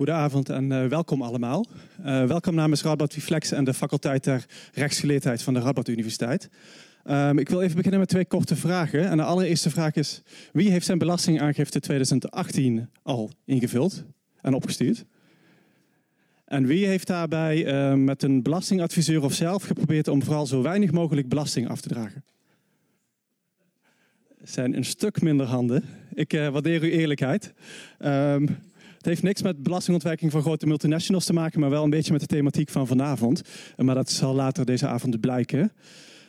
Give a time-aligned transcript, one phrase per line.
[0.00, 1.66] Goedenavond en uh, welkom allemaal.
[2.00, 6.48] Uh, welkom namens Radboud Reflex en de faculteit der rechtsgeleerdheid van de Radboud Universiteit.
[7.04, 9.08] Um, ik wil even beginnen met twee korte vragen.
[9.08, 14.04] En de allereerste vraag is, wie heeft zijn belastingaangifte 2018 al ingevuld
[14.40, 15.04] en opgestuurd?
[16.44, 20.92] En wie heeft daarbij uh, met een belastingadviseur of zelf geprobeerd om vooral zo weinig
[20.92, 22.24] mogelijk belasting af te dragen?
[24.42, 25.84] Zijn een stuk minder handen.
[26.14, 27.54] Ik waardeer uw eerlijkheid.
[27.98, 28.58] Um,
[29.00, 32.20] het heeft niks met belastingontwijking van grote multinationals te maken, maar wel een beetje met
[32.20, 33.42] de thematiek van vanavond.
[33.76, 35.72] Maar dat zal later deze avond blijken.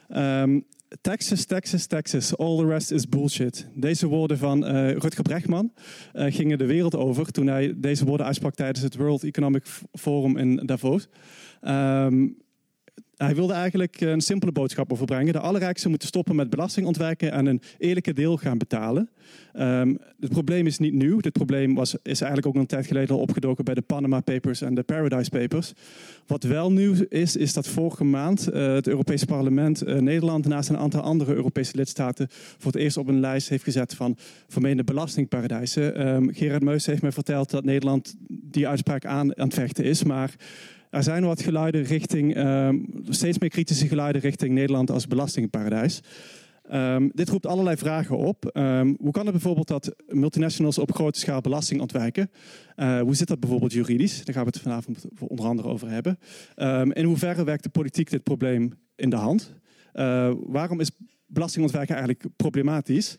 [0.10, 0.66] Um,
[1.02, 2.38] Texas, Texas, Texas.
[2.38, 3.68] All the rest is bullshit.
[3.76, 5.74] Deze woorden van uh, Rutger Bregman
[6.14, 10.38] uh, gingen de wereld over toen hij deze woorden uitsprak tijdens het World Economic Forum
[10.38, 11.08] in Davos.
[11.62, 12.38] Um,
[13.26, 15.34] hij wilde eigenlijk een simpele boodschap overbrengen.
[15.34, 19.10] De allerrijksten moeten stoppen met belasting ontwijken en een eerlijke deel gaan betalen.
[19.60, 21.20] Um, het probleem is niet nieuw.
[21.20, 24.62] Dit probleem was, is eigenlijk ook een tijd geleden al opgedoken bij de Panama Papers
[24.62, 25.74] en de Paradise Papers.
[26.28, 30.70] Wat wel nieuw is, is dat vorige maand uh, het Europese parlement uh, Nederland naast
[30.70, 34.18] een aantal andere Europese lidstaten voor het eerst op een lijst heeft gezet van
[34.48, 36.08] vermeende belastingparadijzen.
[36.08, 40.04] Um, Gerard Meus heeft mij verteld dat Nederland die uitspraak aan, aan het vechten is,
[40.04, 40.36] maar
[40.92, 46.02] er zijn wat geluiden richting, um, steeds meer kritische geluiden richting Nederland als belastingparadijs.
[46.72, 48.50] Um, dit roept allerlei vragen op.
[48.54, 52.32] Um, hoe kan het bijvoorbeeld dat multinationals op grote schaal belasting ontwijken?
[52.76, 54.26] Uh, hoe zit dat bijvoorbeeld juridisch?
[54.26, 56.18] Daar gaan we het vanavond onder andere over hebben.
[56.94, 59.54] In hoeverre werkt de politiek dit probleem in de hand?
[59.94, 60.92] Uh, waarom is
[61.26, 63.18] belastingontwijken eigenlijk problematisch?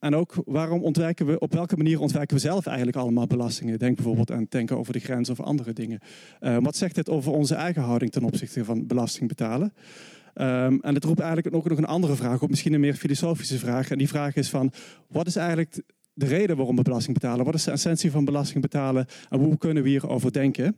[0.00, 3.78] En ook waarom ontwijken we, op welke manier ontwijken we zelf eigenlijk allemaal belastingen?
[3.78, 6.00] Denk bijvoorbeeld aan tanken over de grens of andere dingen.
[6.40, 9.72] Uh, wat zegt dit over onze eigen houding ten opzichte van belasting betalen?
[10.34, 13.58] Um, en het roept eigenlijk ook nog een andere vraag op, misschien een meer filosofische
[13.58, 13.90] vraag.
[13.90, 14.72] En die vraag is van,
[15.08, 17.44] wat is eigenlijk de reden waarom we belasting betalen?
[17.44, 19.06] Wat is de essentie van belasting betalen?
[19.28, 20.76] En hoe kunnen we hierover denken?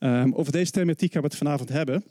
[0.00, 2.04] Um, over deze thematiek gaan we het vanavond hebben.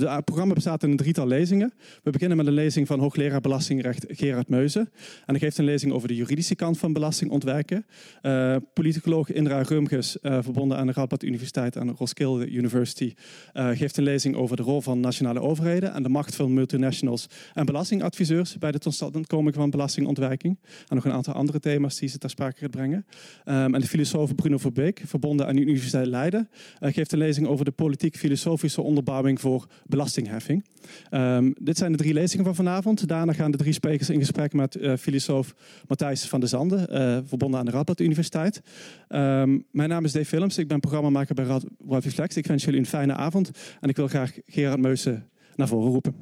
[0.00, 1.72] Het programma bestaat in een drietal lezingen.
[2.02, 4.90] We beginnen met een lezing van hoogleraar belastingrecht Gerard Meuzen.
[5.26, 7.86] En hij geeft een lezing over de juridische kant van belasting ontwijken.
[8.22, 13.14] Uh, politicoloog Indra Rumges, uh, verbonden aan de Radboud Universiteit en Roskilde University,
[13.54, 17.26] uh, geeft een lezing over de rol van nationale overheden en de macht van multinationals
[17.54, 20.58] en belastingadviseurs bij de totstandkoming van belastingontwijking.
[20.88, 23.06] En nog een aantal andere thema's die ze ter sprake brengen.
[23.44, 26.48] Um, en de filosoof Bruno Verbeek, verbonden aan de Universiteit Leiden,
[26.80, 30.64] geeft een lezing over de politiek-filosofische onderbouwing voor belastingheffing.
[31.10, 33.08] Um, dit zijn de drie lezingen van vanavond.
[33.08, 35.54] Daarna gaan de drie sprekers in gesprek met uh, filosoof
[35.88, 38.60] Matthijs van der Zanden, uh, verbonden aan de Radboud Universiteit.
[39.08, 42.36] Um, mijn naam is Dave Willems, ik ben programmamaker bij Radboud Reflex.
[42.36, 43.50] Ik wens jullie een fijne avond
[43.80, 46.14] en ik wil graag Gerard Meusen naar voren roepen.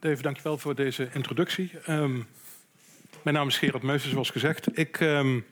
[0.00, 1.70] Dave, dankjewel voor deze introductie.
[1.88, 2.26] Um,
[3.28, 4.78] mijn naam is Gerard Meusen, zoals gezegd.
[4.78, 5.44] Ik um,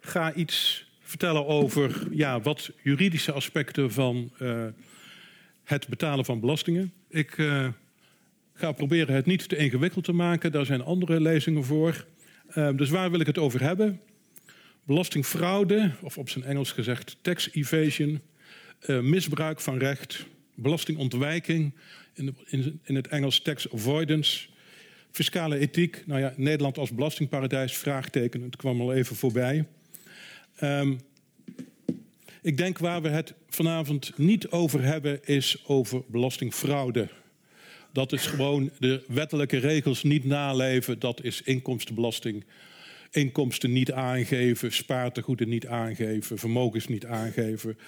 [0.00, 4.64] ga iets vertellen over ja, wat juridische aspecten van uh,
[5.64, 6.92] het betalen van belastingen.
[7.08, 7.68] Ik uh,
[8.54, 10.52] ga proberen het niet te ingewikkeld te maken.
[10.52, 12.04] Daar zijn andere lezingen voor.
[12.54, 14.00] Uh, dus waar wil ik het over hebben?
[14.84, 18.20] Belastingfraude, of op zijn Engels gezegd tax evasion,
[18.86, 21.74] misbruik van recht, belastingontwijking,
[22.14, 24.48] in, in het Engels tax avoidance,
[25.18, 29.64] Fiscale ethiek, nou ja, Nederland als belastingparadijs, vraagteken, het kwam al even voorbij.
[30.62, 31.00] Um,
[32.42, 37.08] ik denk waar we het vanavond niet over hebben, is over belastingfraude.
[37.92, 42.44] Dat is gewoon de wettelijke regels niet naleven, dat is inkomstenbelasting.
[43.10, 47.78] Inkomsten niet aangeven, spaartegoeden niet aangeven, vermogens niet aangeven.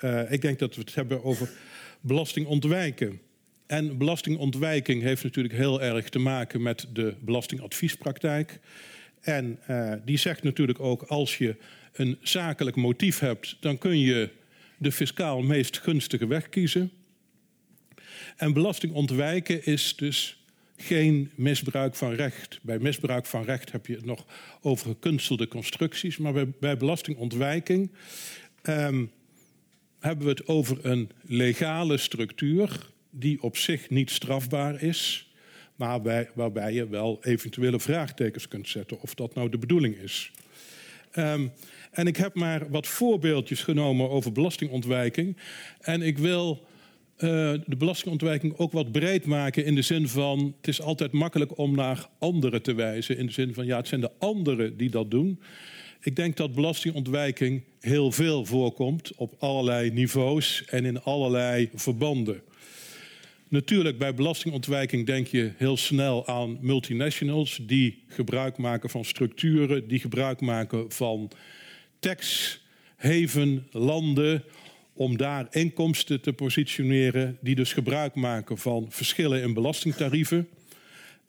[0.00, 1.50] Uh, ik denk dat we het hebben over
[2.00, 3.20] belastingontwijken.
[3.70, 8.60] En belastingontwijking heeft natuurlijk heel erg te maken met de belastingadviespraktijk.
[9.20, 11.56] En uh, die zegt natuurlijk ook, als je
[11.92, 14.28] een zakelijk motief hebt, dan kun je
[14.78, 16.90] de fiscaal meest gunstige weg kiezen.
[18.36, 20.44] En belastingontwijken is dus
[20.76, 22.58] geen misbruik van recht.
[22.62, 24.26] Bij misbruik van recht heb je het nog
[24.60, 27.90] over gekunstelde constructies, maar bij, belastingontwijking
[28.62, 29.10] um,
[30.00, 35.30] hebben we het over een legale structuur die op zich niet strafbaar is,
[35.76, 40.30] maar bij, waarbij je wel eventuele vraagtekens kunt zetten of dat nou de bedoeling is.
[41.16, 41.52] Um,
[41.90, 45.36] en ik heb maar wat voorbeeldjes genomen over belastingontwijking.
[45.80, 46.66] En ik wil
[47.14, 47.28] uh,
[47.66, 51.74] de belastingontwijking ook wat breed maken in de zin van: het is altijd makkelijk om
[51.74, 53.18] naar anderen te wijzen.
[53.18, 55.40] In de zin van: ja, het zijn de anderen die dat doen.
[56.00, 62.42] Ik denk dat belastingontwijking heel veel voorkomt op allerlei niveaus en in allerlei verbanden.
[63.50, 69.98] Natuurlijk, bij belastingontwijking denk je heel snel aan multinationals die gebruik maken van structuren, die
[69.98, 71.30] gebruik maken van
[71.98, 72.60] tax
[72.96, 74.44] haven landen
[74.92, 80.48] om daar inkomsten te positioneren, die dus gebruik maken van verschillen in belastingtarieven.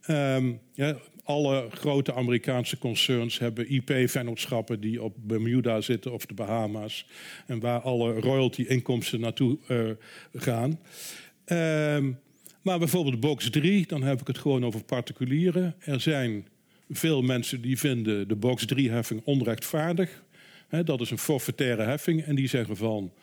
[0.08, 7.06] Um, ja, alle grote Amerikaanse concerns hebben IP-vennootschappen die op Bermuda zitten of de Bahama's.
[7.48, 9.90] En waar alle royalty-inkomsten naartoe uh,
[10.34, 10.80] gaan.
[11.52, 12.20] Um,
[12.62, 15.76] maar bijvoorbeeld box 3, dan heb ik het gewoon over particulieren.
[15.80, 16.48] Er zijn
[16.90, 20.24] veel mensen die vinden de box 3-heffing onrechtvaardig.
[20.68, 22.24] He, dat is een forfaitaire heffing.
[22.24, 23.14] En die zeggen van,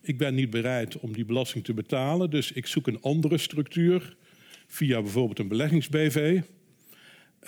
[0.00, 2.30] ik ben niet bereid om die belasting te betalen.
[2.30, 4.16] Dus ik zoek een andere structuur
[4.66, 6.40] via bijvoorbeeld een beleggingsbv.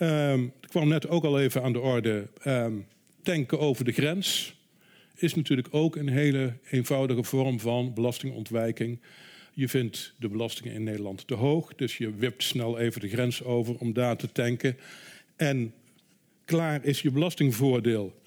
[0.01, 2.29] Um, het kwam net ook al even aan de orde.
[2.47, 2.87] Um,
[3.23, 4.55] tanken over de grens
[5.17, 9.01] is natuurlijk ook een hele eenvoudige vorm van belastingontwijking.
[9.53, 13.45] Je vindt de belastingen in Nederland te hoog, dus je wipt snel even de grens
[13.45, 14.77] over om daar te tanken.
[15.37, 15.75] En
[16.45, 18.19] klaar is je belastingvoordeel.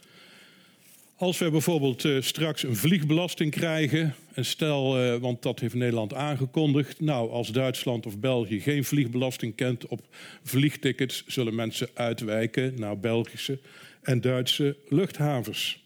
[1.16, 6.14] Als we bijvoorbeeld uh, straks een vliegbelasting krijgen, en stel, uh, want dat heeft Nederland
[6.14, 10.02] aangekondigd, nou als Duitsland of België geen vliegbelasting kent op
[10.44, 13.60] vliegtickets, zullen mensen uitwijken naar Belgische
[14.02, 15.84] en Duitse luchthavens.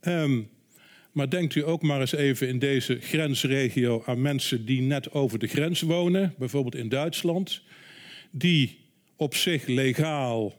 [0.00, 0.48] Um,
[1.12, 5.38] maar denkt u ook maar eens even in deze grensregio aan mensen die net over
[5.38, 7.62] de grens wonen, bijvoorbeeld in Duitsland,
[8.30, 8.78] die
[9.16, 10.54] op zich legaal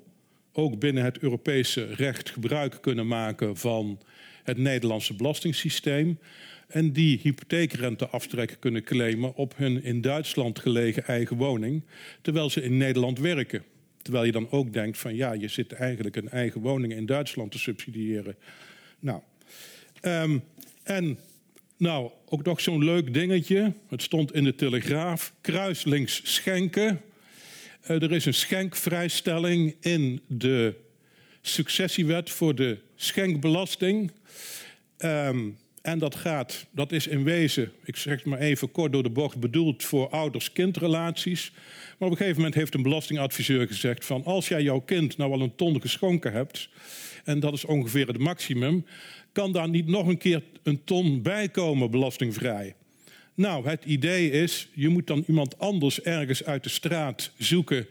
[0.54, 4.00] ook binnen het Europese recht gebruik kunnen maken van
[4.44, 6.20] het Nederlandse belastingssysteem.
[6.68, 11.84] En die hypotheekrenteaftrek kunnen claimen op hun in Duitsland gelegen eigen woning,
[12.22, 13.64] terwijl ze in Nederland werken.
[14.02, 17.52] Terwijl je dan ook denkt van ja, je zit eigenlijk een eigen woning in Duitsland
[17.52, 18.36] te subsidiëren.
[19.00, 19.22] Nou,
[20.02, 20.44] um,
[20.84, 21.20] en
[21.78, 23.74] nou, ook nog zo'n leuk dingetje.
[23.90, 25.34] Het stond in de Telegraaf.
[25.42, 27.02] Kruislinks schenken.
[27.84, 30.76] Uh, er is een schenkvrijstelling in de
[31.42, 34.12] successiewet voor de schenkbelasting.
[34.98, 39.04] Um, en dat gaat, dat is in wezen, ik zeg het maar even kort door
[39.04, 41.52] de bocht, bedoeld voor ouders-kindrelaties.
[41.98, 45.32] Maar op een gegeven moment heeft een belastingadviseur gezegd van als jij jouw kind nou
[45.32, 46.70] al een ton geschonken hebt,
[47.24, 48.86] en dat is ongeveer het maximum,
[49.32, 52.76] kan daar niet nog een keer een ton bij komen belastingvrij?
[53.34, 57.88] Nou, het idee is, je moet dan iemand anders ergens uit de straat zoeken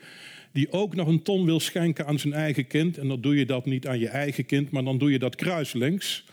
[0.52, 2.98] die ook nog een ton wil schenken aan zijn eigen kind.
[2.98, 5.36] En dan doe je dat niet aan je eigen kind, maar dan doe je dat
[5.36, 6.24] kruislinks.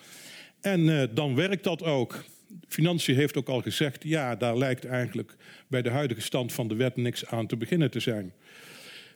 [0.62, 2.24] En uh, dan werkt dat ook.
[2.68, 5.36] Financiën heeft ook al gezegd, ja, daar lijkt eigenlijk
[5.68, 8.34] bij de huidige stand van de wet niks aan te beginnen te zijn.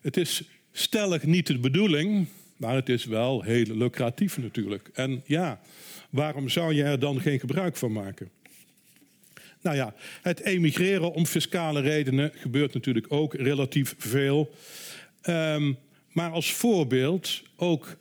[0.01, 2.27] Het is stellig niet de bedoeling,
[2.61, 4.89] maar het is wel heel lucratief natuurlijk.
[4.93, 5.61] En ja,
[6.09, 8.29] waarom zou je er dan geen gebruik van maken?
[9.61, 14.53] Nou ja, het emigreren om fiscale redenen gebeurt natuurlijk ook relatief veel.
[15.29, 15.77] Um,
[16.11, 17.97] maar als voorbeeld ook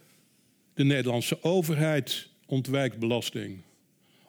[0.75, 3.61] de Nederlandse overheid ontwijkt belasting.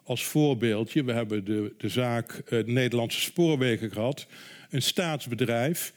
[0.04, 4.28] Als voorbeeldje, we hebben de, de zaak uh, Nederlandse spoorwegen gehad.
[4.70, 5.94] Een staatsbedrijf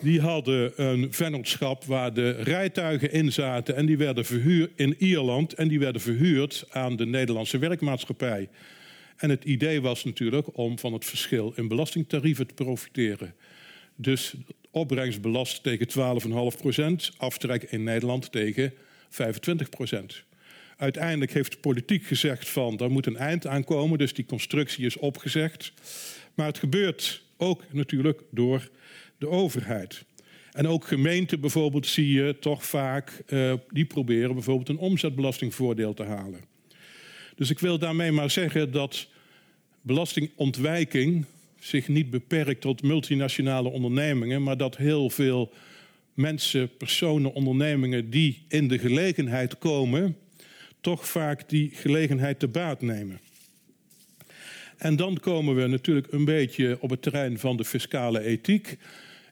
[0.00, 5.52] die hadden een vennootschap waar de rijtuigen in zaten en die werden verhuurd in Ierland
[5.52, 8.48] en die werden verhuurd aan de Nederlandse werkmaatschappij.
[9.16, 13.34] En het idee was natuurlijk om van het verschil in belastingtarieven te profiteren.
[13.96, 14.34] Dus
[14.70, 16.20] opbrengst belast tegen
[16.52, 18.72] 12,5 procent, aftrek in Nederland tegen
[19.08, 20.24] 25 procent.
[20.76, 24.86] Uiteindelijk heeft de politiek gezegd van daar moet een eind aan komen, dus die constructie
[24.86, 25.72] is opgezegd.
[26.34, 28.70] Maar het gebeurt ook natuurlijk door
[29.20, 30.04] de overheid.
[30.52, 36.02] En ook gemeenten bijvoorbeeld zie je toch vaak, uh, die proberen bijvoorbeeld een omzetbelastingvoordeel te
[36.02, 36.40] halen.
[37.36, 39.08] Dus ik wil daarmee maar zeggen dat
[39.80, 41.24] belastingontwijking
[41.58, 45.52] zich niet beperkt tot multinationale ondernemingen, maar dat heel veel
[46.14, 50.16] mensen, personen, ondernemingen die in de gelegenheid komen,
[50.80, 53.20] toch vaak die gelegenheid te baat nemen.
[54.76, 58.78] En dan komen we natuurlijk een beetje op het terrein van de fiscale ethiek.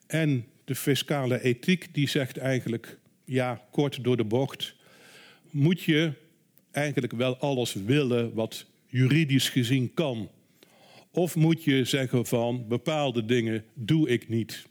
[0.09, 4.75] En de fiscale ethiek die zegt eigenlijk, ja, kort door de bocht,
[5.49, 6.11] moet je
[6.71, 10.29] eigenlijk wel alles willen wat juridisch gezien kan.
[11.11, 14.65] Of moet je zeggen van bepaalde dingen doe ik niet.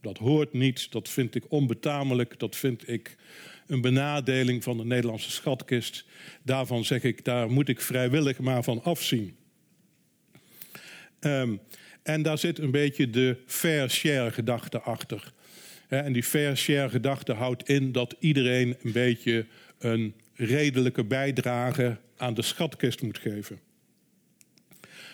[0.00, 3.16] Dat hoort niet, dat vind ik onbetamelijk, dat vind ik
[3.66, 6.04] een benadeling van de Nederlandse schatkist.
[6.42, 9.36] Daarvan zeg ik, daar moet ik vrijwillig maar van afzien.
[11.20, 11.60] Um,
[12.04, 15.32] en daar zit een beetje de fair share gedachte achter.
[15.88, 19.46] En die fair share gedachte houdt in dat iedereen een beetje
[19.78, 23.58] een redelijke bijdrage aan de schatkist moet geven.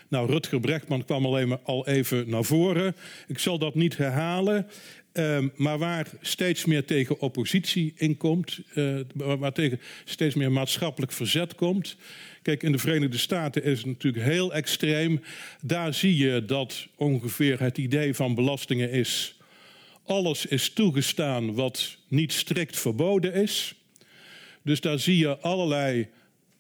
[0.09, 2.97] Nou, Rutger Brechtman kwam alleen al even naar voren.
[3.26, 4.66] Ik zal dat niet herhalen.
[5.12, 11.12] Ehm, maar waar steeds meer tegen oppositie in komt, uh, waar tegen steeds meer maatschappelijk
[11.12, 11.97] verzet komt.
[12.42, 15.20] Kijk, in de Verenigde Staten is het natuurlijk heel extreem.
[15.62, 19.38] Daar zie je dat ongeveer het idee van belastingen is.
[20.04, 23.75] Alles is toegestaan wat niet strikt verboden is.
[24.62, 26.09] Dus daar zie je allerlei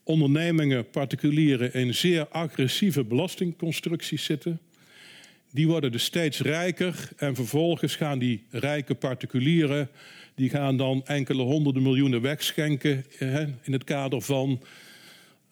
[0.02, 4.60] ondernemingen, particulieren in zeer agressieve belastingconstructies zitten.
[5.50, 9.88] Die worden dus steeds rijker en vervolgens gaan die rijke particulieren,
[10.34, 13.04] die gaan dan enkele honderden miljoenen wegschenken
[13.62, 14.62] in het kader van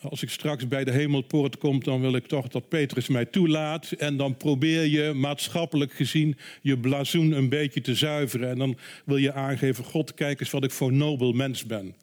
[0.01, 3.93] als ik straks bij de hemelpoort kom, dan wil ik toch dat Petrus mij toelaat.
[3.93, 8.49] En dan probeer je maatschappelijk gezien je blazoen een beetje te zuiveren.
[8.49, 11.95] En dan wil je aangeven, God, kijk eens wat ik voor nobel mens ben.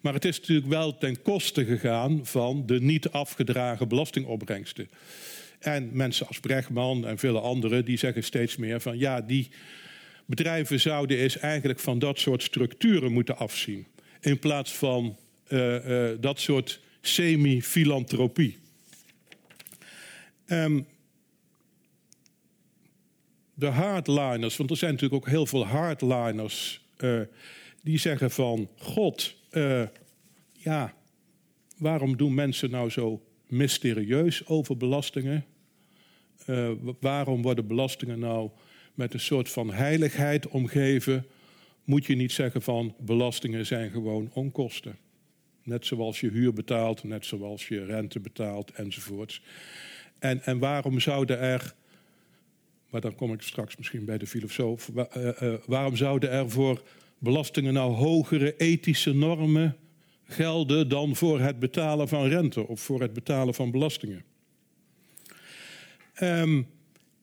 [0.00, 4.88] Maar het is natuurlijk wel ten koste gegaan van de niet afgedragen belastingopbrengsten.
[5.58, 9.48] En mensen als Brechtman en vele anderen die zeggen steeds meer van ja, die
[10.26, 13.86] bedrijven zouden eens eigenlijk van dat soort structuren moeten afzien.
[14.20, 15.16] In plaats van
[15.48, 18.58] uh, uh, dat soort semi-filantropie.
[20.46, 20.86] Um,
[23.54, 27.20] de hardliners, want er zijn natuurlijk ook heel veel hardliners, uh,
[27.82, 29.82] die zeggen van God, uh,
[30.52, 30.94] ja,
[31.76, 35.44] waarom doen mensen nou zo mysterieus over belastingen?
[36.46, 36.70] Uh,
[37.00, 38.50] waarom worden belastingen nou
[38.94, 41.26] met een soort van heiligheid omgeven?
[41.84, 44.98] Moet je niet zeggen van belastingen zijn gewoon onkosten?
[45.66, 49.42] Net zoals je huur betaalt, net zoals je rente betaalt enzovoorts.
[50.18, 51.74] En, en waarom zouden er,
[52.90, 55.04] maar dan kom ik straks misschien bij de filosoof, uh,
[55.42, 56.82] uh, waarom zouden er voor
[57.18, 59.76] belastingen nou hogere ethische normen
[60.24, 64.24] gelden dan voor het betalen van rente of voor het betalen van belastingen?
[66.22, 66.66] Um,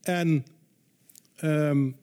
[0.01, 0.45] en
[1.43, 1.95] um,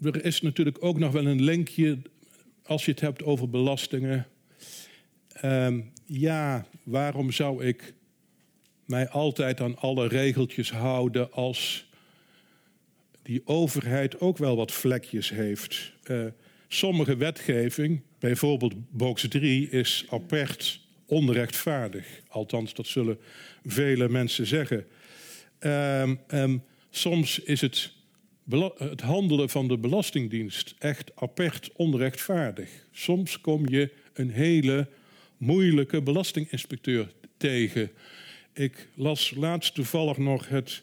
[0.00, 1.98] er is natuurlijk ook nog wel een linkje
[2.62, 4.26] als je het hebt over belastingen
[5.42, 7.94] Um, ja, waarom zou ik
[8.86, 11.88] mij altijd aan alle regeltjes houden als
[13.22, 15.92] die overheid ook wel wat vlekjes heeft?
[16.04, 16.26] Uh,
[16.68, 22.20] sommige wetgeving, bijvoorbeeld box 3, is apert onrechtvaardig.
[22.28, 23.18] Althans, dat zullen
[23.64, 24.86] vele mensen zeggen.
[25.60, 27.92] Um, um, soms is het,
[28.76, 32.70] het handelen van de Belastingdienst echt apert onrechtvaardig.
[32.92, 34.88] Soms kom je een hele
[35.36, 37.90] moeilijke belastinginspecteur tegen.
[38.52, 40.82] Ik las laatst toevallig nog het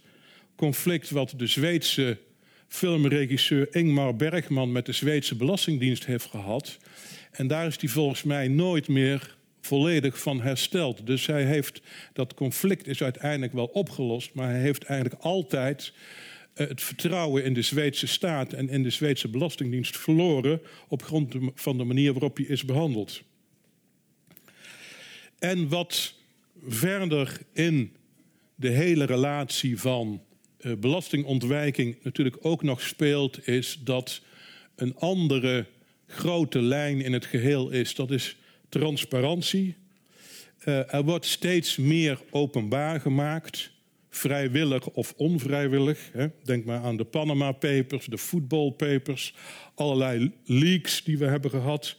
[0.55, 2.17] conflict wat de Zweedse
[2.67, 6.77] filmregisseur Ingmar Bergman met de Zweedse Belastingdienst heeft gehad.
[7.31, 11.05] En daar is hij volgens mij nooit meer volledig van hersteld.
[11.05, 11.81] Dus hij heeft,
[12.13, 15.93] dat conflict is uiteindelijk wel opgelost, maar hij heeft eigenlijk altijd
[16.53, 21.36] eh, het vertrouwen in de Zweedse staat en in de Zweedse Belastingdienst verloren op grond
[21.55, 23.24] van de manier waarop hij is behandeld.
[25.42, 26.14] En wat
[26.68, 27.96] verder in
[28.56, 30.22] de hele relatie van
[30.60, 34.22] uh, belastingontwijking natuurlijk ook nog speelt, is dat
[34.76, 35.66] een andere
[36.08, 37.96] grote lijn in het geheel is.
[37.96, 38.38] Dat is
[38.70, 39.76] transparantie.
[40.66, 43.72] Uh, er wordt steeds meer openbaar gemaakt,
[44.10, 46.10] vrijwillig of onvrijwillig.
[46.12, 46.28] Hè.
[46.44, 49.34] Denk maar aan de Panama Papers, de Football Papers,
[49.76, 51.98] allerlei leaks die we hebben gehad.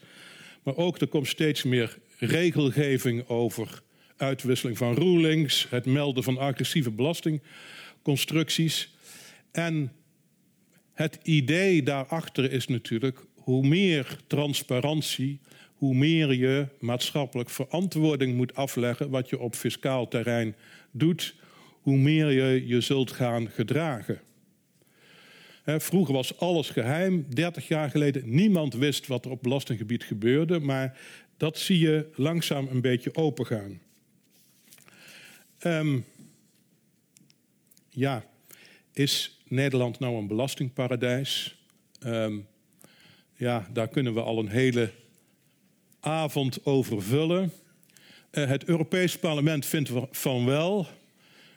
[0.63, 3.83] Maar ook er komt steeds meer regelgeving over
[4.17, 8.95] uitwisseling van rulings, het melden van agressieve belastingconstructies.
[9.52, 9.93] En
[10.93, 15.41] het idee daarachter is natuurlijk hoe meer transparantie,
[15.75, 20.55] hoe meer je maatschappelijk verantwoording moet afleggen wat je op fiscaal terrein
[20.91, 21.35] doet,
[21.81, 24.21] hoe meer je je zult gaan gedragen.
[25.64, 27.26] Vroeger was alles geheim.
[27.29, 30.61] 30 jaar geleden niemand wist wat er op belastinggebied gebeurde.
[30.61, 30.99] Maar
[31.37, 33.81] dat zie je langzaam een beetje opengaan.
[35.67, 36.05] Um,
[37.89, 38.25] ja,
[38.93, 41.57] is Nederland nou een belastingparadijs?
[42.07, 42.47] Um,
[43.37, 44.91] ja, daar kunnen we al een hele
[46.01, 47.53] avond over vullen.
[48.33, 50.87] Uh, het Europees Parlement vindt van wel.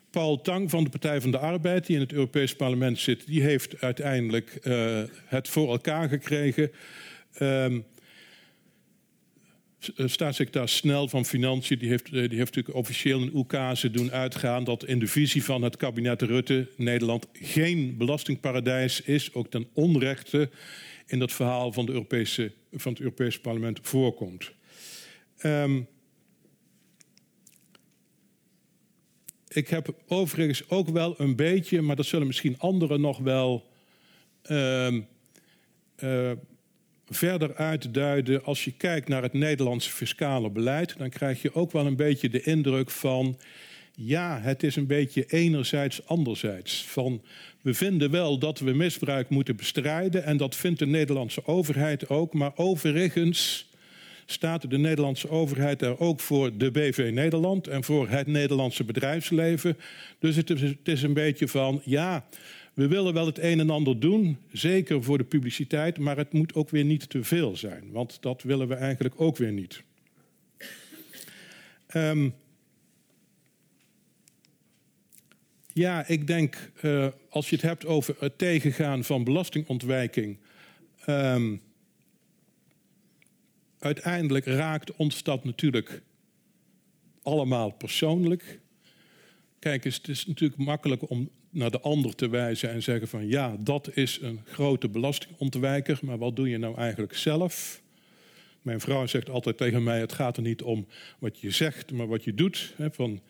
[0.09, 3.41] Paul Tang van de Partij van de Arbeid, die in het Europees Parlement zit, die
[3.41, 6.63] heeft uiteindelijk uh, het voor elkaar gekregen.
[6.63, 6.71] Um,
[7.39, 7.94] eh,
[9.95, 14.63] staatssecretaris Snel van Financiën die heeft, eh, die heeft natuurlijk officieel een oekase doen uitgaan
[14.63, 20.49] dat in de visie van het kabinet Rutte Nederland geen belastingparadijs is, ook ten onrechte
[21.05, 24.51] in dat verhaal van, de Europese, van het Europese parlement voorkomt.
[25.43, 25.87] Um,
[29.47, 33.69] ik heb overigens ook wel een beetje, maar dat zullen misschien anderen nog wel
[34.51, 34.93] uh,
[37.09, 38.43] verder uitduiden.
[38.43, 42.29] Als je kijkt naar het Nederlandse fiscale beleid, dan krijg je ook wel een beetje
[42.29, 43.37] de indruk van.
[43.95, 46.85] Ja, het is een beetje enerzijds, anderzijds.
[46.87, 47.21] Van,
[47.61, 52.33] we vinden wel dat we misbruik moeten bestrijden en dat vindt de Nederlandse overheid ook.
[52.33, 53.69] Maar overigens
[54.25, 59.77] staat de Nederlandse overheid er ook voor de BV Nederland en voor het Nederlandse bedrijfsleven.
[60.19, 62.25] Dus het is, het is een beetje van, ja,
[62.75, 66.53] we willen wel het een en ander doen, zeker voor de publiciteit, maar het moet
[66.53, 69.83] ook weer niet te veel zijn, want dat willen we eigenlijk ook weer niet.
[71.95, 72.35] Um,
[75.73, 80.37] ja, ik denk, uh, als je het hebt over het tegengaan van belastingontwijking,
[81.07, 81.61] um,
[83.79, 86.01] uiteindelijk raakt ons dat natuurlijk
[87.21, 88.59] allemaal persoonlijk.
[89.59, 93.55] Kijk het is natuurlijk makkelijk om naar de ander te wijzen en zeggen van ja,
[93.59, 97.81] dat is een grote belastingontwijker, maar wat doe je nou eigenlijk zelf?
[98.61, 100.87] Mijn vrouw zegt altijd tegen mij: het gaat er niet om
[101.19, 102.73] wat je zegt, maar wat je doet.
[102.91, 103.21] Van,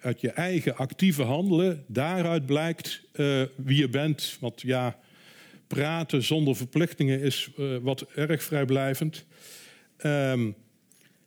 [0.00, 4.36] uit je eigen actieve handelen, daaruit blijkt uh, wie je bent.
[4.40, 4.98] Want ja,
[5.66, 9.24] praten zonder verplichtingen is uh, wat erg vrijblijvend.
[10.02, 10.54] Um,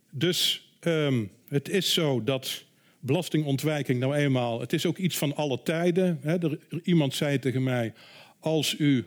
[0.10, 2.64] dus um, het is zo dat
[3.08, 6.20] belastingontwijking nou eenmaal, het is ook iets van alle tijden.
[6.22, 6.38] Hè.
[6.84, 7.94] Iemand zei tegen mij,
[8.40, 9.06] als u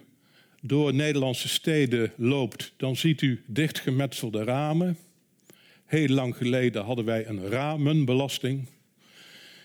[0.63, 4.97] door Nederlandse steden loopt, dan ziet u dichtgemetselde ramen.
[5.85, 8.69] Heel lang geleden hadden wij een ramenbelasting.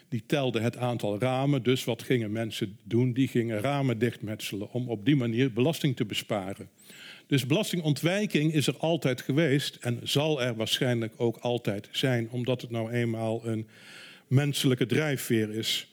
[0.09, 3.13] Die telde het aantal ramen, dus wat gingen mensen doen?
[3.13, 6.69] Die gingen ramen dichtmetselen om op die manier belasting te besparen.
[7.27, 12.71] Dus belastingontwijking is er altijd geweest en zal er waarschijnlijk ook altijd zijn, omdat het
[12.71, 13.67] nou eenmaal een
[14.27, 15.87] menselijke drijfveer is.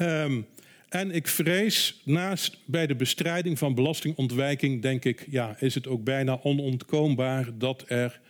[0.00, 0.46] Um,
[0.88, 6.04] en ik vrees, naast bij de bestrijding van belastingontwijking, denk ik, ja, is het ook
[6.04, 8.20] bijna onontkoombaar dat er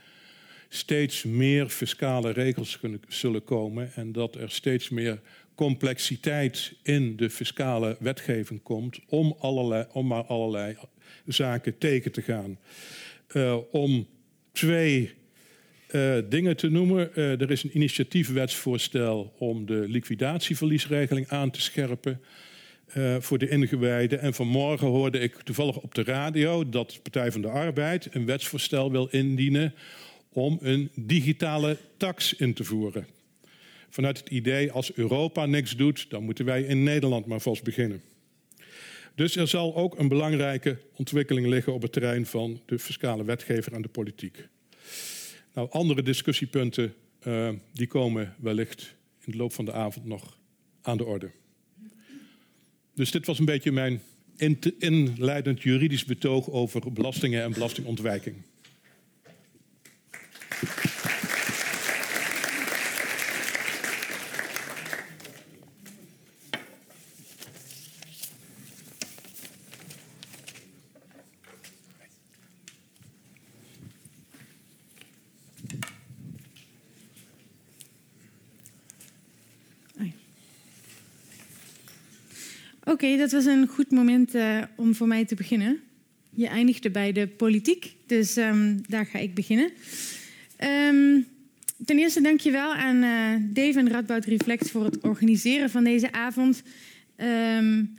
[0.69, 5.21] steeds meer fiscale regels zullen komen en dat er steeds meer
[5.55, 10.77] complexiteit in de fiscale wetgeving komt om, allerlei, om maar allerlei
[11.27, 12.59] zaken tegen te gaan.
[13.33, 14.07] Uh, om
[14.53, 15.15] twee
[15.91, 17.11] uh, dingen te noemen.
[17.15, 22.21] Uh, er is een initiatiefwetsvoorstel om de liquidatieverliesregeling aan te scherpen.
[22.95, 24.21] Uh, voor de ingewijden.
[24.21, 28.91] En vanmorgen hoorde ik toevallig op de radio dat Partij van de Arbeid een wetsvoorstel
[28.91, 29.75] wil indienen
[30.33, 33.07] om een digitale tax in te voeren.
[33.89, 38.03] Vanuit het idee, als Europa niks doet, dan moeten wij in Nederland maar vast beginnen.
[39.15, 43.73] Dus er zal ook een belangrijke ontwikkeling liggen op het terrein van de fiscale wetgever
[43.73, 44.49] en de politiek.
[45.57, 50.39] Nou, andere discussiepunten uh, die komen wellicht in de loop van de avond nog
[50.83, 51.31] aan de orde.
[52.95, 54.03] Dus dit was een beetje mijn
[54.79, 58.37] inleidend juridisch betoog over belastingen en belastingontwijking.
[82.97, 85.81] Oké, dat was een goed moment uh, om voor mij te beginnen.
[86.31, 89.71] Je eindigde bij de politiek, dus um, daar ga ik beginnen.
[90.91, 91.27] Um,
[91.85, 95.85] ten eerste dank je wel aan uh, Dave en Radboud Reflect voor het organiseren van
[95.85, 96.63] deze avond.
[97.17, 97.95] Um,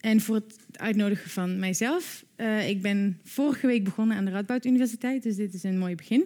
[0.00, 2.24] en voor het uitnodigen van mijzelf.
[2.36, 5.94] Uh, ik ben vorige week begonnen aan de Radboud Universiteit, dus dit is een mooi
[5.94, 6.24] begin.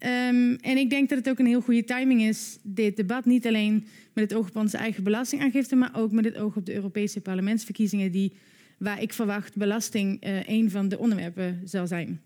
[0.00, 3.24] Um, en ik denk dat het ook een heel goede timing is, dit debat.
[3.24, 6.66] Niet alleen met het oog op onze eigen belastingaangifte, maar ook met het oog op
[6.66, 8.32] de Europese parlementsverkiezingen, die,
[8.78, 12.20] waar ik verwacht belasting uh, een van de onderwerpen zal zijn.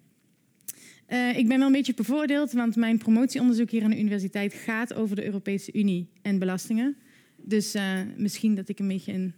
[1.09, 4.95] Uh, ik ben wel een beetje bevoordeeld, want mijn promotieonderzoek hier aan de universiteit gaat
[4.95, 6.97] over de Europese Unie en belastingen.
[7.37, 9.35] Dus uh, misschien dat ik een beetje een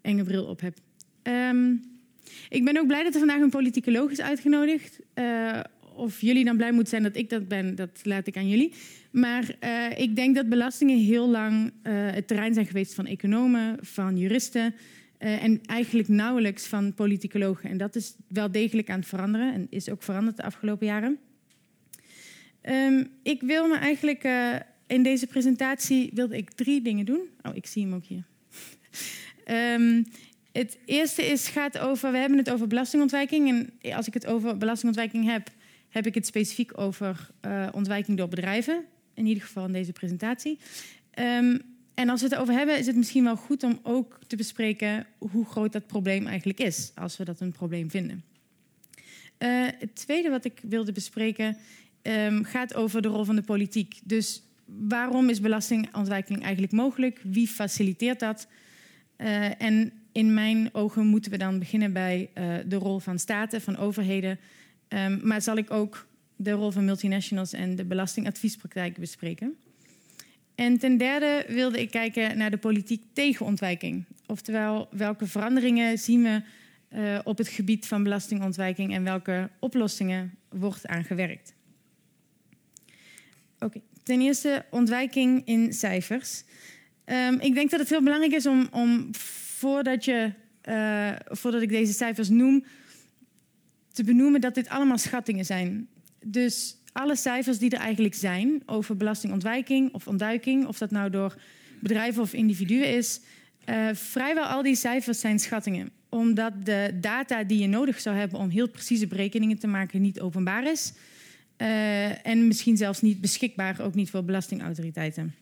[0.00, 0.78] enge bril op heb.
[1.22, 1.80] Um,
[2.48, 4.98] ik ben ook blij dat er vandaag een politicoloog is uitgenodigd
[6.02, 8.72] of jullie dan blij moeten zijn dat ik dat ben, dat laat ik aan jullie.
[9.10, 13.78] Maar uh, ik denk dat belastingen heel lang uh, het terrein zijn geweest van economen,
[13.80, 14.74] van juristen
[15.18, 17.70] uh, en eigenlijk nauwelijks van politicologen.
[17.70, 21.18] En dat is wel degelijk aan het veranderen en is ook veranderd de afgelopen jaren.
[22.62, 24.28] Um, ik wil me eigenlijk
[24.86, 27.20] in deze presentatie wilde ik drie dingen doen.
[27.42, 28.24] Oh, ik zie hem ook hier.
[29.46, 30.04] um,
[30.62, 33.48] het eerste is, gaat over, we hebben het over belastingontwijking.
[33.80, 35.50] En als ik het over belastingontwijking heb,
[35.92, 38.84] heb ik het specifiek over uh, ontwijking door bedrijven.
[39.14, 40.58] In ieder geval in deze presentatie.
[41.10, 41.58] Ehm,
[41.94, 45.06] en als we het erover hebben, is het misschien wel goed om ook te bespreken
[45.18, 48.24] hoe groot dat probleem eigenlijk is, als we dat een probleem vinden.
[49.38, 51.56] Uh, het tweede wat ik wilde bespreken
[52.02, 54.00] um, gaat over de rol van de politiek.
[54.04, 57.20] Dus waarom is belastingontwijking eigenlijk mogelijk?
[57.22, 58.46] Wie faciliteert dat?
[59.18, 62.30] Uh, en in mijn ogen moeten we dan beginnen bij
[62.66, 64.38] de rol van staten, van overheden.
[64.94, 69.56] Um, maar zal ik ook de rol van multinationals en de belastingadviespraktijk bespreken.
[70.54, 74.04] En ten derde wilde ik kijken naar de politiek tegen ontwijking.
[74.26, 76.42] Oftewel, welke veranderingen zien we
[76.94, 81.54] uh, op het gebied van belastingontwijking en welke oplossingen wordt aangewerkt.
[83.58, 86.44] Oké, ten eerste ontwijking in cijfers.
[87.04, 89.14] Um, ik denk dat het heel belangrijk is om, om
[89.58, 90.32] voordat, je,
[90.68, 92.64] uh, voordat ik deze cijfers noem,
[93.92, 95.88] te benoemen dat dit allemaal schattingen zijn.
[96.24, 101.36] Dus alle cijfers die er eigenlijk zijn over belastingontwijking of ontduiking, of dat nou door
[101.80, 103.20] bedrijven of individuen is,
[103.68, 105.90] uh, vrijwel al die cijfers zijn schattingen.
[106.08, 110.20] Omdat de data die je nodig zou hebben om heel precieze berekeningen te maken niet
[110.20, 110.92] openbaar is.
[111.58, 115.34] Uh, en misschien zelfs niet beschikbaar, ook niet voor belastingautoriteiten.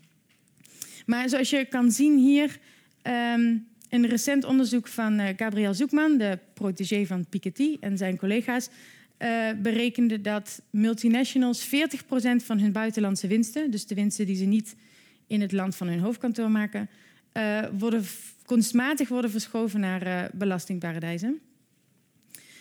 [1.06, 2.58] Maar zoals je kan zien hier,
[3.36, 8.68] um, een recent onderzoek van uh, Gabriel Zoekman, de protégé van Piketty en zijn collega's,
[9.18, 11.70] uh, berekende dat multinationals 40%
[12.36, 14.76] van hun buitenlandse winsten, dus de winsten die ze niet
[15.26, 16.88] in het land van hun hoofdkantoor maken,
[17.32, 18.04] uh, worden
[18.46, 21.40] kunstmatig worden verschoven naar belastingparadijzen.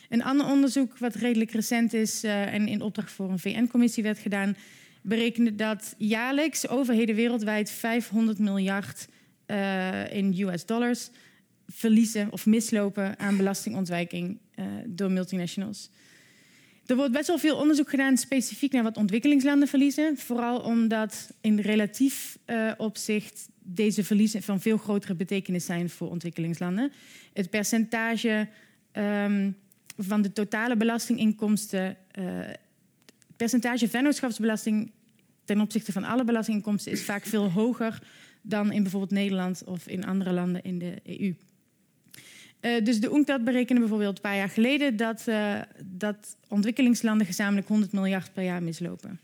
[0.09, 4.55] Een ander onderzoek, wat redelijk recent is en in opdracht voor een VN-commissie werd gedaan,
[5.01, 9.07] berekende dat jaarlijks overheden wereldwijd 500 miljard
[10.11, 11.09] in US dollars
[11.67, 14.39] verliezen of mislopen aan belastingontwijking
[14.85, 15.89] door multinationals.
[16.89, 20.17] Er wordt best wel veel onderzoek gedaan specifiek naar wat ontwikkelingslanden verliezen.
[20.17, 26.91] Vooral omdat in relatief uh, opzicht deze verliezen van veel grotere betekenis zijn voor ontwikkelingslanden.
[27.33, 28.47] Het percentage
[28.93, 29.55] um,
[29.97, 32.59] van de totale belastinginkomsten, het
[33.37, 34.91] percentage vennootschapsbelasting
[35.45, 38.01] ten opzichte van alle belastinginkomsten is vaak veel hoger
[38.41, 41.33] dan in bijvoorbeeld Nederland of in andere landen in de EU.
[42.61, 47.67] Uh, dus de UNCTAD berekende bijvoorbeeld een paar jaar geleden dat, uh, dat ontwikkelingslanden gezamenlijk
[47.67, 49.19] 100 miljard per jaar mislopen.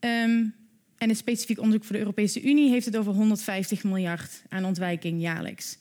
[0.00, 0.54] Um,
[1.00, 5.20] en een specifiek onderzoek voor de Europese Unie heeft het over 150 miljard aan ontwijking
[5.20, 5.78] jaarlijks.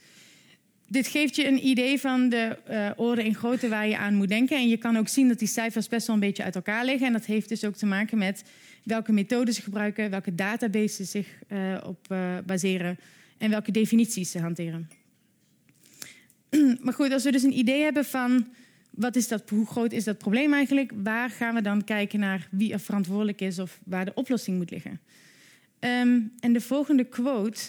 [0.88, 4.28] Dit geeft je een idee van de uh, orde in grootte waar je aan moet
[4.28, 4.58] denken.
[4.58, 7.08] En je kan ook zien dat die cijfers best wel een beetje uit elkaar liggen.
[7.08, 8.44] En dat heeft dus ook te maken met
[8.84, 11.28] welke methoden ze gebruiken, welke databases zich
[11.84, 12.08] op
[12.46, 12.98] baseren
[13.38, 14.90] en welke definities ze hanteren.
[16.84, 18.48] maar goed, als we dus een idee hebben van
[18.90, 22.48] wat is dat, hoe groot is dat probleem eigenlijk, waar gaan we dan kijken naar
[22.52, 25.00] wie er verantwoordelijk is of waar de oplossing moet liggen?
[25.80, 27.62] Um, en de volgende quote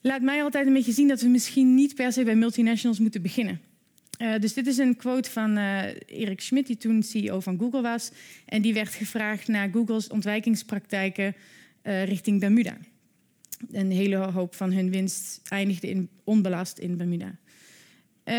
[0.00, 3.22] laat mij altijd een beetje zien dat we misschien niet per se bij multinationals moeten
[3.22, 3.60] beginnen.
[4.22, 7.82] Uh, dus dit is een quote van uh, Erik Schmidt, die toen CEO van Google
[7.82, 8.10] was.
[8.46, 11.34] En die werd gevraagd naar Google's ontwijkingspraktijken
[11.82, 12.76] uh, richting Bermuda.
[13.70, 17.36] Een hele hoop van hun winst eindigde in, onbelast in Bermuda.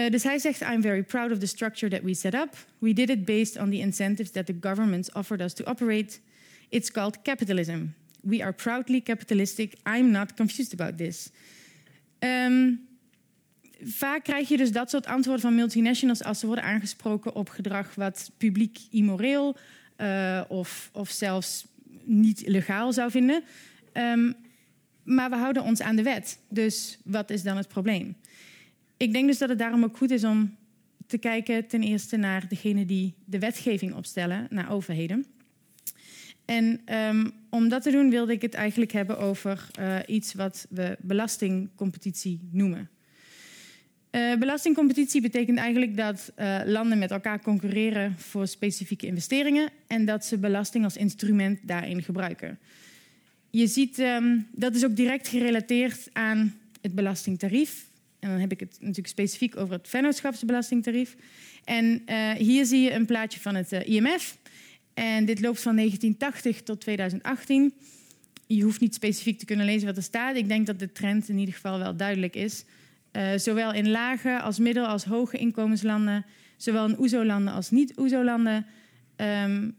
[0.09, 2.67] Dus hij zegt: I'm very proud of the structure that we set up.
[2.77, 6.19] We did it based on the incentives that the governments offered us to operate.
[6.69, 7.93] It's called capitalism.
[8.21, 9.73] We are proudly capitalistic.
[9.85, 11.29] I'm not confused about this.
[12.19, 12.79] Um,
[13.85, 17.95] vaak krijg je dus dat soort antwoorden van multinationals als ze worden aangesproken op gedrag
[17.95, 19.57] wat publiek immoreel
[19.97, 21.65] uh, of, of zelfs
[22.03, 23.43] niet legaal zou vinden.
[23.93, 24.35] Um,
[25.03, 26.39] maar we houden ons aan de wet.
[26.49, 28.15] Dus wat is dan het probleem?
[28.97, 30.55] Ik denk dus dat het daarom ook goed is om
[31.07, 35.25] te kijken ten eerste naar degene die de wetgeving opstellen, naar overheden.
[36.45, 40.67] En um, om dat te doen wilde ik het eigenlijk hebben over uh, iets wat
[40.69, 42.89] we belastingcompetitie noemen.
[44.15, 50.25] Uh, belastingcompetitie betekent eigenlijk dat uh, landen met elkaar concurreren voor specifieke investeringen en dat
[50.25, 52.59] ze belasting als instrument daarin gebruiken.
[53.49, 57.85] Je ziet, um, dat is ook direct gerelateerd aan het belastingtarief.
[58.19, 61.15] En dan heb ik het natuurlijk specifiek over het vennootschapsbelastingtarief.
[61.63, 64.37] En uh, hier zie je een plaatje van het IMF.
[64.93, 67.73] En dit loopt van 1980 tot 2018.
[68.47, 70.35] Je hoeft niet specifiek te kunnen lezen wat er staat.
[70.35, 72.63] Ik denk dat de trend in ieder geval wel duidelijk is.
[73.13, 76.25] Uh, zowel in lage als middel als hoge inkomenslanden,
[76.57, 78.65] zowel in OESO-landen als niet-OESO-landen,
[79.15, 79.75] um,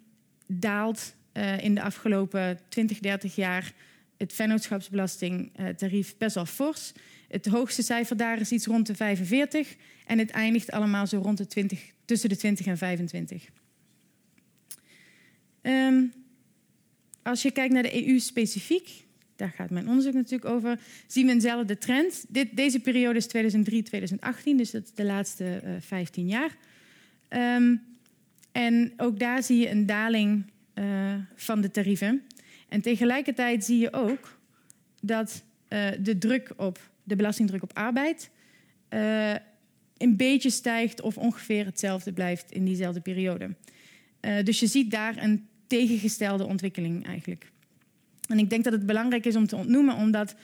[0.47, 3.73] daalt uh, in de afgelopen 20, 30 jaar
[4.17, 6.93] het vennootschapsbelastingtarief best wel fors.
[7.29, 11.39] Het hoogste cijfer daar is iets rond de 45 en het eindigt allemaal zo rond
[11.39, 13.49] de 20, tussen de 20 en 25.
[15.63, 16.13] Um,
[17.23, 19.04] als je kijkt naar de EU specifiek,
[19.37, 22.25] daar gaat mijn onderzoek natuurlijk over, zien we eenzelfde trend.
[22.29, 26.57] Dit, deze periode is 2003-2018, dus dat is de laatste uh, 15 jaar.
[27.29, 27.83] Um,
[28.53, 30.45] en ook daar zie je een daling
[30.75, 32.23] uh, van de tarieven.
[32.69, 34.39] En tegelijkertijd zie je ook
[35.01, 38.31] dat uh, de druk op de belastingdruk op arbeid
[39.97, 43.55] een beetje stijgt of ongeveer hetzelfde blijft in diezelfde periode.
[44.45, 47.53] dus je ziet daar een tegengestelde ontwikkeling eigenlijk.
[48.29, 50.35] En ik denk dat het belangrijk is om te ontnoemen, omdat,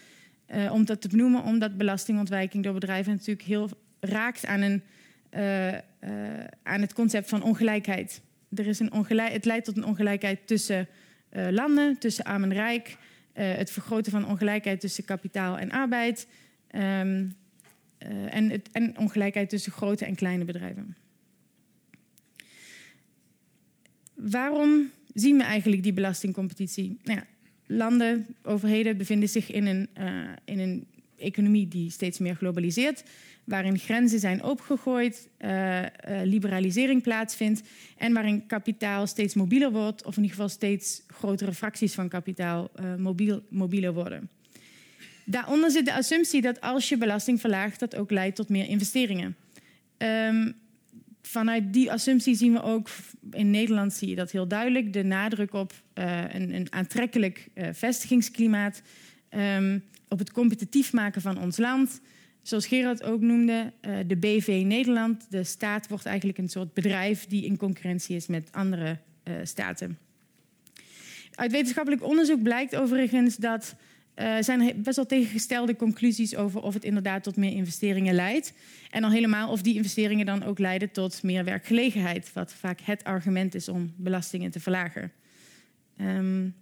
[0.54, 4.82] uh, om dat te benoemen, omdat belastingontwijking door bedrijven natuurlijk heel raakt aan, een,
[5.34, 5.78] uh, uh,
[6.62, 8.20] aan het concept van ongelijkheid.
[8.54, 10.88] Er is een ongelijk, het leidt tot een ongelijkheid tussen
[11.50, 12.96] landen, tussen arm en rijk,
[13.32, 16.26] het vergroten van ongelijkheid tussen kapitaal en arbeid
[16.74, 17.34] um,
[18.28, 20.96] en, het, en ongelijkheid tussen grote en kleine bedrijven.
[24.14, 26.98] Waarom zien we eigenlijk die belastingcompetitie?
[27.02, 27.26] Nou ja,
[27.70, 30.06] landen, overheden bevinden zich in een, uh,
[30.44, 33.02] in een economie die steeds meer globaliseert,
[33.44, 35.86] waarin grenzen zijn opgegooid, uh, uh,
[36.24, 37.62] liberalisering plaatsvindt
[37.96, 42.70] en waarin kapitaal steeds mobieler wordt, of in ieder geval steeds grotere fracties van kapitaal
[42.96, 44.28] mobiel, mobieler worden.
[45.24, 49.36] Daaronder zit de assumptie dat als je belasting verlaagt, dat ook leidt tot meer investeringen.
[49.98, 50.54] Um,
[51.22, 52.88] vanuit die assumptie zien we ook
[53.30, 58.82] in Nederland zie je dat heel duidelijk de nadruk op uh, een, aantrekkelijk uh, vestigingsklimaat,
[59.30, 62.00] um, op het competitief maken van ons land.
[62.42, 67.26] Zoals Gerard ook noemde, uh, de BV Nederland, de staat wordt eigenlijk een soort bedrijf
[67.26, 68.98] die in concurrentie is met andere
[69.42, 69.98] staten.
[71.34, 73.74] Uit wetenschappelijk onderzoek blijkt overigens dat
[74.20, 78.52] uh, zijn best wel tegengestelde conclusies over of het inderdaad tot meer investeringen leidt.
[78.90, 83.04] En dan helemaal of die investeringen dan ook leiden tot meer werkgelegenheid, wat vaak het
[83.04, 85.12] argument is om belastingen te verlagen.
[86.00, 86.54] Um,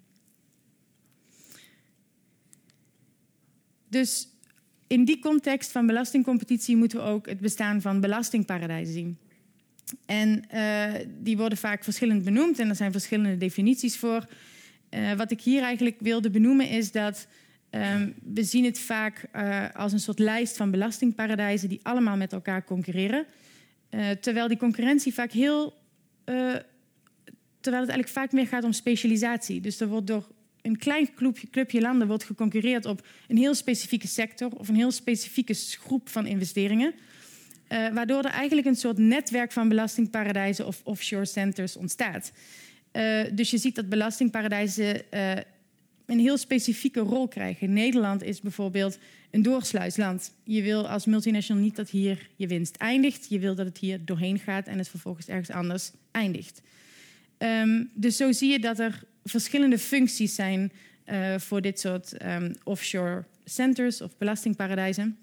[3.89, 4.29] dus
[4.87, 9.19] in die context van belastingcompetitie moeten we ook het bestaan van belastingparadijzen zien.
[10.07, 10.85] En uh,
[11.19, 14.27] die worden vaak verschillend benoemd en er zijn verschillende definities voor.
[14.91, 17.27] Uh, wat ik hier eigenlijk wilde benoemen is dat
[17.71, 22.33] um, we zien het vaak uh, als een soort lijst van belastingparadijzen die allemaal met
[22.33, 23.27] elkaar concurreren.
[23.91, 25.67] Uh, terwijl die concurrentie vaak heel.
[26.25, 26.55] Uh,
[27.61, 29.61] terwijl het eigenlijk vaak meer gaat om specialisatie.
[29.61, 30.29] Dus er wordt door
[30.63, 34.91] een klein clubje, clubje landen wordt geconcurreerd op een heel specifieke sector of een heel
[34.91, 36.95] specifieke groep van investeringen.
[37.69, 42.33] Waardoor er eigenlijk een soort netwerk van belastingparadijzen of offshore centers ontstaat.
[43.33, 45.03] Dus je ziet dat belastingparadijzen
[46.09, 47.73] een heel specifieke rol krijgen.
[47.73, 48.99] Nederland is bijvoorbeeld
[49.31, 50.33] een doorsluisland.
[50.45, 53.27] Je wil als multinational niet dat hier je winst eindigt.
[53.29, 56.63] Je wil dat het hier doorheen gaat en het vervolgens ergens anders eindigt.
[57.39, 60.73] Um, dus zo zie je dat er verschillende functies zijn
[61.07, 65.19] uh, voor dit soort um, offshore centers of belastingparadijzen.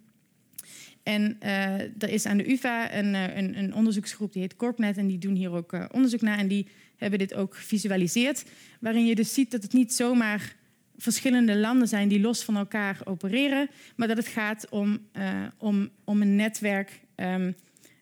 [1.03, 4.97] En uh, er is aan de UvA een, uh, een, een, onderzoeksgroep die heet Corpnet
[4.97, 6.67] en die doen hier ook onderzoek naar en die
[6.97, 8.45] hebben dit ook gevisualiseerd,
[8.79, 10.55] waarin je dus ziet dat het niet zomaar
[10.97, 15.89] verschillende landen zijn die los van elkaar opereren, maar dat het gaat om, uh, om,
[16.03, 17.55] om een netwerk um,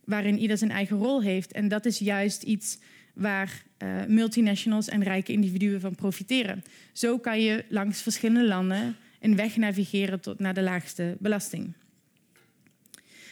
[0.03, 1.51] waarin ieder zijn eigen rol heeft.
[1.51, 2.79] En dat is juist iets
[3.13, 6.63] waar uh, multinationals en rijke individuen van profiteren.
[6.93, 11.73] Zo kan je langs verschillende landen een weg navigeren tot naar de laagste belasting.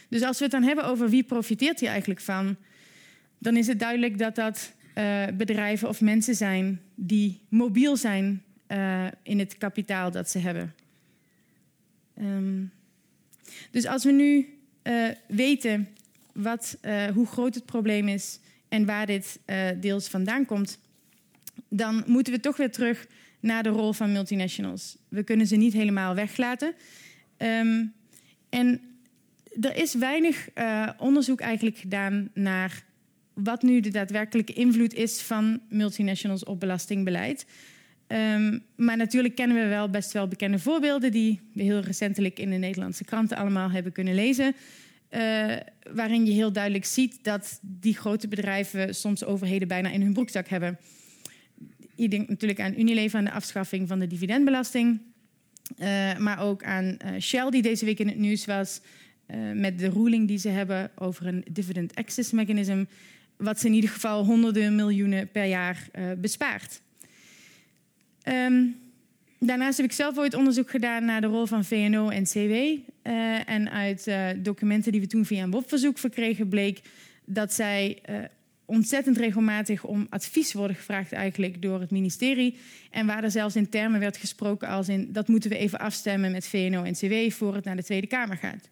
[0.08, 2.56] Dus als we het dan hebben over wie profiteert hier eigenlijk van,
[3.38, 8.42] dan is het duidelijk dat dat uh, bedrijven of mensen zijn die mobiel zijn
[8.72, 10.74] uh, in het kapitaal dat ze hebben.
[12.20, 12.72] Um,
[13.70, 15.88] dus als we nu uh, weten
[16.32, 19.40] wat, uh, hoe groot het probleem is en waar dit
[19.80, 20.78] deels vandaan komt,
[21.68, 23.06] dan moeten we toch weer terug
[23.40, 24.96] naar de rol van multinationals.
[25.08, 26.74] We kunnen ze niet helemaal weglaten.
[27.38, 27.92] Um,
[28.48, 28.80] en
[29.60, 30.48] er is weinig
[30.98, 32.84] onderzoek eigenlijk gedaan naar
[33.34, 37.46] wat nu de daadwerkelijke invloed is van multinationals op belastingbeleid.
[38.12, 42.50] Um, maar natuurlijk kennen we wel best wel bekende voorbeelden die we heel recentelijk in
[42.50, 44.54] de Nederlandse kranten allemaal hebben kunnen lezen.
[45.10, 45.56] Uh,
[45.92, 50.48] waarin je heel duidelijk ziet dat die grote bedrijven soms overheden bijna in hun broekzak
[50.48, 50.78] hebben.
[51.96, 55.00] Je denkt natuurlijk aan Unilever en de afschaffing van de dividendbelasting.
[55.78, 58.80] Uh, maar ook aan uh, Shell, die deze week in het nieuws was.
[59.54, 62.84] met de ruling die ze hebben over een dividend access mechanism.
[63.36, 66.80] Wat ze in ieder geval honderden miljoenen per jaar bespaart.
[68.28, 68.76] Um,
[69.38, 72.38] daarnaast heb ik zelf ooit onderzoek gedaan naar de rol van VNO en CW.
[72.40, 76.80] Uh, en uit uh, documenten die we toen via een WOP-verzoek verkregen bleek
[77.24, 78.16] dat zij uh,
[78.64, 82.56] ontzettend regelmatig om advies worden gevraagd eigenlijk door het ministerie.
[82.90, 86.32] En waar er zelfs in termen werd gesproken als in dat moeten we even afstemmen
[86.32, 88.68] met VNO-NCW voor het naar de Tweede Kamer gaat.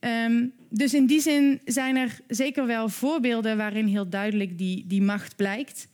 [0.00, 5.02] Um, dus in die zin zijn er zeker wel voorbeelden waarin heel duidelijk die, die
[5.02, 5.88] macht blijkt.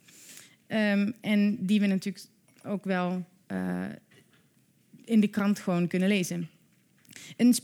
[0.69, 2.25] Um, en die we natuurlijk
[2.65, 3.85] ook wel uh,
[5.05, 6.49] in de krant gewoon kunnen lezen.
[7.37, 7.57] Een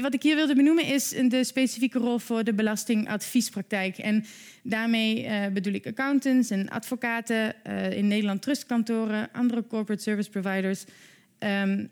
[0.00, 3.98] wat ik hier wilde benoemen is de specifieke rol voor de belastingadviespraktijk.
[3.98, 4.24] En
[4.62, 10.84] daarmee uh, bedoel ik accountants en advocaten, uh, in Nederland trustkantoren, andere corporate service providers.
[11.38, 11.88] Um,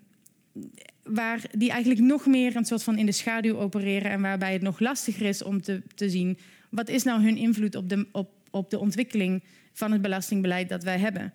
[1.03, 4.63] waar die eigenlijk nog meer een soort van in de schaduw opereren en waarbij het
[4.63, 6.39] nog lastiger is om te, te zien
[6.71, 9.43] wat is nou hun invloed op de, op, op de ontwikkeling
[9.73, 11.33] van het belastingbeleid dat wij hebben.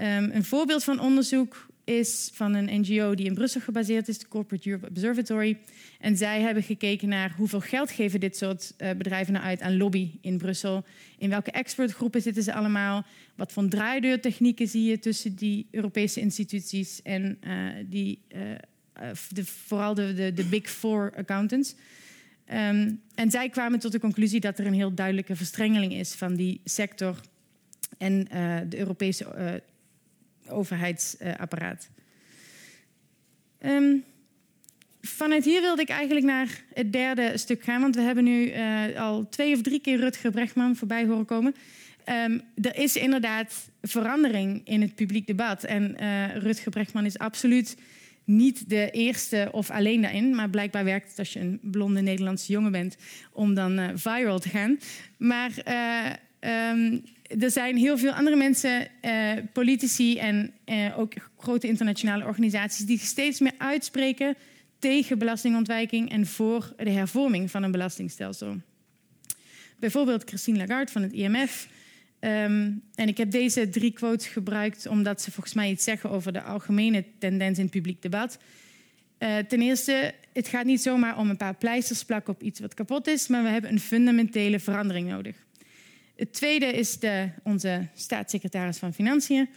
[0.00, 4.28] Um, een voorbeeld van onderzoek is van een NGO die in Brussel gebaseerd is, de
[4.28, 5.58] Corporate Europe Observatory.
[5.98, 9.76] En zij hebben gekeken naar hoeveel geld geven dit soort uh, bedrijven nou uit aan
[9.76, 10.84] lobby in Brussel.
[11.18, 13.04] In welke expertgroepen zitten ze allemaal?
[13.36, 18.40] Wat voor draaideurtechnieken zie je tussen die Europese instituties en uh, die, uh,
[19.28, 21.74] de, vooral de, de, de, Big Four accountants?
[22.52, 26.34] Um, en zij kwamen tot de conclusie dat er een heel duidelijke verstrengeling is van
[26.34, 27.20] die sector
[27.98, 28.24] en
[28.68, 29.62] de Europese
[30.50, 31.88] overheidsapparaat.
[33.60, 34.04] Um,
[35.00, 39.00] vanuit hier wilde ik eigenlijk naar het derde stuk gaan, want we hebben nu uh,
[39.00, 41.54] al twee of drie keer Rutger Brechtman voorbij horen komen.
[42.06, 45.64] Um, er is inderdaad verandering in het publiek debat.
[45.64, 47.76] En uh, Rutger Brechtman is absoluut
[48.24, 50.34] niet de eerste of alleen daarin.
[50.34, 52.96] Maar blijkbaar werkt het als je een blonde Nederlandse jongen bent
[53.32, 54.78] om dan uh, viral te gaan.
[55.16, 55.50] Maar
[56.72, 57.02] um,
[57.38, 62.98] er zijn heel veel andere mensen, uh, politici en uh, ook grote internationale organisaties, die
[62.98, 64.36] steeds meer uitspreken
[64.78, 68.56] tegen belastingontwijking en voor de hervorming van een belastingstelsel.
[69.78, 71.68] Bijvoorbeeld Christine Lagarde van het IMF.
[72.18, 76.32] Ehm, en ik heb deze drie quotes gebruikt omdat ze volgens mij iets zeggen over
[76.32, 78.38] de algemene tendens in het publiek debat.
[79.18, 82.74] Uh, ten eerste, het gaat niet zomaar om een paar pleisters plakken op iets wat
[82.74, 85.36] kapot is, maar we hebben een fundamentele verandering nodig.
[86.20, 89.48] Het tweede is de, onze staatssecretaris van Financiën.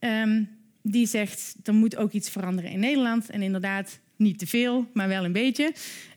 [0.00, 0.48] Um,
[0.82, 3.30] die zegt, er moet ook iets veranderen in Nederland.
[3.30, 5.72] En inderdaad, niet te veel, maar wel een beetje.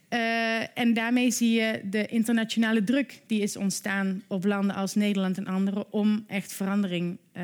[0.10, 5.38] Uh, en daarmee zie je de internationale druk die is ontstaan op landen als Nederland
[5.38, 7.44] en andere om echt verandering uh,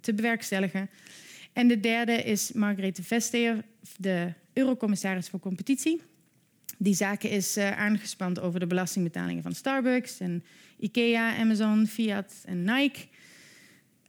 [0.00, 0.90] te bewerkstelligen.
[1.52, 3.64] En de derde is Margrethe Vestager,
[3.96, 6.00] de eurocommissaris voor competitie.
[6.78, 10.44] Die zaken is uh, aangespand over de belastingbetalingen van Starbucks en
[10.78, 13.00] IKEA, Amazon, Fiat en Nike.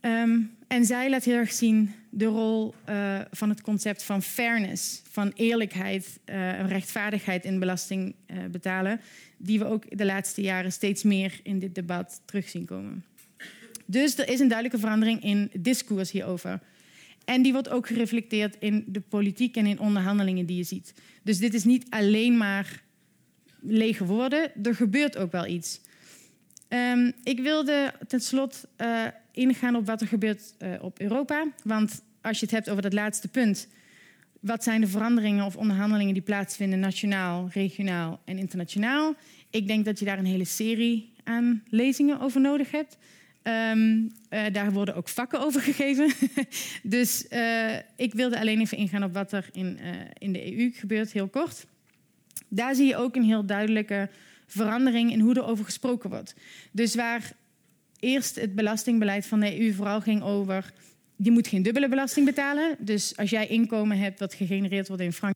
[0.00, 5.02] Um, en zij laat heel erg zien de rol uh, van het concept van fairness,
[5.10, 8.14] van eerlijkheid uh, en rechtvaardigheid in belasting
[8.50, 9.00] betalen,
[9.36, 13.04] die we ook de laatste jaren steeds meer in dit debat terug zien komen.
[13.86, 16.60] Dus er is een duidelijke verandering in discours hierover.
[17.26, 20.94] En die wordt ook gereflecteerd in de politiek en in onderhandelingen die je ziet.
[21.22, 22.82] Dus dit is niet alleen maar
[23.60, 25.80] lege woorden, er gebeurt ook wel iets.
[26.68, 31.46] Um, ik wilde ten slotte uh, ingaan op wat er gebeurt uh, op Europa.
[31.64, 33.68] Want als je het hebt over dat laatste punt,
[34.40, 39.14] wat zijn de veranderingen of onderhandelingen die plaatsvinden nationaal, regionaal en internationaal?
[39.50, 42.98] Ik denk dat je daar een hele serie aan lezingen over nodig hebt.
[43.48, 46.12] Um, uh, daar worden ook vakken over gegeven.
[46.96, 47.26] dus
[47.96, 49.78] ik wilde alleen even ingaan op wat er in,
[50.18, 51.66] in de EU gebeurt, heel kort.
[52.48, 54.08] Daar zie je ook een heel duidelijke
[54.46, 56.34] verandering in hoe er over gesproken wordt.
[56.72, 57.32] Dus waar
[58.00, 60.72] eerst het belastingbeleid van de EU vooral ging over...
[61.16, 62.76] je moet geen dubbele belasting betalen.
[62.78, 65.35] Dus als jij inkomen hebt wat gegenereerd wordt in Frankrijk...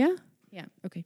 [0.00, 0.14] Ja?
[0.48, 1.02] Ja, oké.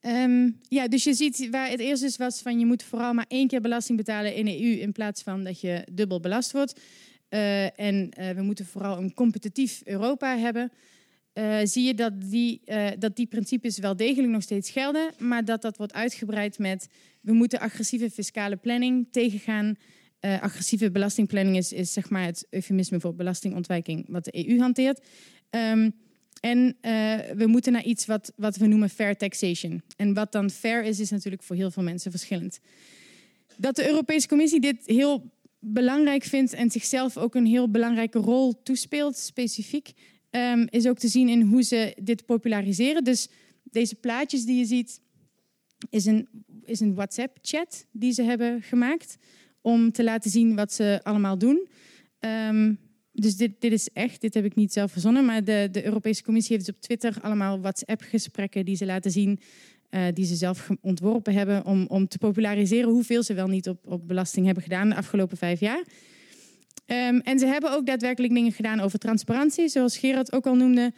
[0.00, 3.24] Um, ja, dus je ziet waar het eerst dus was van je moet vooral maar
[3.28, 6.80] één keer belasting betalen in de EU in plaats van dat je dubbel belast wordt.
[7.30, 10.72] Uh, en uh, we moeten vooral een competitief Europa hebben.
[11.34, 12.62] Uh, zie je dat die,
[12.98, 16.88] dat die principes wel degelijk nog steeds gelden, maar dat dat wordt uitgebreid met
[17.20, 19.76] we moeten agressieve fiscale planning tegengaan.
[20.20, 25.00] agressieve belastingplanning is, is zeg maar het eufemisme voor belastingontwijking wat de EU hanteert.
[25.50, 25.94] Um,
[26.42, 26.72] en uh,
[27.36, 29.82] we moeten naar iets wat, wat we noemen fair taxation.
[29.96, 32.60] En wat dan fair is, is natuurlijk voor heel veel mensen verschillend.
[33.56, 38.62] Dat de Europese Commissie dit heel belangrijk vindt en zichzelf ook een heel belangrijke rol
[38.62, 39.92] toespeelt, specifiek,
[40.30, 43.04] ehm, is ook te zien in hoe ze dit populariseren.
[43.04, 43.28] Dus
[43.62, 45.00] deze plaatjes die je ziet,
[45.90, 46.28] is een,
[46.64, 49.16] is een WhatsApp-chat die ze hebben gemaakt
[49.60, 51.68] om te laten zien wat ze allemaal doen.
[52.20, 52.78] Um,
[53.12, 56.22] dus dit, dit is echt, dit heb ik niet zelf verzonnen, maar de, de Europese
[56.22, 59.40] Commissie heeft dus op Twitter allemaal WhatsApp-gesprekken die ze laten zien,
[59.90, 63.86] uh, die ze zelf ontworpen hebben, om, om te populariseren hoeveel ze wel niet op,
[63.86, 65.84] op belasting hebben gedaan de afgelopen vijf jaar.
[66.86, 70.92] Um, en ze hebben ook daadwerkelijk dingen gedaan over transparantie, zoals Gerard ook al noemde.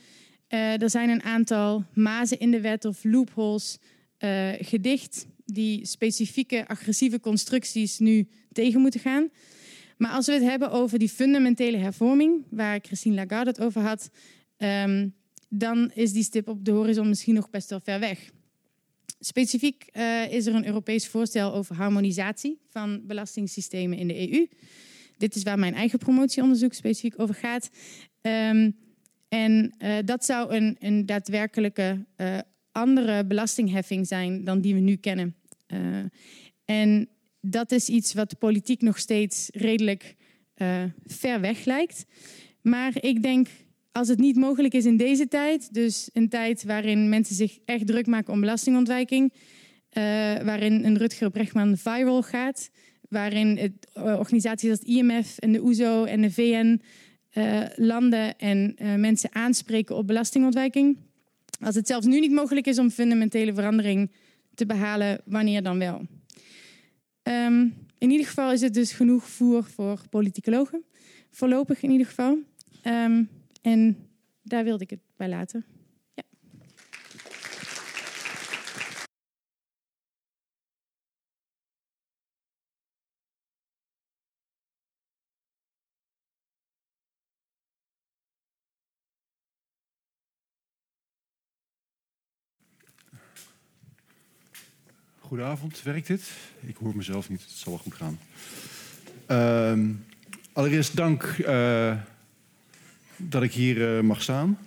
[0.49, 3.79] Uh, er zijn een aantal mazen in de wet of loopholes
[4.19, 9.29] uh, gedicht die specifieke agressieve constructies nu tegen moeten gaan.
[9.97, 14.11] Maar als we het hebben over die fundamentele hervorming, waar Christine Lagarde het over had,
[14.59, 15.15] um,
[15.49, 18.31] dan is die stip op de horizon misschien nog best wel ver weg.
[19.21, 24.47] Specifiek uh, is er een Europees voorstel over harmonisatie van belastingssystemen in de EU.
[25.17, 27.71] Dit is waar mijn eigen promotieonderzoek specifiek over gaat.
[28.21, 28.77] Um,
[29.29, 32.39] en uh, dat zou een, een daadwerkelijke uh,
[32.73, 35.37] andere belastingheffing zijn dan die we nu kennen.
[36.65, 37.09] en
[37.47, 40.15] dat is iets wat de politiek nog steeds redelijk
[40.57, 42.05] uh, ver weg lijkt.
[42.63, 43.49] Maar ik denk,
[43.93, 47.87] als het niet mogelijk is in deze tijd, dus een tijd waarin mensen zich echt
[47.87, 50.03] druk maken om belastingontwijking, uh,
[50.43, 52.71] waarin een Rutger Brechtman viral gaat,
[53.09, 56.81] waarin het, uh, organisaties als het IMF en de OESO e en de VN
[57.77, 60.99] landen en mensen aanspreken op belastingontwijking.
[61.61, 64.13] Als het zelfs nu niet mogelijk is om fundamentele verandering
[64.55, 66.07] te behalen, wanneer dan wel?
[67.29, 70.85] Um, in ieder geval is het dus genoeg voer voor politicologen.
[71.31, 72.39] Voorlopig in ieder geval.
[72.85, 73.29] Um,
[73.63, 74.09] en
[74.43, 75.65] daar wilde ik het bij laten.
[76.15, 76.23] Ja.
[95.35, 96.31] Goedenavond, werkt dit?
[96.61, 98.19] Ik hoor mezelf niet, het zal wel goed gaan.
[99.31, 99.95] Uh,
[100.53, 101.97] allereerst dank uh,
[103.17, 104.59] dat ik hier uh, mag staan.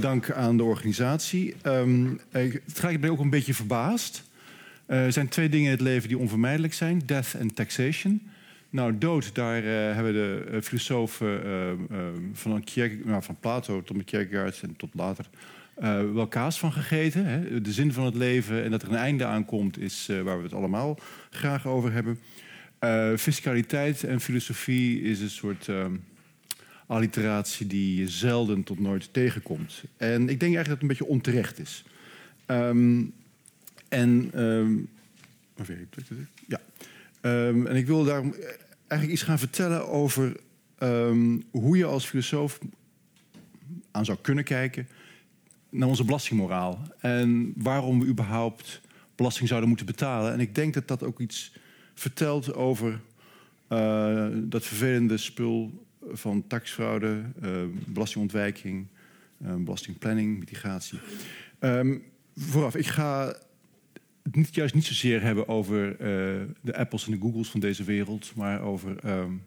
[0.00, 1.54] dank aan de organisatie.
[1.62, 4.22] Um, ik ben ook een beetje verbaasd.
[4.86, 8.30] er zijn twee dingen in het leven die onvermijdelijk zijn: death en taxation.
[8.70, 9.62] Nou, dood, daar
[9.94, 11.40] hebben de filosofen
[12.32, 12.64] van,
[13.04, 15.28] nou, van Plato tot Kierkegaard en tot later
[15.82, 17.24] uh, wel kaas van gegeten.
[17.24, 17.60] Hè?
[17.60, 20.42] De zin van het leven en dat er een einde aankomt is uh, waar we
[20.42, 20.98] het allemaal
[21.30, 22.18] graag over hebben.
[22.80, 25.70] Uh, fiscaliteit en filosofie is een soort
[26.86, 29.82] alliteratie die je zelden tot nooit tegenkomt.
[29.96, 31.84] En ik denk eigenlijk dat het een beetje onterecht is.
[32.46, 33.12] Um,
[33.88, 34.88] en, um,
[36.46, 36.60] ja.
[37.20, 38.34] En ik wil daarom
[38.86, 40.36] eigenlijk iets gaan vertellen over
[41.50, 42.58] hoe je als filosoof
[43.90, 44.88] aan zou kunnen kijken
[45.70, 46.82] naar onze belastingmoraal.
[46.98, 48.80] En waarom we überhaupt
[49.14, 50.32] belasting zouden moeten betalen.
[50.32, 51.52] En ik denk dat dat ook iets
[51.94, 53.00] vertelt over
[53.68, 57.50] uh, dat vervelende spul van taxfraude, uh,
[57.86, 58.86] belastingontwijking,
[59.42, 60.98] uh, belastingplanning, mitigatie.
[61.60, 62.02] Um,
[62.36, 63.36] vooraf, ik ga
[64.30, 65.96] het juist niet zozeer hebben over
[66.60, 69.42] de Apples en de Googles van deze wereld, maar over um,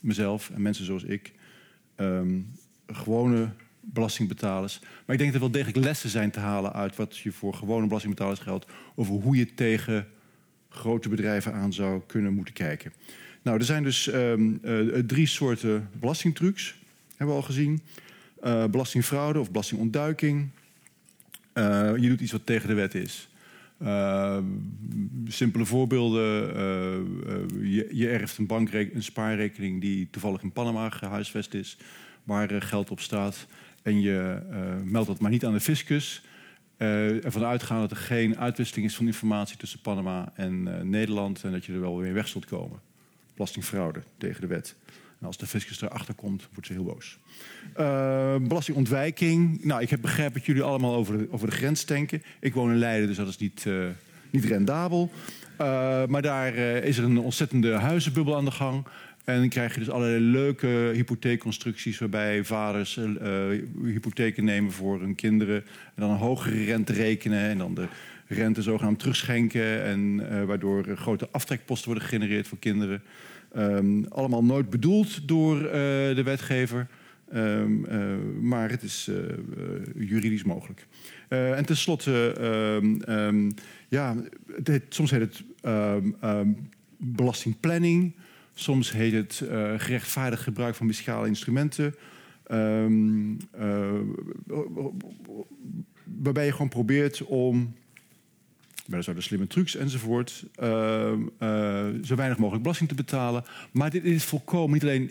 [0.00, 1.32] mezelf en mensen zoals ik.
[1.96, 2.52] Um,
[2.86, 3.50] gewone
[3.92, 4.80] belastingbetalers.
[4.80, 7.54] Maar ik denk dat er wel degelijk lessen zijn te halen uit wat je voor
[7.54, 8.66] gewone belastingbetalers geldt.
[8.94, 10.06] Over hoe je tegen
[10.68, 12.92] grote bedrijven aan zou kunnen moeten kijken.
[13.42, 16.74] Nou, er zijn dus um, uh, drie soorten belastingtrucs,
[17.16, 17.82] hebben we al gezien.
[18.44, 20.48] Uh, belastingfraude of belastingontduiking.
[21.54, 23.28] Je doet iets wat tegen de wet is.
[25.26, 26.56] Simpele voorbeelden.
[27.70, 31.76] Je, je, erft een, een spaarrekening die toevallig in Panama gehuisvest is,
[32.24, 33.46] waar geld op staat
[33.88, 36.22] en je uh, meldt dat maar niet aan de fiscus.
[36.78, 41.44] Uh, ervan uitgaan dat er geen uitwisseling is van informatie tussen Panama en uh, Nederland
[41.44, 42.80] en dat je er wel weer weg zult komen.
[43.34, 44.76] Belastingfraude tegen de wet.
[45.20, 47.18] En als de fiscus erachter komt, wordt ze heel boos.
[48.48, 49.64] Belastingontwijking.
[49.64, 52.22] Nou, ik heb begrepen dat jullie allemaal over de, over de grens denken.
[52.40, 53.66] Ik woon in Leiden, dus dat is niet,
[54.30, 55.10] niet rendabel.
[56.08, 58.86] maar daar is er een ontzettende huizenbubbel aan de gang.
[59.28, 63.16] En dan krijg je dus allerlei leuke hypotheekconstructies waarbij vaders uh,
[63.84, 65.56] hypotheken nemen voor hun kinderen.
[65.64, 67.86] En dan een hogere rente rekenen en dan de
[68.26, 69.82] rente zogenaamd terugschenken.
[69.84, 73.02] En uh, waardoor grote aftrekposten worden gegenereerd voor kinderen.
[73.56, 75.58] Um, allemaal nooit bedoeld door
[76.14, 76.86] de wetgever.
[77.34, 77.86] Um,
[78.40, 79.10] maar het is
[79.96, 80.86] juridisch mogelijk.
[81.28, 82.34] en tenslotte,
[83.08, 83.54] um,
[83.88, 84.16] ja,
[84.88, 85.42] soms heet het
[86.96, 88.14] belastingplanning.
[88.58, 91.94] Soms heet het uh, gerechtvaardigd gebruik van fiscale instrumenten.
[92.46, 94.00] Ehm, eh,
[96.04, 97.74] waarbij je gewoon probeert om,
[98.86, 103.44] weliswaar de slimme trucs enzovoort, ehm, eh, zo weinig mogelijk belasting te betalen.
[103.72, 105.10] Maar dit is volkomen niet alleen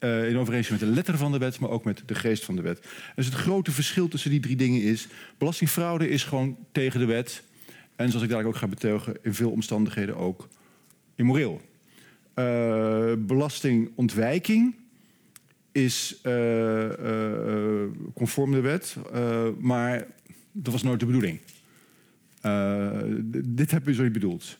[0.00, 2.62] in overeenstemming met de letter van de wet, maar ook met de geest van de
[2.62, 2.86] wet.
[3.14, 7.42] Dus het grote verschil tussen die drie dingen is: belastingfraude is gewoon tegen de wet.
[7.96, 10.48] En zoals ik dadelijk ook ga betuigen, in veel omstandigheden ook
[11.14, 11.67] immoreel.
[12.38, 14.74] Uh, belastingontwijking
[15.72, 16.90] is uh,
[18.14, 18.96] conform de wet,
[19.58, 20.06] maar
[20.52, 21.40] dat was nooit de bedoeling.
[23.30, 24.56] dit heb je zo niet bedoeld.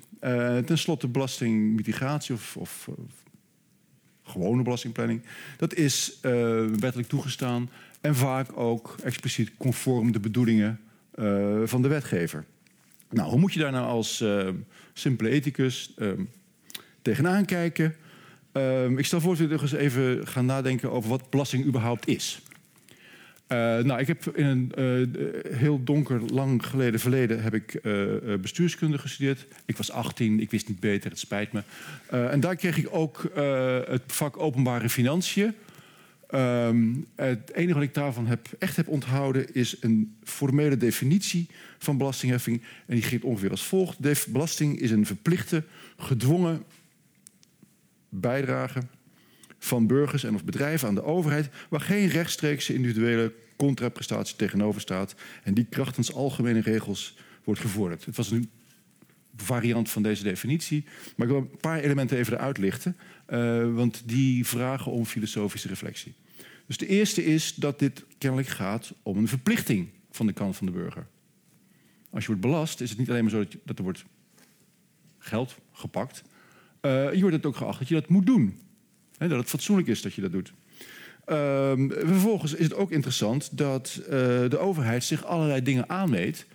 [0.64, 2.88] ten slotte belastingmitigatie of, of
[4.22, 5.22] gewone belastingplanning.
[5.56, 6.18] Dat is
[6.78, 7.70] wettelijk toegestaan
[8.00, 10.80] en vaak ook expliciet conform de bedoelingen
[11.64, 12.44] van de wetgever.
[13.10, 14.48] Nou, hoe moet je daar nou als uh,
[14.92, 15.94] simpele ethicus
[17.08, 17.94] tegenaan kijken?
[18.96, 22.42] ik stel voor dat we eens even gaan nadenken over wat belasting überhaupt is.
[23.48, 27.80] Uh, nou, ik heb in een uh, heel donker, lang geleden verleden heb ik
[28.40, 29.46] bestuurskunde gestudeerd.
[29.66, 31.62] Ik was 18, ik wist niet beter, het spijt me.
[32.10, 33.30] en daar kreeg ik ook
[33.88, 35.54] het vak openbare financiën.
[36.34, 41.46] Um, het enige wat ik daarvan heb, echt heb onthouden is een formele definitie
[41.78, 42.62] van belastingheffing.
[42.86, 43.98] En die ging ongeveer als volgt.
[44.32, 45.62] Belasting is een verplichte,
[45.96, 46.62] gedwongen
[48.08, 48.80] bijdrage
[49.58, 55.14] van burgers en of bedrijven aan de overheid, waar geen rechtstreekse individuele contraprestatie tegenover staat
[55.42, 58.04] en die krachtens algemene regels wordt gevorderd.
[58.04, 58.50] Het was een
[59.36, 60.84] variant van deze definitie,
[61.16, 62.96] maar ik wil een paar elementen even eruit lichten,
[63.28, 66.14] uh, want die vragen om filosofische reflectie.
[66.66, 70.66] Dus de eerste is dat dit kennelijk gaat om een verplichting van de kant van
[70.66, 71.06] de burger.
[72.10, 74.04] Als je wordt belast, is het niet alleen maar zo dat er wordt
[75.18, 76.22] geld gepakt.
[76.82, 78.58] Uh, je wordt het ook geacht dat je dat moet doen
[79.18, 80.52] dat het fatsoenlijk is dat je dat doet.
[81.26, 84.08] Um, vervolgens is het ook interessant dat uh,
[84.48, 86.46] de overheid zich allerlei dingen aanmeet.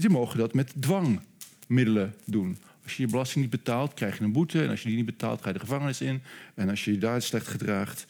[0.00, 2.58] Ze mogen dat met dwangmiddelen doen.
[2.82, 4.62] Als je je belasting niet betaalt, krijg je een boete.
[4.62, 6.22] En als je die niet betaalt, ga je de gevangenis in.
[6.54, 8.06] En als je je daar slecht gedraagt...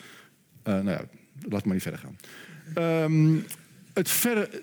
[0.69, 1.05] Uh, nou ja,
[1.49, 2.17] laat maar niet verder gaan.
[3.05, 3.45] Um,
[3.93, 4.63] het, verder,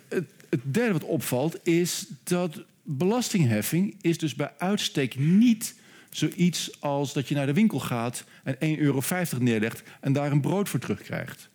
[0.50, 3.96] het derde wat opvalt is dat belastingheffing...
[4.02, 5.76] is dus bij uitstek niet
[6.10, 9.02] Zoiets als dat je naar de winkel gaat en 1,50 euro
[9.40, 11.50] neerlegt en daar een brood voor terugkrijgt.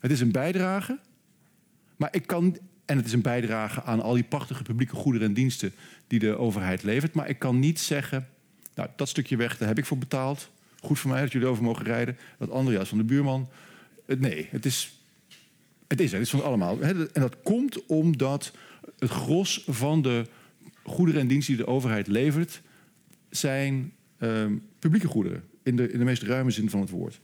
[0.00, 0.98] Het is een bijdrage,
[1.96, 2.58] maar ik kan.
[2.84, 5.74] En het is een bijdrage aan al die prachtige publieke goederen en diensten
[6.06, 7.14] die de overheid levert.
[7.14, 8.28] Maar ik kan niet zeggen,
[8.74, 10.50] nou, dat stukje weg, daar heb ik voor betaald.
[10.80, 12.18] Goed voor mij dat jullie over mogen rijden.
[12.38, 13.48] Dat andere juist van de buurman.
[14.06, 14.92] Nee, het is,
[15.86, 16.80] het is, het is van allemaal.
[16.80, 18.52] En dat komt omdat
[18.98, 20.26] het gros van de
[20.82, 22.60] goederen en diensten die de overheid levert
[23.30, 24.46] zijn uh,
[24.78, 25.44] publieke goederen.
[25.62, 27.20] In de, in de meest ruime zin van het woord.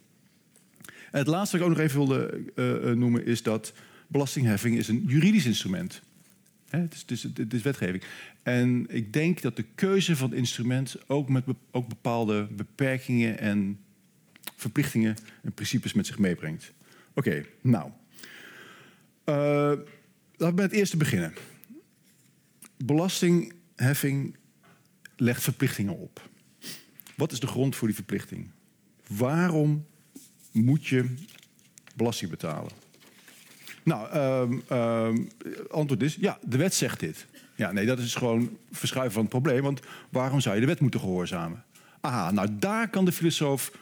[0.85, 3.73] En het laatste wat ik ook nog even wilde uh, noemen is dat
[4.07, 6.03] belastingheffing is een juridisch instrument.
[6.71, 8.03] Het, is, het, is, wetgeving.
[8.43, 13.79] En ik denk dat de keuze van het instrument ook, met ook bepaalde beperkingen en
[14.57, 16.73] verplichtingen en principes met zich meebrengt.
[17.15, 17.91] Oké, nou.
[19.25, 19.87] Uh, laten
[20.37, 21.35] we met het eerste beginnen.
[22.77, 24.37] Belastingheffing
[25.17, 26.29] legt verplichtingen op.
[27.17, 28.51] Wat is de grond voor die verplichting?
[29.07, 29.87] Waarom
[30.53, 31.15] moet je
[31.97, 32.71] belasting betalen?
[33.83, 34.19] Nou,
[34.73, 35.29] um,
[35.71, 37.27] antwoord is ja, de wet zegt dit.
[37.57, 39.63] Ja, nee, dat is gewoon verschuiven van het probleem.
[39.63, 41.65] Want waarom zou je de wet moeten gehoorzamen?
[42.01, 43.73] Aha, nou daar kan de filosoof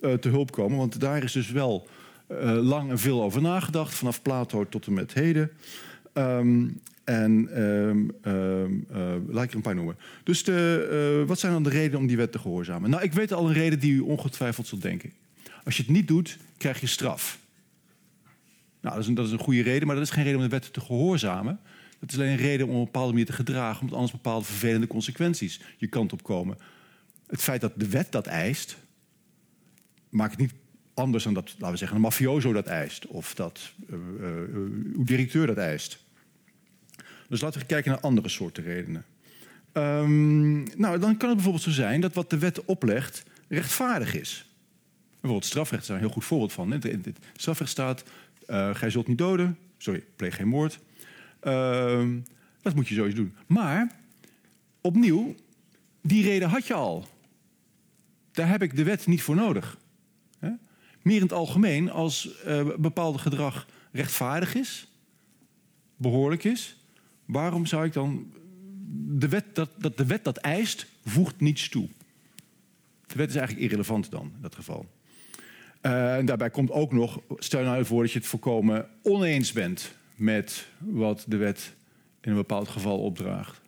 [0.00, 0.78] uh, te hulp komen.
[0.78, 1.88] Want daar is dus wel
[2.30, 3.94] uh, lang en veel over nagedacht.
[3.94, 5.50] Vanaf Plato tot en met heden.
[6.12, 9.96] Um, en um, um, uh, laat ik er een paar noemen.
[10.22, 12.90] Dus de, uh, wat zijn dan de redenen om die wet te gehoorzamen?
[12.90, 15.12] Nou, ik weet al een reden die u ongetwijfeld zult denken.
[15.64, 17.38] Als je het niet doet, krijg je straf.
[18.80, 20.44] Nou, dat is, een, dat is een goede reden, maar dat is geen reden om
[20.44, 21.60] de wet te gehoorzamen.
[22.00, 24.44] Dat is alleen een reden om op een bepaalde manier te gedragen, omdat anders bepaalde
[24.44, 26.58] vervelende consequenties je kant op komen.
[27.26, 28.76] Het feit dat de wet dat eist,
[30.08, 30.52] maakt het niet
[30.94, 33.06] anders dan dat, laten we zeggen, een mafioso dat eist.
[33.06, 33.96] Of dat uh,
[34.94, 36.03] uw directeur dat eist.
[37.28, 39.04] Dus laten we kijken naar andere soorten redenen.
[39.72, 44.48] Um, nou, dan kan het bijvoorbeeld zo zijn dat wat de wet oplegt rechtvaardig is.
[45.10, 46.72] Bijvoorbeeld strafrecht is daar een heel goed voorbeeld van.
[46.72, 48.04] In het strafrecht staat,
[48.46, 49.58] uh, gij zult niet doden.
[49.78, 50.78] Sorry, pleeg geen moord.
[51.42, 52.08] Uh,
[52.62, 53.34] dat moet je sowieso doen.
[53.46, 53.90] Maar,
[54.80, 55.34] opnieuw,
[56.02, 57.08] die reden had je al.
[58.32, 59.78] Daar heb ik de wet niet voor nodig.
[60.38, 60.50] He?
[61.02, 64.88] Meer in het algemeen, als uh, bepaalde gedrag rechtvaardig is,
[65.96, 66.76] behoorlijk is,
[67.24, 68.32] Waarom zou ik dan.
[69.06, 71.88] De wet dat, dat de wet dat eist, voegt niets toe.
[73.06, 74.86] De wet is eigenlijk irrelevant dan, in dat geval.
[75.82, 79.94] Uh, en daarbij komt ook nog, stel nou voor dat je het voorkomen oneens bent
[80.14, 81.74] met wat de wet
[82.20, 83.60] in een bepaald geval opdraagt.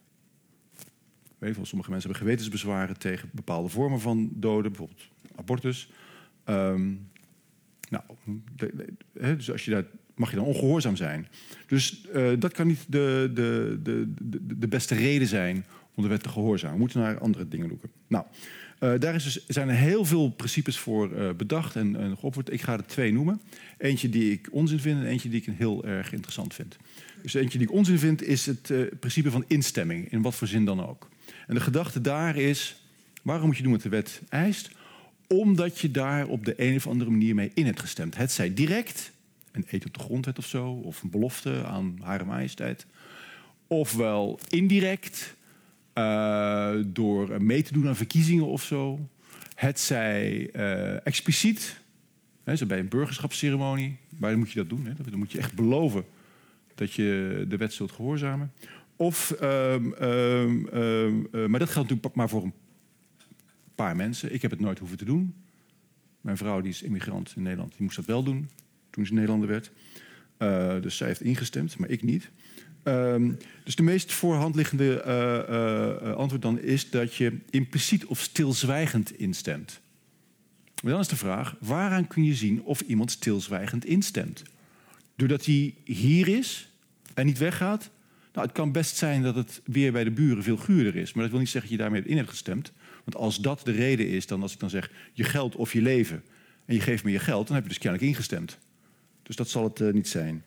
[1.39, 5.91] Weet je, sommige mensen hebben gewetensbezwaren tegen bepaalde vormen van doden, bijvoorbeeld abortus.
[6.45, 7.11] Um,
[7.89, 8.05] nou,
[9.13, 9.85] dus als je daar,
[10.17, 11.29] mag je dan ongehoorzaam zijn.
[11.67, 15.65] Dus uh, dat kan niet de, de, de, de, beste reden zijn
[15.95, 16.75] om de wet te gehoorzamen.
[16.75, 17.91] We moeten naar andere dingen zoeken.
[18.07, 18.25] Nou,
[18.81, 22.53] uh, daar is dus, zijn er heel veel principes voor uh, bedacht en, en geopperd.
[22.53, 23.41] Ik ga er twee noemen.
[23.79, 26.77] Eentje die ik onzin vind en eentje die ik heel erg interessant vind.
[27.23, 30.65] Dus eentje die ik onzin vind is het principe van instemming, in wat voor zin
[30.65, 31.09] dan ook.
[31.47, 32.83] En de gedachte daar is,
[33.23, 34.71] waarom moet je doen wat de wet eist?
[35.27, 38.17] Omdat je daar op de een of andere manier mee in hebt gestemd.
[38.17, 39.13] Het zij direct,
[39.57, 42.87] een eet op de grondwet of zo, of een belofte aan Hare Majesteit.
[43.67, 45.37] Ofwel indirect,
[45.95, 49.09] uh, door mee te doen aan verkiezingen of zo.
[49.55, 51.81] Het zij uh, expliciet,
[52.45, 53.97] hè, zo bij een burgerschapsceremonie.
[54.19, 54.87] Waar moet je dat doen?
[54.87, 54.93] Hè?
[55.11, 56.05] Dan moet je echt beloven
[56.75, 58.53] dat je de wet zult gehoorzamen.
[58.97, 62.55] Of, um, um, um, uh, maar dat geldt natuurlijk maar voor een
[63.75, 64.35] paar mensen.
[64.35, 65.35] Ik heb het nooit hoeven te doen.
[66.21, 68.49] Mijn vrouw, die is immigrant in Nederland, die moest dat wel doen
[68.97, 69.71] toen ze Nederlander werd.
[70.39, 72.31] Uh, dus zij heeft ingestemd, maar ik niet.
[72.85, 78.21] Um, dus de meest voorhand liggende uh, uh, antwoord dan is dat je impliciet of
[78.21, 79.81] stilzwijgend instemt.
[80.83, 84.43] Maar dan is de vraag, waaraan kun je zien of iemand stilzwijgend instemt?
[85.17, 86.71] Doordat hij hier is
[87.15, 87.91] en niet weggaat?
[88.33, 91.13] Nou, het kan best zijn dat het weer bij de buren veel guurder is.
[91.13, 92.73] Maar dat wil niet zeggen dat je daarmee in hebt gestemd.
[93.05, 95.83] Want als dat de reden is, dan als ik dan zeg je geld of je
[95.83, 96.23] leven...
[96.65, 98.59] en je geeft me je geld, dan heb je dus kennelijk ingestemd.
[99.27, 100.43] Dus dat zal het uh, niet zijn.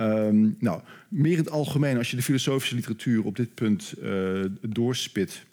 [0.00, 4.44] Um, nou, meer in het algemeen, als je de filosofische literatuur op dit punt uh,
[4.60, 5.44] doorspit...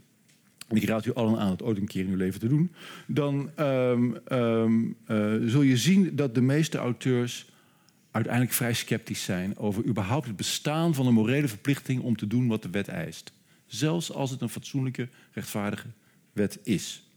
[0.67, 2.71] en ik raad u allen aan het ooit een keer in uw leven te doen...
[3.07, 7.51] dan um, um, uh, zul je zien dat de meeste auteurs
[8.11, 9.57] uiteindelijk vrij sceptisch zijn...
[9.57, 13.33] over überhaupt het bestaan van een morele verplichting om te doen wat de wet eist.
[13.65, 15.87] Zelfs als het een fatsoenlijke, rechtvaardige
[16.33, 17.10] wet is.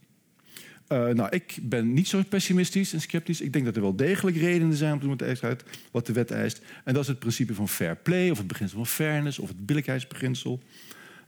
[0.91, 3.41] Uh, nou, ik ben niet zo pessimistisch en sceptisch.
[3.41, 5.57] Ik denk dat er wel degelijk redenen zijn om te doen
[5.91, 6.61] wat, de wet eist.
[6.83, 9.65] En dat is het principe van fair play, of het beginsel van fairness, of het
[9.65, 10.61] billijkheidsbeginsel.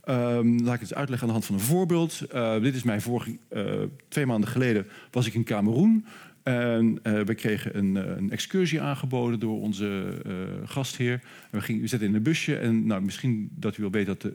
[0.09, 2.23] Um, laat ik het uitleggen aan de hand van een voorbeeld.
[2.33, 3.73] Uh, dit is mijn vorige, uh,
[4.07, 6.05] twee maanden geleden was ik in Cameroen.
[6.43, 10.21] En we kregen een, een, excursie aangeboden door onze
[10.65, 11.21] gastheer.
[11.49, 12.57] We, gingen, we zitten in een busje.
[12.57, 14.33] En nou, misschien dat u wel weet dat de,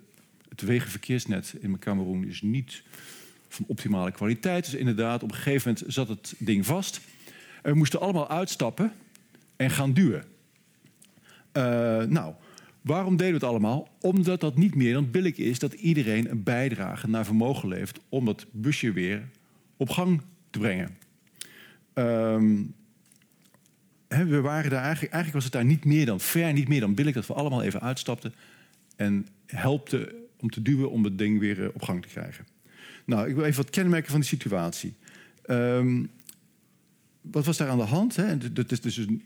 [0.48, 2.82] het wegenverkeersnet in Cameroen is niet
[3.54, 4.64] van optimale kwaliteit.
[4.64, 7.00] Dus inderdaad, op een gegeven moment zat het ding vast.
[7.62, 8.92] En we moesten allemaal uitstappen
[9.56, 10.24] en gaan duwen.
[11.52, 11.62] Uh,
[12.02, 12.34] nou,
[12.80, 13.88] waarom deden we het allemaal?
[14.00, 18.24] Omdat dat niet meer dan billig is dat iedereen een bijdrage naar vermogen levert om
[18.24, 19.28] dat busje weer
[19.76, 20.96] op gang te brengen.
[24.08, 26.80] He, we waren daar eigenlijk, eigenlijk was het daar niet meer dan fair, niet meer
[26.80, 28.34] dan billig dat we allemaal even uitstapten
[28.96, 32.46] en helpten om te duwen om het ding weer op gang te krijgen.
[33.04, 34.94] Nou, ik wil even wat kenmerken van die situatie.
[35.46, 36.10] Um,
[37.20, 38.16] wat was daar aan de hand?
[38.16, 38.52] Hè?
[38.52, 39.22] Dat is dus in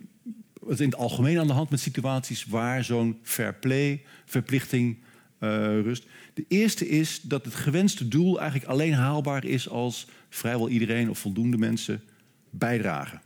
[0.62, 4.96] het algemeen aan de hand met situaties waar zo'n fair play verplichting
[5.40, 5.50] uh,
[5.80, 6.06] rust.
[6.34, 11.18] De eerste is dat het gewenste doel eigenlijk alleen haalbaar is als vrijwel iedereen of
[11.18, 12.02] voldoende mensen
[12.50, 13.20] bijdragen.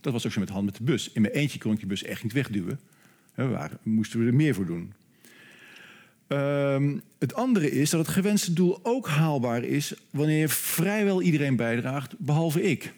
[0.00, 1.12] Dat was ook zo met de hand met de bus.
[1.12, 2.80] In mijn eentje kon ik die bus echt niet wegduwen.
[3.34, 4.92] We waren, moesten we er meer voor doen.
[6.28, 12.18] Um, het andere is dat het gewenste doel ook haalbaar is wanneer vrijwel iedereen bijdraagt,
[12.18, 12.94] behalve ik.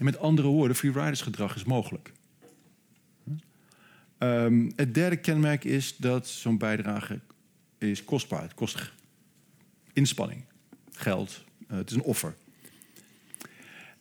[0.00, 2.12] Met andere woorden, freeridersgedrag is mogelijk.
[4.18, 7.20] Um, het derde kenmerk is dat zo'n bijdrage
[7.78, 8.42] is kostbaar.
[8.42, 8.92] Het kost
[9.92, 10.44] inspanning,
[10.92, 12.34] geld, uh, het is een offer.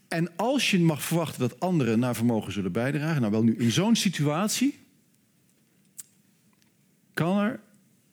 [0.08, 3.72] En als je mag verwachten dat anderen naar vermogen zullen bijdragen, nou wel nu in
[3.72, 4.80] zo'n situatie
[7.14, 7.60] kan er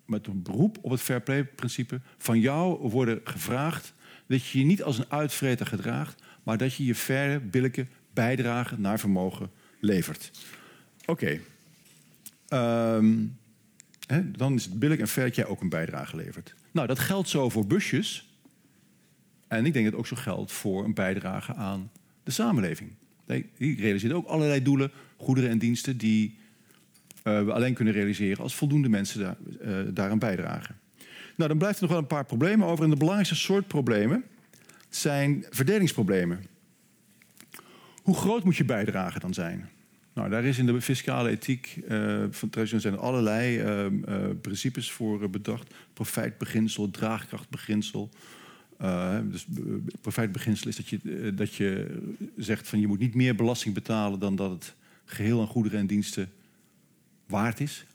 [0.07, 3.95] met een beroep op het fair play principe van jou worden gevraagd
[4.27, 8.81] dat je je niet als een uitvreter gedraagt, maar dat je je faire, billijke bijdrage
[8.81, 9.51] naar vermogen
[9.81, 10.31] levert.
[11.07, 11.41] Oké.
[12.49, 13.37] Um,
[14.37, 16.55] dan is het billig en fair dat jij ook een bijdrage levert.
[16.71, 18.29] Nou, dat geldt zo voor busjes.
[19.49, 21.91] En ik denk dat het ook zo geldt voor een bijdrage aan
[22.23, 22.91] de samenleving.
[23.57, 26.39] Die realiseert ook allerlei doelen, goederen en diensten die
[27.25, 30.79] we alleen kunnen realiseren als voldoende mensen daar, uh, daaraan bijdragen.
[31.37, 32.85] Nou, dan blijft er nog wel een paar problemen over.
[32.85, 34.25] En de belangrijkste soort problemen
[34.89, 36.45] zijn verdelingsproblemen.
[38.03, 39.69] Hoe groot moet je bijdrage dan zijn?
[40.15, 43.63] Nou, daar is in de fiscale ethiek uh, van zijn er allerlei
[44.41, 45.75] principes voor bedacht.
[45.93, 48.11] Profijtbeginsel, draagkrachtbeginsel.
[49.25, 49.47] Dus
[50.01, 52.01] profijtbeginsel is dat je, dat je
[52.37, 55.87] zegt van je moet niet meer belasting betalen dan dat het geheel aan goederen en
[55.87, 56.29] diensten
[57.27, 57.87] waard is.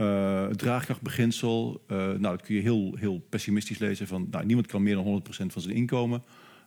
[0.00, 4.06] Uh, het draagkrachtbeginsel, uh, nou, dat kun je heel, heel pessimistisch lezen.
[4.06, 6.22] Van, nou, niemand kan meer dan 100% van zijn inkomen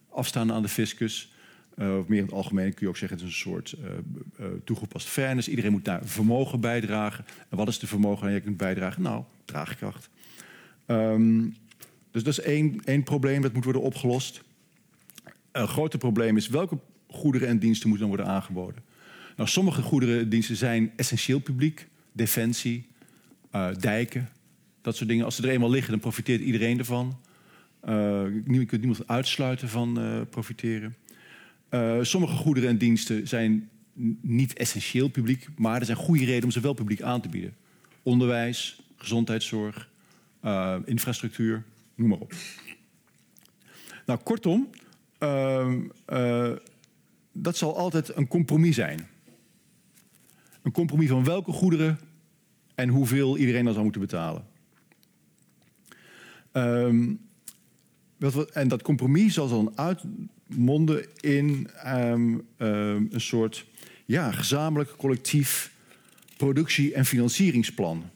[0.10, 1.32] afstaan aan de fiscus.
[1.78, 3.76] Uh, of meer in het algemeen kun je ook zeggen, het is een soort
[4.64, 5.48] toegepast fairness.
[5.48, 7.26] Iedereen moet daar vermogen bijdragen.
[7.50, 9.02] En wat is de vermogen dat je kunt bijdragen?
[9.02, 10.10] Nou, draagkracht.
[10.88, 11.56] Um,
[12.12, 14.42] dus dat is één, één probleem dat moet worden opgelost.
[15.52, 18.84] Een groter probleem is welke goederen en diensten moeten dan worden aangeboden.
[19.36, 21.88] Nou, sommige goederen en diensten zijn essentieel publiek.
[22.12, 22.88] Defensie,
[23.56, 24.30] uh, dijken,
[24.82, 25.26] dat soort dingen.
[25.26, 27.20] Als ze er eenmaal liggen, dan profiteert iedereen ervan.
[27.86, 27.92] Uh,
[28.46, 30.96] je kunt niemand uitsluiten van uh, profiteren.
[32.02, 33.70] sommige goederen en diensten zijn
[34.22, 37.56] niet essentieel publiek, maar er zijn goede redenen om ze wel publiek aan te bieden.
[38.04, 39.90] Onderwijs, gezondheidszorg,
[40.86, 41.64] infrastructuur,
[41.96, 42.34] noem maar op.
[44.06, 44.70] Nou, kortom,
[47.32, 49.08] dat zal altijd een compromis zijn.
[50.64, 52.00] Een compromis van welke goederen
[52.76, 54.46] en hoeveel iedereen dan zou moeten betalen.
[56.54, 57.20] Um,
[58.54, 63.66] en dat compromis zal dan uitmonden in um, um, een soort
[64.06, 65.72] ja, gezamenlijk collectief
[66.38, 68.10] productie- en financieringsplan.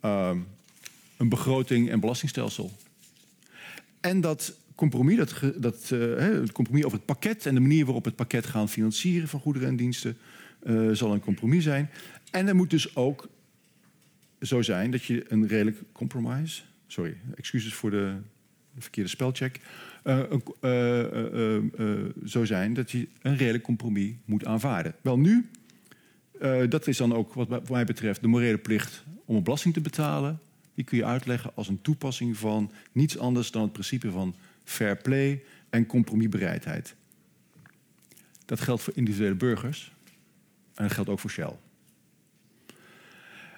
[0.00, 2.72] een begroting en belastingstelsel.
[4.00, 8.04] En dat compromis, dat, dat, uh, het compromis over het pakket en de manier waarop
[8.04, 10.16] het pakket gaan financieren van goederen en diensten,
[10.62, 11.90] uh, zal een compromis zijn.
[12.30, 13.28] En er moet dus ook
[14.40, 16.62] zo zijn dat je een redelijk compromise.
[16.86, 18.14] Sorry, excuses voor de,
[18.78, 19.60] verkeerde spelcheck.
[20.04, 20.20] Uh,
[20.60, 24.94] uh, zo zijn dat je een redelijk compromis moet aanvaarden.
[25.00, 25.50] Wel nu,
[26.68, 30.38] dat is dan ook wat mij betreft de morele plicht om een belasting te betalen.
[30.74, 34.34] Die kun je uitleggen als een toepassing van niets anders dan het principe van
[34.64, 36.94] fair play en compromisbereidheid.
[38.44, 39.92] Dat geldt voor individuele burgers
[40.80, 41.52] en dat geldt ook voor Shell.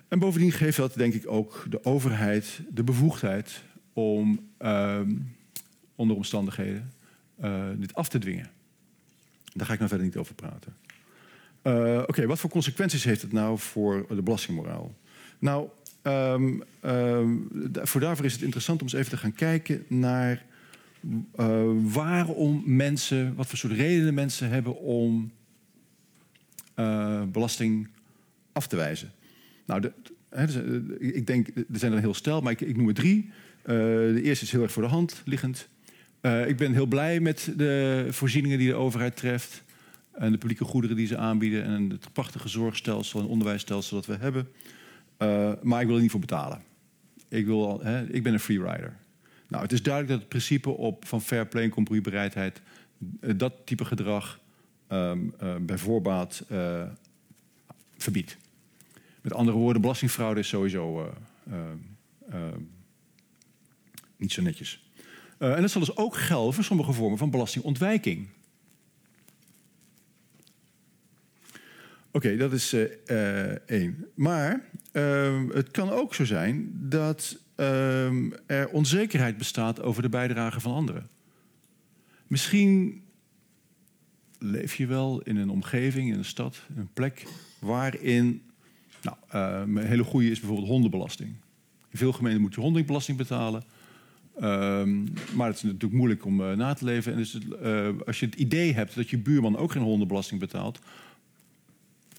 [0.09, 3.63] En bovendien geeft dat denk ik ook de overheid de bevoegdheid
[3.93, 5.01] om uh,
[5.95, 6.93] onder omstandigheden
[7.45, 8.51] uh, dit af te dwingen.
[9.53, 10.77] Daar ga ik nou verder niet over praten.
[11.63, 14.95] Uh, Oké, wat voor consequenties heeft het nou voor de belastingmoraal?
[15.39, 15.69] Nou,
[16.03, 20.45] um, um, voor daarvoor is het interessant om eens even te gaan kijken naar
[21.37, 25.33] uh, waarom mensen, wat voor soort redenen mensen hebben om
[26.77, 27.89] uh, belasting
[28.53, 29.13] af te wijzen.
[29.67, 29.93] Nou, de,
[30.31, 33.31] dus, eh, ik denk, er zijn er heel stel, maar ik, ik noem er drie.
[33.63, 33.75] Uh,
[34.15, 35.69] de eerste is heel erg voor de hand liggend.
[36.47, 39.63] Ik ben heel blij met de voorzieningen die de overheid treft.
[40.13, 41.65] En de publieke goederen die ze aanbieden.
[41.65, 44.49] En het prachtige zorgstelsel en onderwijsstelsel dat we hebben.
[45.63, 46.63] Maar ik wil er niet voor betalen.
[47.29, 48.97] Ik, wil, ik ben een freerider.
[49.49, 52.61] Nou, het is duidelijk dat het principe op van fair play en compromisbereidheid...
[53.37, 54.41] dat type gedrag
[54.93, 56.45] um, bij voorbaat
[57.97, 58.37] verbiedt.
[59.23, 61.07] Met andere woorden, belastingfraude is sowieso uh,
[61.49, 62.49] uh, uh,
[64.17, 64.91] niet zo netjes.
[65.39, 68.29] en dat zal dus ook gelden voor sommige vormen van belastingontwijking.
[72.11, 72.77] Oké, dat is
[73.67, 74.07] één.
[74.15, 80.61] Maar ehm, het kan ook zo zijn dat ehm, er onzekerheid bestaat over de bijdrage
[80.61, 81.09] van anderen.
[82.27, 83.03] Misschien
[84.43, 87.27] leef je wel in een omgeving, in een stad, een plek
[87.59, 88.43] waarin
[89.03, 91.31] nou, uh, een hele goede is bijvoorbeeld hondenbelasting.
[91.91, 93.65] In veel gemeenten moet je hondenbelasting betalen.
[94.43, 97.13] Um, maar het is natuurlijk moeilijk om uh, na te leven.
[97.13, 100.79] En dus, uh, als je het idee hebt dat je buurman ook geen hondenbelasting betaalt...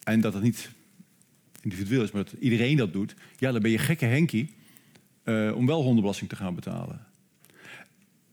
[0.03, 0.71] en dat het niet
[1.61, 3.15] individueel is, maar dat iedereen dat doet...
[3.37, 4.53] ja, dan ben je gekke Henkie
[5.55, 7.05] om wel hondenbelasting te gaan betalen.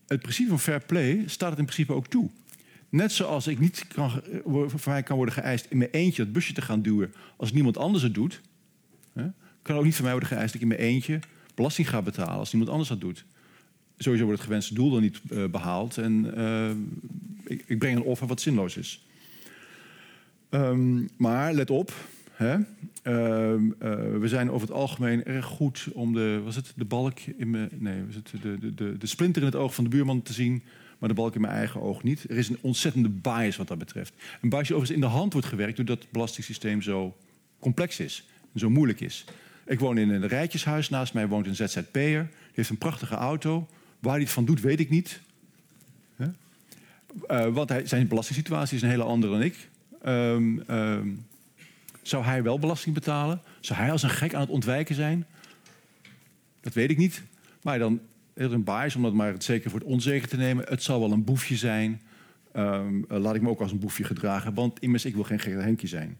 [0.07, 2.29] Het principe van fair play staat het in principe ook toe.
[2.91, 4.11] Net zoals ik niet kan,
[4.45, 7.77] van mij kan worden geëist in mijn eentje het busje te gaan duwen als niemand
[7.77, 8.41] anders het doet.
[9.13, 9.25] Hè,
[9.61, 11.19] kan ook niet van mij worden geëist dat ik in mijn eentje
[11.55, 13.25] belasting ga betalen als niemand anders dat doet.
[13.97, 16.69] Sowieso wordt het gewenste doel dan niet uh, behaald en uh,
[17.43, 19.05] ik, ik, breng een offer wat zinloos is.
[20.49, 21.93] Um, maar let op,
[22.31, 22.63] hè, uh,
[24.19, 27.69] we zijn over het algemeen erg goed om de, was het de balk in mijn,
[27.77, 30.63] nee, was het de, de, de splinter in het oog van de buurman te zien
[31.01, 32.29] maar de balk in mijn eigen oog niet.
[32.29, 34.13] Er is een ontzettende bias wat dat betreft.
[34.41, 37.17] Een bias die overigens in de hand wordt gewerkt doordat het belastingssysteem zo
[37.59, 39.25] complex is en zo moeilijk is.
[39.65, 42.21] Ik woon in een rijtjeshuis, naast mij woont een ZZP'er.
[42.21, 43.67] Die heeft een prachtige auto.
[43.99, 45.19] Waar hij het van doet, weet ik niet.
[47.27, 49.69] Uh, want hij, zijn belastingssituatie is een hele andere dan ik.
[50.05, 51.25] Um, um,
[52.01, 53.41] zou hij wel belasting betalen?
[53.59, 55.25] Zou hij als een gek aan het ontwijken zijn?
[56.61, 57.23] Dat weet ik niet.
[57.61, 57.99] Maar dan
[58.33, 60.65] een bias, om dat maar het zeker voor het onzeker te nemen.
[60.67, 62.01] Het zal wel een boefje zijn.
[62.51, 65.39] Ehm, eh, laat ik me ook als een boefje gedragen, want immers, ik wil geen
[65.39, 66.17] gekke Henkje zijn.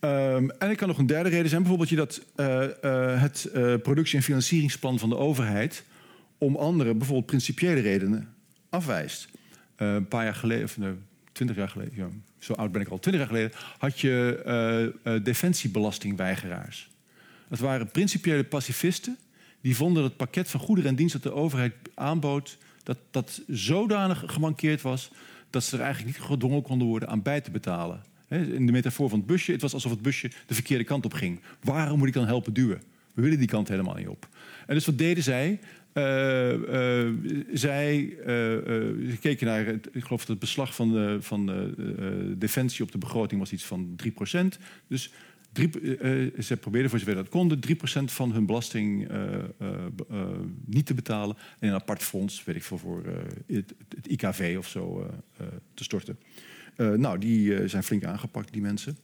[0.00, 3.48] Ehm, en er kan nog een derde reden zijn, bijvoorbeeld je dat uh, uh, het
[3.82, 5.84] productie- en financieringsplan van de overheid
[6.38, 8.34] om andere, bijvoorbeeld principiële redenen,
[8.68, 9.28] afwijst.
[9.76, 10.78] een paar jaar geleden, of
[11.32, 16.90] twintig jaar geleden, zo oud ben ik al, twintig jaar geleden, had je defensiebelastingweigeraars.
[17.48, 19.16] Dat waren principiële pacifisten
[19.60, 23.42] die vonden dat het pakket van goederen en diensten dat de overheid aanbood, dat dat
[23.46, 25.10] zodanig gemankeerd was
[25.50, 28.02] dat ze er eigenlijk niet gedwongen konden worden aan bij te betalen.
[28.28, 31.12] In de metafoor van het busje, het was alsof het busje de verkeerde kant op
[31.12, 31.40] ging.
[31.60, 32.82] Waarom moet ik dan helpen duwen?
[33.14, 34.28] We willen die kant helemaal niet op.
[34.66, 35.60] En dus wat deden zij?
[35.94, 37.08] Uh,
[37.52, 42.98] zij uh, keken naar, ik geloof dat het beslag van, van de, defensie op de
[42.98, 44.08] begroting was iets van 3%.
[44.88, 45.10] Dus
[45.58, 49.44] Drie, uh, ze probeerden voor zover dat konden 3% van hun belasting uh,
[50.64, 51.36] niet te betalen.
[51.58, 53.02] En een apart fonds, weet ik veel, voor
[53.46, 55.10] het, het, IKV of zo
[55.74, 56.18] te storten.
[56.76, 58.96] nou, die zijn flink aangepakt, die mensen.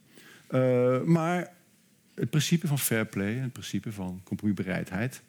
[1.05, 1.53] maar
[2.15, 5.23] het principe van fair play en het principe van compromisbereidheid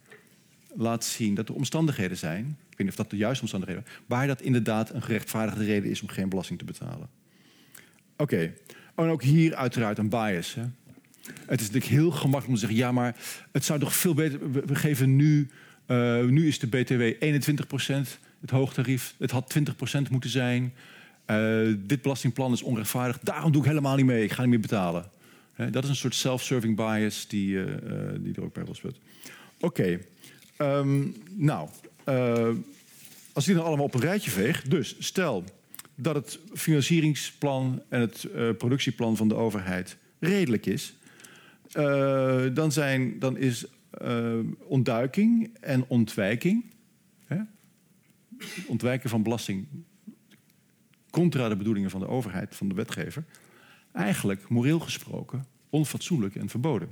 [0.76, 4.00] laat zien dat er omstandigheden zijn, ik weet niet of dat de juiste omstandigheden zijn,
[4.08, 7.10] waar dat inderdaad een gerechtvaardigde reden is om geen belasting te betalen.
[8.18, 8.54] Oké,
[8.96, 10.54] en ook hier uiteraard een bias.
[10.54, 10.64] Hè?
[11.46, 13.16] Het is natuurlijk heel gemakkelijk om te zeggen: ja, maar
[13.52, 14.52] het zou toch veel beter.
[14.52, 15.50] We geven nu.
[15.88, 17.24] Uh, nu is de BTW
[17.84, 19.16] 21% het hoogtarief.
[19.18, 20.74] Het had 20% moeten zijn.
[21.28, 23.20] Uh, dit belastingplan is onrechtvaardig.
[23.20, 24.24] Daarom doe ik helemaal niet mee.
[24.24, 25.10] Ik ga niet meer betalen.
[25.72, 27.66] Dat is een soort self-serving bias die, uh,
[28.20, 28.82] die er ook bij was.
[29.60, 30.00] Oké.
[30.58, 31.70] Um, nou,
[33.34, 34.62] als die dan allemaal op een rijtje veeg.
[34.62, 35.44] Dus stel
[35.96, 40.94] dat het financieringsplan en het productieplan van de overheid redelijk is
[41.78, 43.66] uh, dan, zijn, dan is
[44.02, 46.66] uh, ontduiking en ontwijking,
[47.26, 47.38] hè?
[48.68, 49.68] ontwijken van belasting
[51.10, 53.24] contra de bedoelingen van de overheid, van de wetgever,
[53.92, 56.90] eigenlijk moreel gesproken onfatsoenlijk en verboden.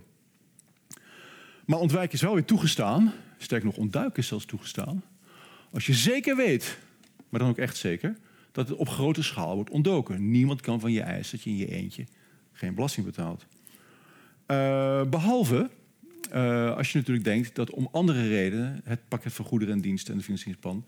[1.65, 5.03] Maar ontwijken is wel weer toegestaan, sterk nog ontduiken is zelfs toegestaan,
[5.71, 6.77] als je zeker weet,
[7.29, 8.17] maar dan ook echt zeker,
[8.51, 10.31] dat het op grote schaal wordt ontdoken.
[10.31, 12.05] Niemand kan van je eisen dat je in je eentje
[12.51, 13.45] geen belasting betaalt.
[14.53, 15.69] Uh, behalve
[16.33, 20.11] uh, als je natuurlijk denkt dat om andere redenen het pakket van goederen en diensten
[20.11, 20.85] en de financieringsplan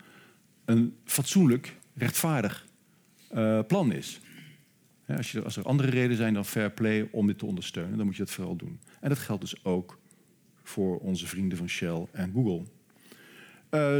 [0.66, 2.68] een fatsoenlijk, rechtvaardig
[3.36, 4.20] uh, plan is.
[5.08, 8.06] als, je, als, er andere redenen zijn dan fair play om dit te ondersteunen, dan
[8.06, 8.80] moet je dat vooral doen.
[9.00, 10.00] En dat geldt dus ook
[10.64, 12.64] voor onze vrienden van Shell en Google.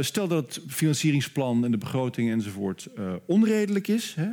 [0.02, 2.88] stel dat het financieringsplan en de begroting enzovoort
[3.26, 4.28] onredelijk is, hè,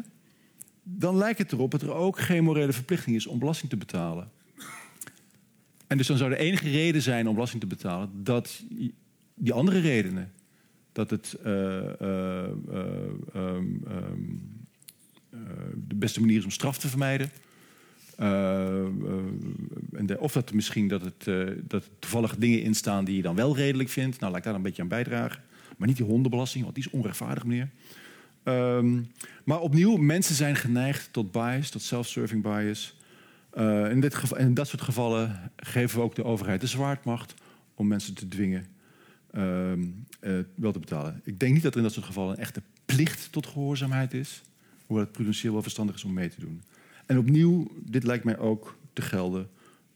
[0.84, 4.32] dan lijkt het erop dat er ook geen morele verplichting is om belasting te betalen.
[5.88, 8.64] En dus dan zou de enige reden zijn om belasting te betalen dat
[9.36, 10.32] die andere redenen,
[10.92, 11.54] dat het uh,
[12.02, 12.44] uh,
[13.36, 14.52] um, um,
[15.88, 17.30] de beste manier is om straf te vermijden.
[19.92, 21.24] en of dat misschien dat, het,
[21.70, 24.20] dat toevallig dingen in staan die je dan wel redelijk vindt.
[24.20, 25.42] Nou, laat ik daar een beetje aan bijdragen.
[25.78, 27.70] Maar niet die hondenbelasting, want die is onrechtvaardig, meneer.
[28.44, 29.12] Um,
[29.44, 32.96] maar opnieuw, mensen zijn geneigd tot bias, tot self-serving bias.
[33.58, 37.34] Uh, in, dit geval, dat soort gevallen geven we ook de overheid de zwaardmacht
[37.74, 38.66] om mensen te dwingen
[39.32, 41.22] uh, uh, wel te betalen.
[41.24, 44.42] Ik denk niet dat er in dat soort gevallen een echte plicht tot gehoorzaamheid is,
[44.86, 46.64] hoewel het prudentieel wel verstandig is om mee te doen.
[47.06, 49.50] En opnieuw, dit lijkt mij ook te gelden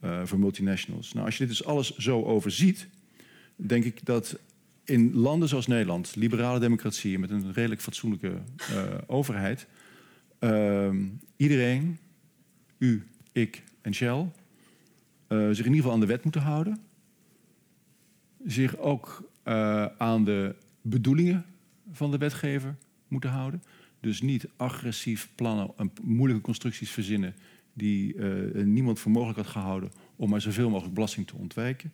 [0.03, 1.14] uh, voor multinationals.
[1.14, 2.88] Nou, als je dit dus alles zo overziet,
[3.55, 4.39] denk ik dat
[4.84, 8.41] in landen zoals Nederland, liberale democratieën met een redelijk fatsoenlijke
[9.08, 9.68] overheid,
[10.39, 11.05] ehm,
[11.36, 11.97] iedereen,
[12.78, 13.08] u
[13.38, 14.32] ik en Shell
[15.30, 16.80] uh, zich in ieder geval aan de wet moeten houden.
[18.46, 21.46] Zich ook uh, aan de bedoelingen
[21.92, 22.76] van de wetgever
[23.08, 23.64] moeten houden.
[24.00, 27.36] Dus niet agressief plannen en moeilijke constructies verzinnen
[27.74, 31.94] die uh, niemand voor mogelijk had gehouden om maar zoveel mogelijk belasting te ontwijken.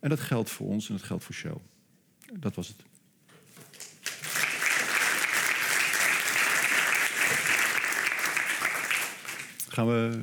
[0.00, 1.56] En dat geldt voor ons en dat geldt voor Shell.
[2.38, 2.82] Dat was het.
[9.68, 10.22] Gaan we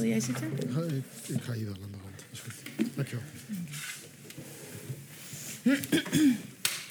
[0.00, 0.52] Wil jij zitten?
[1.26, 2.16] Ik, ga hier wel aan de rand.
[2.16, 2.54] Dat is goed.
[2.94, 3.24] Dankjewel.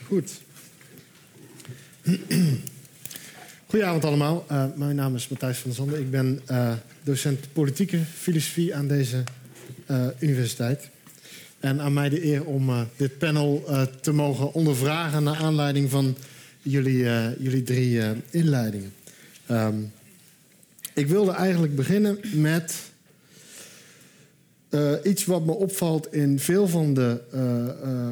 [0.05, 0.41] Goed.
[3.65, 4.45] Goedenavond allemaal.
[4.51, 5.99] Uh, mijn naam is Matthijs van Zanden.
[5.99, 9.23] Ik ben uh, docent politieke filosofie aan deze
[9.91, 10.89] uh, universiteit.
[11.59, 13.63] En aan mij de eer om dit panel
[14.01, 16.17] te mogen ondervragen naar aanleiding van
[16.61, 17.03] jullie,
[17.39, 18.93] jullie drie inleidingen.
[19.51, 19.91] Um,
[20.93, 22.88] ik wilde eigenlijk beginnen met
[24.69, 27.21] uh, iets wat me opvalt in veel van de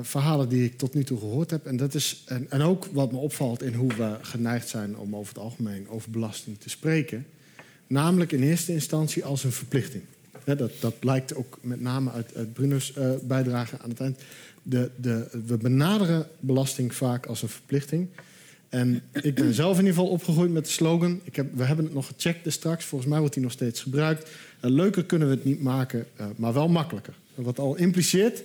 [0.01, 1.66] verhalen die ik tot nu toe gehoord heb.
[1.66, 5.34] En, dat is, en, ook wat me opvalt in hoe we geneigd zijn om over
[5.34, 7.26] het algemeen over belasting te spreken.
[7.88, 10.03] Namelijk in eerste instantie als een verplichting.
[10.43, 14.20] dat, dat blijkt ook met name uit, uit bijdrage aan het eind
[14.70, 18.08] de, de, we benaderen belasting vaak als een verplichting.
[18.70, 21.20] En ik ben zelf in ieder geval opgegroeid met de slogan.
[21.24, 22.86] Ik heb, we hebben het nog gecheckt dus straks.
[22.86, 24.24] Volgens mij wordt die nog steeds gebruikt.
[24.24, 27.13] Uh, leuker kunnen we het niet maken, uh, maar wel makkelijker.
[27.36, 28.43] Wat al impliceert,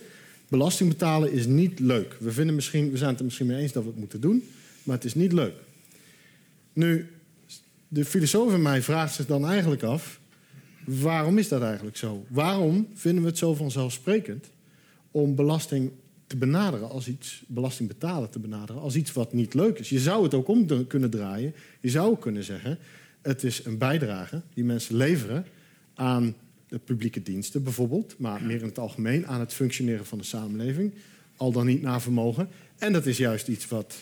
[0.48, 2.16] belasting betalen is niet leuk.
[2.20, 4.44] We, vinden misschien, we zijn het er misschien mee eens dat we het moeten doen,
[4.82, 5.54] maar het is niet leuk.
[6.72, 7.10] Nu,
[7.88, 10.20] de filosoof in mij vraagt zich dan eigenlijk af:
[10.84, 12.24] waarom is dat eigenlijk zo?
[12.28, 14.46] Waarom vinden we het zo vanzelfsprekend
[15.10, 15.90] om belasting
[16.32, 19.88] te benaderen als iets, belasting betalen te benaderen als iets wat niet leuk is.
[19.88, 21.54] Je zou het ook om kunnen draaien.
[21.80, 22.78] Je zou kunnen zeggen,
[23.22, 25.46] het is een bijdrage die mensen leveren
[25.94, 26.34] aan
[26.68, 30.92] de publieke diensten bijvoorbeeld, maar meer in het algemeen aan het functioneren van de samenleving,
[31.36, 32.48] al dan niet naar vermogen.
[32.78, 33.94] En dat is juist iets wat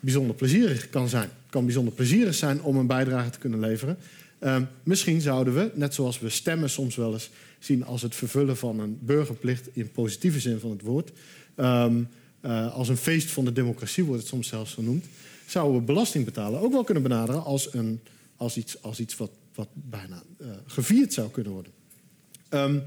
[0.00, 1.28] bijzonder plezierig kan zijn.
[1.28, 3.98] Het kan bijzonder plezierig zijn om een bijdrage te kunnen leveren.
[4.40, 8.56] Uh, misschien zouden we, net zoals we stemmen soms wel eens zien als het vervullen
[8.56, 11.12] van een burgerplicht in positieve zin van het woord,
[11.60, 12.08] Um,
[12.42, 15.04] uh, als een feest van de democratie wordt het soms zelfs genoemd.
[15.46, 18.00] Zouden we belasting betalen ook wel kunnen benaderen als, een,
[18.36, 21.72] als iets, als iets wat, wat bijna uh, gevierd zou kunnen worden.
[22.50, 22.82] Um,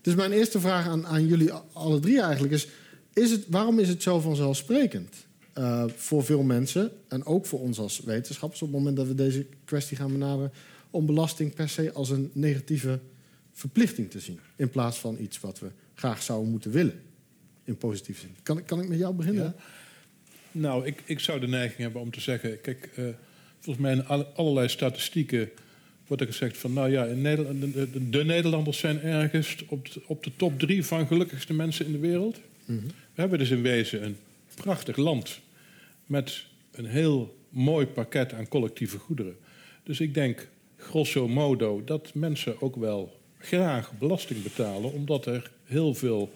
[0.00, 2.68] dus mijn eerste vraag aan, aan jullie alle drie eigenlijk is,
[3.12, 5.14] is het, waarom is het zo vanzelfsprekend
[5.58, 9.14] uh, voor veel mensen en ook voor ons als wetenschappers op het moment dat we
[9.14, 10.52] deze kwestie gaan benaderen,
[10.90, 12.98] om belasting per se als een negatieve
[13.52, 17.00] verplichting te zien in plaats van iets wat we graag zouden moeten willen?
[17.64, 18.36] In positieve zin.
[18.42, 19.54] Kan, kan ik met jou beginnen?
[20.52, 22.60] Nou, ik, ik zou de neiging hebben om te zeggen...
[22.60, 23.04] Kijk, uh,
[23.58, 25.50] volgens mij in allerlei statistieken
[26.06, 26.72] wordt er gezegd van...
[26.72, 30.84] nou ja, in Nederland, de, de, Nederlanders zijn ergens op de, op de top drie
[30.84, 32.40] van gelukkigste mensen in de wereld.
[32.64, 32.86] Mm -hmm.
[32.86, 34.16] We hebben dus in wezen een
[34.54, 35.40] prachtig land...
[36.06, 39.36] met een heel mooi pakket aan collectieve goederen.
[39.82, 44.92] Dus ik denk, grosso modo, dat mensen ook wel graag belasting betalen...
[44.92, 46.32] omdat er heel veel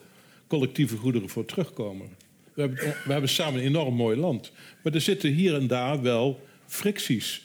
[0.54, 2.08] collectieve goederen voor terugkomen.
[2.54, 4.52] We hebben, we hebben samen een enorm mooi land.
[4.82, 7.42] Maar er zitten hier en daar wel fricties.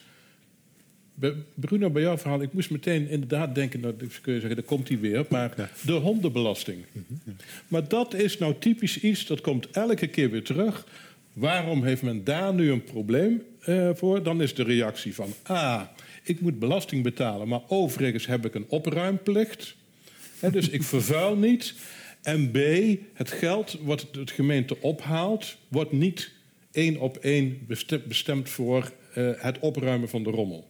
[1.54, 4.88] Bruno, bij jouw verhaal, ik moest meteen inderdaad denken, dat kun je zeggen, daar komt
[4.88, 6.86] hij weer, maar de hondenbelasting.
[7.68, 10.86] Maar dat is nou typisch iets, dat komt elke keer weer terug.
[11.34, 14.24] Waarom heeft men daar nu een probleem uh, voor?
[14.24, 15.82] Dan is de reactie van, ah,
[16.24, 19.76] ik moet belasting betalen, maar overigens heb ik een opruimplicht.
[20.40, 21.74] He, dus ik vervuil niet.
[22.22, 22.58] En B,
[23.14, 26.32] het geld wat het gemeente ophaalt, wordt niet
[26.72, 27.68] één op één
[28.08, 30.70] bestemd voor uh, het opruimen van de rommel.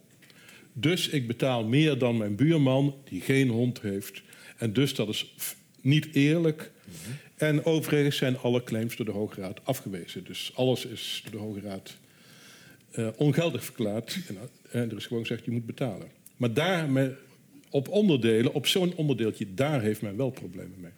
[0.72, 4.22] Dus ik betaal meer dan mijn buurman die geen hond heeft.
[4.56, 5.34] En dus dat is
[5.80, 6.70] niet eerlijk.
[6.84, 7.16] Mm -hmm.
[7.36, 10.24] En overigens zijn alle claims door de Hoge Raad afgewezen.
[10.24, 11.96] Dus alles is door de Hoge Raad
[12.98, 14.18] uh, ongeldig verklaard.
[14.28, 14.36] En,
[14.70, 16.08] en er is gewoon gezegd, je moet betalen.
[16.36, 16.88] Maar daar,
[17.70, 20.90] op onderdelen, op zo'n onderdeeltje, daar heeft men wel problemen mee.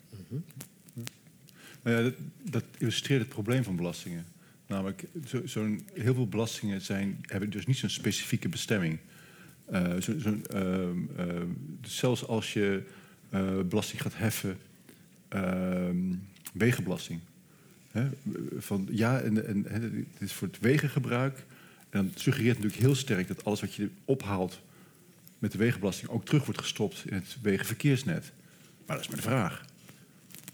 [1.82, 2.10] Nou ja,
[2.50, 4.24] dat, illustreert het probleem van belastingen.
[4.66, 5.04] Namelijk,
[5.44, 8.98] zo, heel veel belastingen zijn, hebben dus niet zo'n specifieke bestemming.
[9.72, 11.42] Uh, zo, zo, uh, uh,
[11.82, 12.82] zelfs als je
[13.32, 14.58] eh, belasting gaat heffen,
[15.28, 15.96] ehm,
[16.52, 17.20] wegenbelasting.
[17.90, 18.08] Hè,
[18.58, 21.44] van, ja, en, en, en, het is voor het wegengebruik.
[21.90, 24.60] En dan suggereert natuurlijk heel sterk dat alles wat je ophaalt
[25.38, 28.32] met de wegenbelasting ook terug wordt gestopt in het wegenverkeersnet.
[28.86, 29.64] Maar dat is maar de vraag.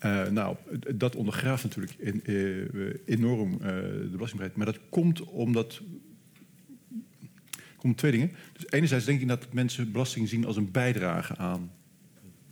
[0.05, 0.57] Uh, nou,
[0.95, 4.57] dat ondergraaft natuurlijk in, uh, enorm uh, de belastingbaarheid.
[4.57, 5.81] Maar dat komt omdat.
[7.77, 8.33] komt twee dingen.
[8.53, 11.71] Dus enerzijds denk ik dat mensen belasting zien als een bijdrage aan,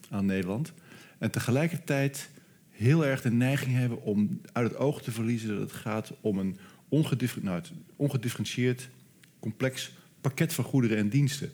[0.09, 0.73] aan Nederland.
[1.19, 2.31] En tegelijkertijd
[2.71, 6.39] heel erg de neiging hebben om uit het oog te verliezen dat het gaat om
[6.39, 6.57] een
[6.89, 8.89] ongedifferentieerd, nou, ongedifferentieerd
[9.39, 11.53] complex pakket van goederen en diensten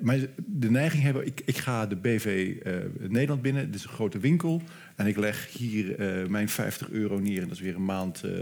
[0.00, 2.74] maar de neiging hebben, ik, ik ga de BV uh,
[3.08, 4.62] Nederland binnen, dit is een grote winkel,
[4.96, 8.22] en ik leg hier uh, mijn 50 euro neer en dat is weer een maand
[8.24, 8.32] uh,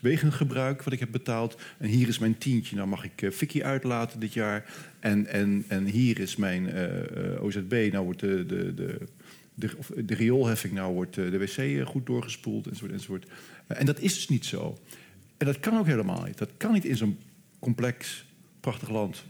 [0.00, 1.60] wegengebruik wat ik heb betaald.
[1.78, 4.64] En hier is mijn tientje, nou mag ik Vicky uitlaten dit jaar.
[5.00, 6.68] En, en, en hier is mijn
[7.40, 8.98] OZB, nou wordt de, de, de,
[9.54, 9.70] de,
[10.04, 12.92] de rioolheffing, nou wordt de wc goed doorgespoeld, enzovoort.
[12.92, 13.26] enzovoort.
[13.66, 14.78] en dat is dus niet zo.
[15.36, 16.38] En dat kan ook helemaal niet.
[16.38, 17.18] Dat kan niet in zo'n
[17.58, 18.24] complex,
[18.60, 19.24] prachtig land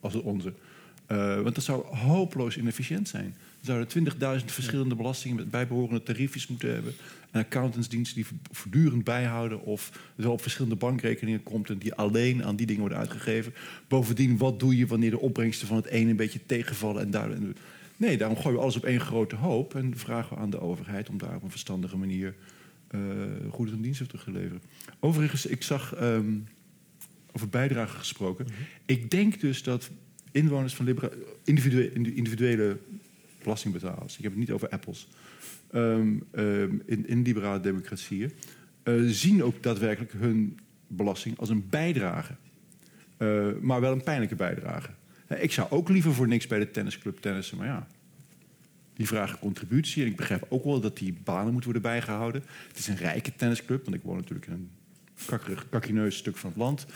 [0.00, 0.52] als het onze.
[1.12, 3.34] Uh, want dat zou hopeloos inefficiënt zijn.
[3.60, 6.94] Er zouden 20.000 verschillende belastingen met bijbehorende tariefjes moeten hebben.
[7.30, 12.44] En accountantsdiensten die voortdurend bijhouden of het wel op verschillende bankrekeningen komt en die alleen
[12.44, 13.54] aan die dingen worden uitgegeven.
[13.88, 17.28] Bovendien, wat doe je wanneer de opbrengsten van het ene een beetje tegenvallen en daar.
[17.96, 21.08] Nee, daarom gooien we alles op één grote hoop en vragen we aan de overheid
[21.08, 22.34] om daar op een verstandige manier
[22.90, 23.00] uh,
[23.50, 24.62] goede diensten terug te leveren.
[25.00, 26.32] Overigens, ik zag ehm,
[27.38, 28.46] over bijdragen gesproken.
[28.86, 29.90] Ik denk dus dat
[30.32, 30.98] inwoners van
[31.44, 32.78] individuele, individuele
[33.42, 35.08] belastingbetalers, ik heb het niet over apples,
[35.70, 38.32] ehm, ehm, in, in liberale democratieën,
[38.84, 42.34] uh, zien ook daadwerkelijk hun belasting als een bijdrage.
[43.18, 44.90] Uh, maar wel een pijnlijke bijdrage.
[45.28, 47.86] Ik zou ook liever voor niks bij de tennisclub tennissen, maar ja.
[48.94, 50.02] Die vragen contributie.
[50.02, 52.42] En ik begrijp ook wel dat die banen moeten worden bijgehouden.
[52.68, 54.70] Het is een rijke tennisclub, want ik woon natuurlijk in een
[55.26, 56.86] kakkerig, kakkineus stuk van het land.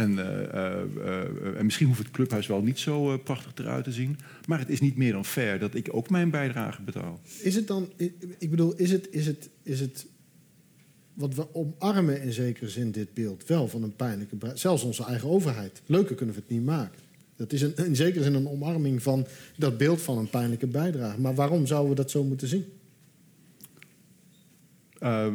[0.00, 4.18] En, uh, uh, en, misschien hoeft het clubhuis wel niet zo prachtig eruit te zien.
[4.46, 7.20] Maar het is niet meer dan fair dat ik ook mijn bijdrage betaal.
[7.42, 7.92] Is het dan,
[8.38, 10.06] ik bedoel, is het, is het, is het
[11.14, 14.36] wat we omarmen in zekere zin dit beeld wel van een pijnlijke...
[14.54, 15.82] Zelfs onze eigen overheid.
[15.86, 17.00] Leuker kunnen we het niet maken.
[17.36, 19.26] Dat is een, in zekere zin een omarming van
[19.56, 21.20] dat beeld van een pijnlijke bijdrage.
[21.20, 22.64] Maar waarom zouden we dat zo moeten zien?
[25.02, 25.26] Uh,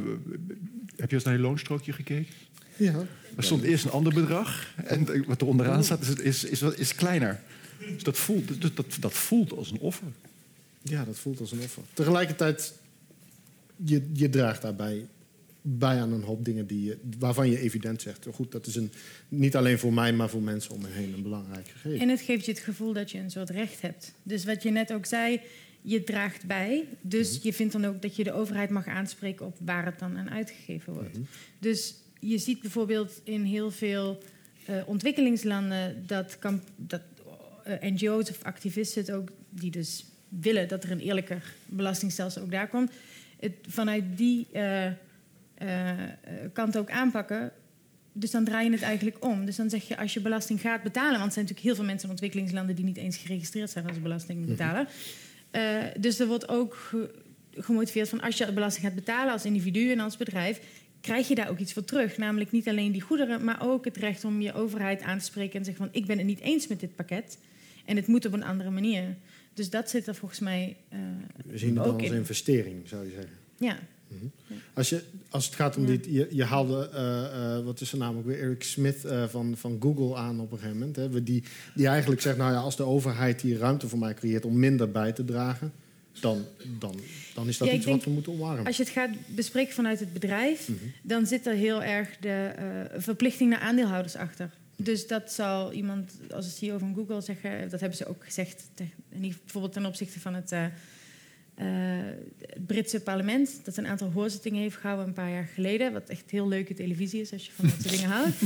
[0.95, 2.33] heb je eens naar je loonstrookje gekeken?
[2.77, 3.05] Ja.
[3.35, 4.73] Er stond eerst een ander bedrag.
[4.75, 7.41] En wat er onderaan staat is, is, is, is kleiner.
[7.79, 10.07] Dus dat voelt, dat, dat, dat voelt als een offer.
[10.81, 11.83] Ja, dat voelt als een offer.
[11.93, 12.73] Tegelijkertijd,
[13.75, 15.05] je, je draagt daarbij
[15.61, 18.27] bij aan een hoop dingen die je, waarvan je evident zegt...
[18.33, 18.91] goed, dat is een,
[19.29, 21.99] niet alleen voor mij, maar voor mensen om me heen een belangrijk gegeven.
[21.99, 24.13] En het geeft je het gevoel dat je een soort recht hebt.
[24.23, 25.41] Dus wat je net ook zei,
[25.81, 26.87] je draagt bij.
[27.01, 27.47] Dus mhm.
[27.47, 30.29] je vindt dan ook dat je de overheid mag aanspreken op waar het dan aan
[30.29, 31.13] uitgegeven wordt.
[31.13, 31.25] Mhm.
[31.59, 31.95] Dus
[32.29, 34.23] je ziet bijvoorbeeld in heel veel
[34.69, 36.37] uh, ontwikkelingslanden dat,
[36.75, 37.01] dat
[37.67, 42.41] uh, eh, NGO's of activisten het ook, die dus willen dat er een eerlijker belastingstelsel
[42.41, 42.91] ook daar komt,
[43.39, 44.91] het vanuit die uh,
[46.53, 47.51] kant ook aanpakken.
[48.11, 49.45] Dus dan draai je het eigenlijk om.
[49.45, 51.19] Dus dan zeg je, als je belasting gaat betalen...
[51.19, 52.75] want er zijn natuurlijk heel veel mensen in ontwikkelingslanden...
[52.75, 54.81] die niet eens geregistreerd zijn als belastingbetaler.
[54.81, 54.89] Mm
[55.99, 56.91] dus er wordt ook
[57.51, 58.21] gemotiveerd van...
[58.21, 60.59] als je belasting gaat betalen als individu en als bedrijf
[61.05, 62.17] krijg je daar ook iets voor terug.
[62.17, 65.59] Namelijk niet alleen die goederen, maar ook het recht om je overheid aan te spreken
[65.59, 67.37] en zeggen van ik ben het niet eens met dit pakket
[67.85, 69.15] en het moet op een andere manier.
[69.53, 70.75] Dus dat zit er volgens mij.
[70.93, 70.99] Uh,
[71.45, 73.33] We zien het dan als investering, zou je zeggen.
[73.57, 73.77] Ja.
[74.07, 74.25] Mhm.
[74.73, 77.97] Als, je, als het gaat om dit, je, je haalde, uh, uh, wat is er
[77.97, 80.95] namelijk weer, Eric Smith van, van Google aan op een gegeven moment.
[80.95, 81.43] Hè, die,
[81.75, 84.91] die eigenlijk zegt, nou ja, als de overheid hier ruimte voor mij creëert om minder
[84.91, 85.73] bij te dragen,
[86.19, 86.45] dan,
[86.79, 86.95] dan,
[87.33, 88.65] dan is dat iets wat we moeten omarmen.
[88.65, 90.79] Als je het gaat bespreken vanuit het bedrijf, mhm.
[91.01, 94.49] dan zit er heel erg de uh, verplichting naar aandeelhouders achter.
[94.77, 98.69] Dus dat zal iemand als de CEO van Google zeggen, dat hebben ze ook gezegd,
[99.09, 100.65] bijvoorbeeld ten opzichte van het, uh,
[101.55, 106.31] het, Britse parlement, dat een aantal hoorzittingen heeft gehouden een paar jaar geleden, wat echt
[106.31, 108.41] heel leuke televisie is als je van dat soort dingen houdt.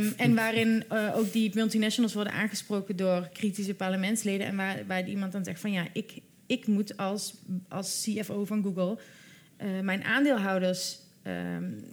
[0.00, 0.84] Um, en waarin
[1.14, 5.72] ook die multinationals worden aangesproken door kritische parlementsleden en waar, waar iemand dan zegt van
[5.72, 6.12] ja, ik
[6.46, 7.34] ik moet als,
[7.68, 8.98] als CFO van Google
[9.62, 11.84] uh, mijn aandeelhouders um,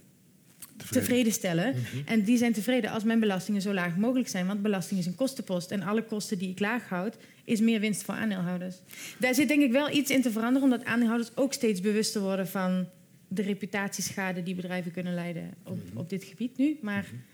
[0.90, 1.32] tevreden.
[1.32, 1.74] stellen.
[1.74, 2.06] Mhm.
[2.06, 4.46] En die zijn tevreden als mijn belastingen zo laag mogelijk zijn.
[4.46, 5.70] Want belasting is een kostenpost.
[5.70, 8.76] En alle kosten die ik laag houd, is meer winst voor aandeelhouders.
[9.18, 12.48] Daar zit denk ik wel iets in te veranderen, omdat aandeelhouders ook steeds bewuster worden
[12.48, 12.86] van
[13.28, 15.98] de reputatieschade die bedrijven kunnen leiden op, mhm.
[15.98, 16.78] op dit gebied nu.
[16.80, 17.02] Maar.
[17.02, 17.32] Mhm.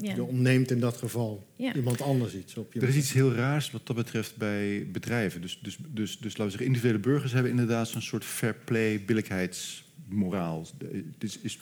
[0.00, 0.14] Ja.
[0.14, 2.80] Je ontneemt in dat geval iemand anders iets op je.
[2.80, 5.40] Er is iets heel raars wat dat betreft bij bedrijven.
[5.40, 9.04] Dus, dus, dus, dus laten we zeggen, individuele burgers hebben inderdaad zo'n soort fair play,
[9.04, 10.66] billijkheidsmoraal.
[10.78, 11.58] Dit is, is,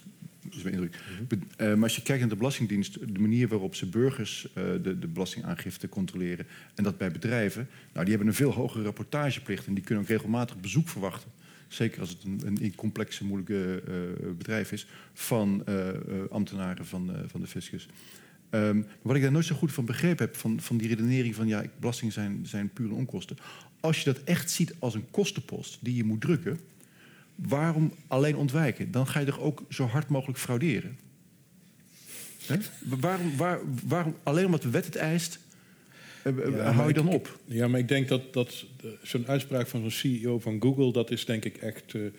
[0.51, 1.01] is mijn indruk.
[1.29, 1.41] Mhm.
[1.57, 4.99] Eh, maar als je kijkt naar de Belastingdienst, de manier waarop ze burgers uh, de,
[4.99, 9.75] de belastingaangifte controleren en dat bij bedrijven, nou, die hebben een veel hogere rapportageplicht en
[9.75, 11.31] die kunnen ook regelmatig bezoek verwachten
[11.69, 15.89] zeker als het een, een complexe, moeilijke uh, bedrijf is, van uh,
[16.31, 17.89] ambtenaren van, van de fiscus.
[18.51, 21.47] Um, wat ik daar nooit zo goed van begrepen heb, van, van die redenering van
[21.47, 23.37] ja, belastingen zijn, zijn pure onkosten.
[23.81, 26.61] Als je dat echt ziet als een kostenpost die je moet drukken,
[27.35, 28.91] waarom alleen ontwijken?
[28.91, 30.99] Dan ga je er ook zo hard mogelijk frauderen.
[32.83, 35.39] Waarom, waar, waarom, alleen omdat de wet het eist,
[36.25, 37.39] uh, ja, hou je dan op?
[37.45, 38.65] Ja, maar ik denk dat, dat
[39.03, 41.95] zo'n uitspraak van zo'n CEO van Google, dat is denk ik echt.
[41.95, 42.11] Uh,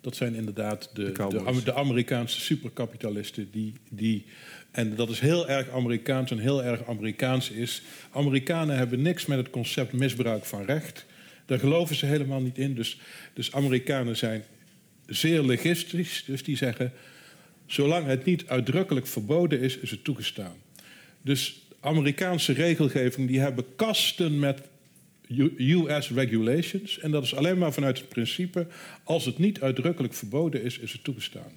[0.00, 4.24] dat zijn inderdaad de, de, de, Amerikaanse superkapitalisten die, die
[4.74, 7.82] en dat is heel erg Amerikaans en heel erg Amerikaans is.
[8.10, 11.04] Amerikanen hebben niks met het concept misbruik van recht.
[11.46, 12.74] Daar geloven ze helemaal niet in.
[12.74, 12.98] Dus,
[13.32, 14.44] dus Amerikanen zijn
[15.06, 16.24] zeer legistisch.
[16.26, 16.92] Dus die zeggen,
[17.66, 20.56] zolang het niet uitdrukkelijk verboden is, is het toegestaan.
[21.22, 24.60] Dus Amerikaanse regelgeving, die hebben kasten met
[25.58, 26.98] US regulations.
[26.98, 28.66] En dat is alleen maar vanuit het principe:
[29.04, 31.52] als het niet uitdrukkelijk verboden is, is het toegestaan.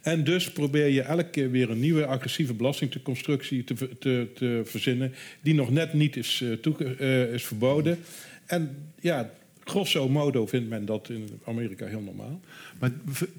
[0.00, 5.14] En dus probeer je elke keer weer een nieuwe agressieve belastingconstructie te, te, te verzinnen,
[5.40, 7.98] die nog net niet is, uh, is verboden.
[8.46, 9.30] En ja,
[9.64, 12.40] grosso modo vindt men dat in Amerika heel normaal.
[12.78, 12.90] Maar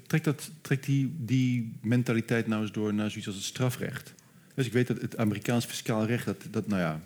[0.06, 4.14] trekt, dat, trekt die, die mentaliteit nou eens door naar zoiets als het strafrecht?
[4.54, 7.00] Dus ik weet dat het Amerikaans fiscaal recht, dat, dat nou ja,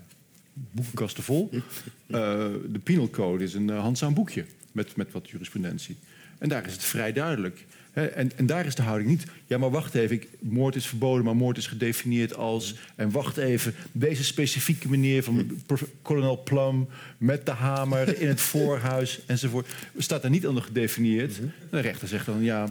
[0.52, 1.50] boekenkasten vol.
[1.52, 1.60] Uh,
[2.72, 5.96] de penal code is een uh, handzaam boekje met, met wat jurisprudentie.
[6.38, 7.66] En daar is het vrij duidelijk.
[7.94, 9.24] En, en, daar is de houding niet.
[9.46, 10.16] Ja, maar wacht even.
[10.16, 12.74] Ik, moord is verboden, maar moord is gedefinieerd als.
[12.94, 13.74] En wacht even.
[13.92, 15.60] Deze specifieke manier van
[16.02, 16.88] kolonel Plum
[17.18, 19.74] met de hamer in het voorhuis enzovoort.
[19.96, 21.40] Staat er niet onder gedefinieerd.
[21.70, 22.68] De rechter zegt dan ja,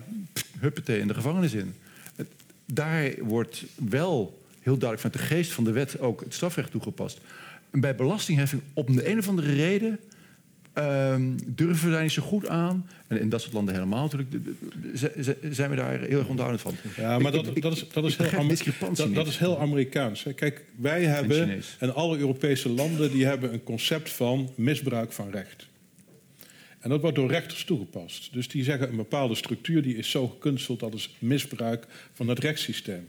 [0.60, 1.74] huppatee in de gevangenis in.
[2.66, 7.20] Daar wordt wel heel duidelijk vanuit de geest van de wet ook het strafrecht toegepast.
[7.72, 10.00] En bij belastingheffing, op de een of andere reden,
[10.78, 12.90] uh, durven we daar niet zo goed aan.
[13.08, 14.30] En in dat soort landen helemaal natuurlijk.
[15.52, 16.76] Zijn we daar heel erg onthoudend van.
[16.98, 20.26] Ja, maar dat, dat, is, dat, is, heel, dat, dat is heel Amerikaans.
[20.36, 25.68] Kijk, wij hebben, en alle Europese landen, die hebben een concept van misbruik van recht.
[26.80, 28.34] En dat wordt door rechters toegepast.
[28.34, 32.40] Dus die zeggen een bepaalde structuur die is zo gekunsteld dat is misbruik van het
[32.40, 33.08] rechtssysteem.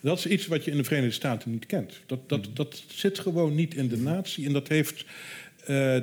[0.00, 2.00] Dat is iets wat je in de Verenigde Staten niet kent.
[2.06, 2.54] Dat, dat, mhm.
[2.54, 4.46] dat zit gewoon niet in de natie.
[4.46, 5.04] En dat heeft.
[5.68, 5.96] Uh,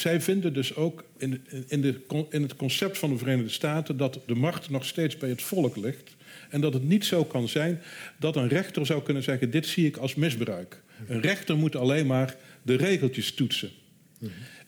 [0.00, 2.00] zij vinden dus ook in, in, de,
[2.30, 5.76] in het concept van de Verenigde Staten dat de macht nog steeds bij het volk
[5.76, 6.16] ligt.
[6.50, 7.80] En dat het niet zo kan zijn
[8.18, 10.82] dat een rechter zou kunnen zeggen: Dit zie ik als misbruik.
[11.06, 13.70] Een rechter moet alleen maar de regeltjes toetsen.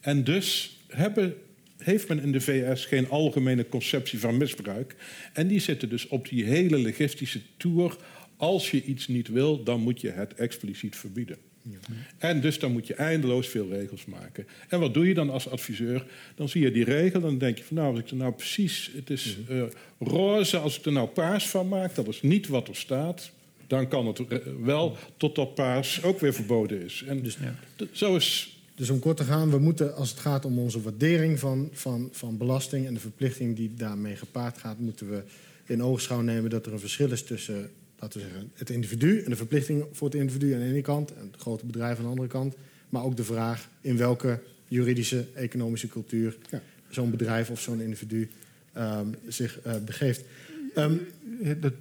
[0.00, 1.34] En dus hebben,
[1.78, 4.94] heeft men in de VS geen algemene conceptie van misbruik.
[5.32, 7.96] En die zitten dus op die hele legistische toer
[8.36, 11.38] als je iets niet wil, dan moet je het expliciet verbieden.
[11.70, 11.94] Ja.
[12.18, 14.46] En dus dan moet je eindeloos veel regels maken.
[14.68, 16.06] En wat doe je dan als adviseur?
[16.34, 18.32] Dan zie je die regel en dan denk je van nou, als ik er nou
[18.32, 19.62] precies, het is uh,
[19.98, 23.30] roze, als ik er nou paars van maak, dat is niet wat er staat.
[23.66, 24.22] Dan kan het
[24.62, 27.04] wel totdat paars ook weer verboden is.
[27.06, 27.86] En dus, ja.
[27.92, 31.38] zo is dus om kort te gaan, we moeten als het gaat om onze waardering
[31.38, 35.22] van, van, van belasting en de verplichting die daarmee gepaard gaat, moeten we
[35.64, 39.30] in oogschouw nemen dat er een verschil is tussen laten we zeggen, het individu en
[39.30, 42.10] de verplichting voor het individu aan de ene kant en het grote bedrijf aan de
[42.10, 42.56] andere kant.
[42.88, 46.62] Maar ook de vraag in welke juridische, economische cultuur ja.
[46.88, 48.28] zo'n bedrijf of zo'n individu
[48.76, 50.24] um, zich uh, begeeft.
[50.76, 51.00] Um,
[51.60, 51.72] dat,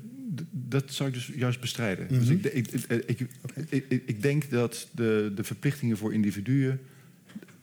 [0.51, 2.07] dat zou ik dus juist bestrijden.
[2.07, 2.31] dus mhm.
[2.31, 2.71] ik, ik,
[3.05, 3.27] ik,
[3.69, 6.79] ik, ik, denk dat de, de verplichtingen voor individuen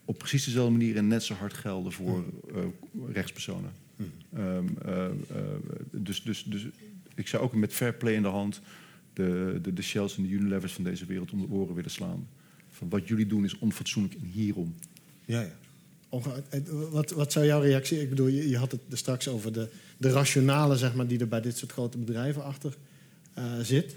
[0.05, 2.25] op precies dezelfde manier en net zo hard gelden voor
[2.55, 2.65] uh,
[3.13, 3.71] rechtspersonen.
[4.39, 5.07] Um, uh,
[5.91, 6.67] dus, dus, dus
[7.15, 8.61] ik zou ook met fair play in de hand
[9.13, 12.29] de, de, de Shells en de Unilevers van deze wereld om de oren willen slaan.
[12.69, 14.75] Van wat jullie doen is onfatsoenlijk en hierom.
[15.25, 15.61] Ja, ja.
[16.91, 18.01] Wat, wat zou jouw reactie?
[18.01, 21.19] Ik bedoel, je, je had het er straks over de, de rationale, zeg maar, die
[21.19, 22.77] er bij dit soort grote bedrijven achter
[23.39, 23.97] uh, zit.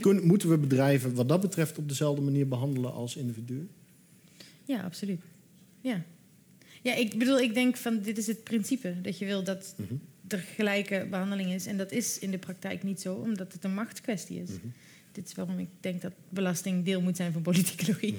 [0.00, 3.68] Kun, moeten we bedrijven wat dat betreft op dezelfde manier behandelen als individuen?
[4.64, 5.20] Ja, absoluut.
[5.80, 6.02] Ja.
[6.82, 8.94] Ja, ik bedoel, ik denk van dit is het principe.
[9.02, 9.94] Dat je wil dat mhm
[10.28, 11.66] er gelijke behandeling is.
[11.66, 14.50] En dat is in de praktijk niet zo, omdat het een machtskwestie is.
[14.50, 14.66] Mhm.
[15.12, 18.12] Dit is waarom ik denk dat belasting deel moet zijn van politicologie.
[18.12, 18.18] Mm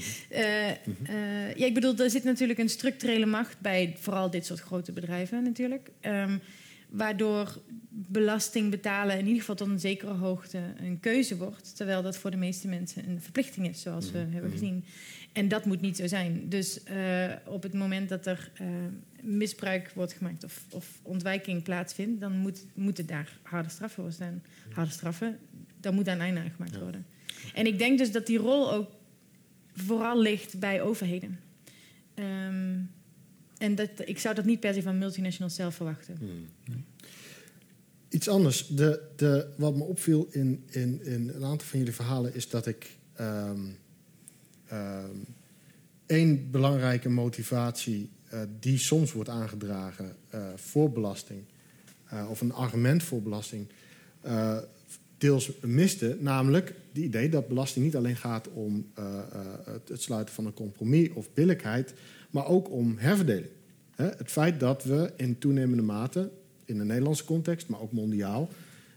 [1.56, 5.44] ja, ik bedoel, er zit natuurlijk een structurele macht bij vooral dit soort grote bedrijven
[5.44, 5.92] natuurlijk.
[6.02, 6.42] Um,
[6.90, 11.76] waardoor belasting betalen in ieder geval tot een zekere hoogte een keuze wordt.
[11.76, 14.32] Terwijl dat voor de meeste mensen een verplichting is, zoals we mhm.
[14.32, 14.60] hebben mhm.
[14.60, 14.86] gezien.
[15.32, 16.50] En dat moet niet zo zijn.
[16.50, 18.52] Dus uh, op het moment dat er
[19.22, 24.44] misbruik wordt gemaakt of, of, ontwijking plaatsvindt, dan moet, moeten daar harde straffen voor staan.
[24.72, 25.38] Harde straffen,
[25.80, 27.06] daar moet een einde aan gemaakt worden.
[27.54, 28.92] En ik denk dus dat die rol ook
[29.74, 31.40] vooral ligt bij overheden.
[32.16, 32.90] Um,
[33.58, 36.18] en dat, ik zou dat niet per se van multinationals zelf verwachten.
[36.20, 36.86] Hmm.
[38.10, 38.68] Iets anders.
[38.68, 42.68] De, de, wat me opviel in, in, in een aantal van jullie verhalen is dat
[42.68, 43.78] ik um,
[44.72, 45.26] um,
[46.06, 51.40] één belangrijke motivatie uh, die soms wordt aangedragen uh, voor belasting,
[52.14, 53.68] uh, of een argument voor belasting,
[55.18, 56.18] deels miste.
[56.20, 58.92] Namelijk het idee dat belasting niet alleen gaat om
[59.66, 61.94] het, het sluiten van een compromis of billijkheid,
[62.30, 63.52] maar ook om herverdeling.
[63.96, 66.30] Het feit dat we in toenemende mate,
[66.66, 68.50] in de Nederlandse context, maar ook mondiaal,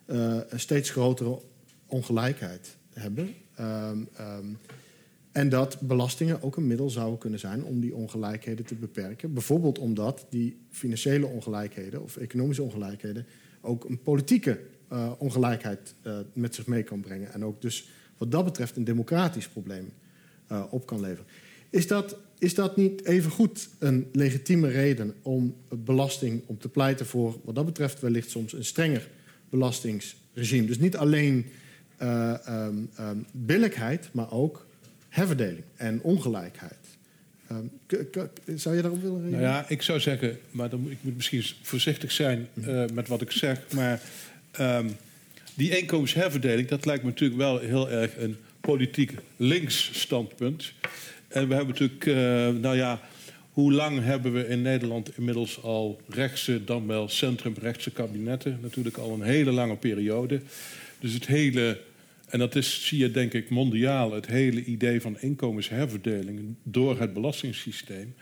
[0.06, 1.40] een steeds grotere
[1.86, 3.34] ongelijkheid hebben.
[3.60, 4.58] Um, um,
[5.32, 9.32] en dat belastingen ook een middel zouden kunnen zijn om die ongelijkheden te beperken.
[9.32, 13.26] Bijvoorbeeld omdat die financiële ongelijkheden of economische ongelijkheden
[13.60, 14.60] ook een politieke
[14.92, 17.32] uh, ongelijkheid uh, met zich mee kan brengen.
[17.32, 17.88] En ook dus
[18.18, 19.92] wat dat betreft een democratisch probleem
[20.52, 21.26] uh, op kan leveren.
[21.70, 27.40] Is dat, is dat niet evengoed een legitieme reden om belasting, om te pleiten voor,
[27.44, 29.08] wat dat betreft, wellicht soms een strenger
[29.50, 30.66] belastingsregime?
[30.66, 31.46] Dus niet alleen
[32.02, 34.66] um, billijkheid, maar ook
[35.10, 36.78] herverdeling en ongelijkheid.
[37.52, 37.70] Um,
[38.56, 39.42] zou je daarop willen reageren?
[39.42, 43.20] Nou ja, ik zou zeggen, maar dan, ik moet misschien voorzichtig zijn uh, met wat
[43.20, 43.60] ik zeg.
[43.74, 44.00] Maar
[44.60, 44.96] um,
[45.54, 50.72] die inkomensherverdeling, dat lijkt me natuurlijk wel heel erg een politiek links standpunt.
[51.28, 52.14] En we hebben natuurlijk, uh,
[52.60, 53.00] nou ja,
[53.50, 58.58] hoe lang hebben we in Nederland inmiddels al rechtse, dan wel centrumrechtse kabinetten?
[58.62, 60.40] Natuurlijk al een hele lange periode.
[60.98, 61.80] Dus het hele
[62.30, 67.12] en dat is, zie je denk ik mondiaal, het hele idee van inkomensherverdeling door het
[67.12, 68.14] belastingssysteem.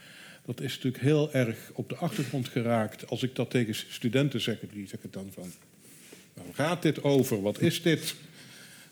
[0.46, 3.08] Dat is natuurlijk heel erg op de achtergrond geraakt.
[3.08, 5.52] Als ik dat tegen studenten zeg, die zeggen dan van...
[6.34, 7.42] Waar gaat dit over?
[7.42, 8.14] Wat is dit?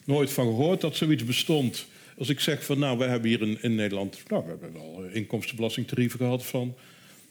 [0.05, 1.87] Nooit van gehoord dat zoiets bestond.
[2.19, 4.23] Als ik zeg van, nou, we hebben hier in, in Nederland...
[4.29, 6.75] Nou, we hebben wel inkomstenbelastingtarieven gehad van...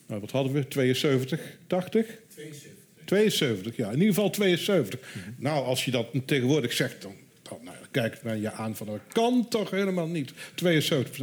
[0.07, 0.67] Nou, wat hadden we?
[0.67, 2.05] 72, 80?
[2.27, 2.71] 72.
[3.05, 3.87] 72, ja.
[3.87, 4.99] In ieder geval 72.
[5.37, 7.15] Nou, als je dat tegenwoordig zegt, dan
[7.51, 10.31] Oh, nou, kijkt men je aan van dat kan toch helemaal niet.
[10.31, 10.35] 72%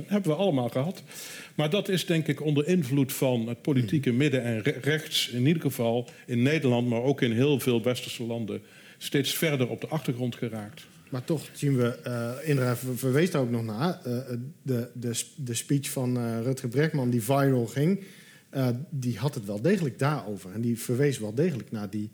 [0.07, 1.03] hebben we allemaal gehad.
[1.55, 4.19] Maar dat is denk ik onder invloed van het politieke hmm.
[4.19, 8.63] midden en rechts, in ieder geval in Nederland, maar ook in heel veel westerse landen,
[8.99, 10.87] steeds verder op de achtergrond geraakt.
[11.09, 14.19] Maar toch zien we, uh, Indra verwees daar ook nog naar, uh,
[14.63, 18.05] de, de, de speech van uh, Rutger Bregman die viral ging,
[18.91, 20.53] die had het wel degelijk daarover.
[20.53, 22.11] En die verwees wel degelijk naar die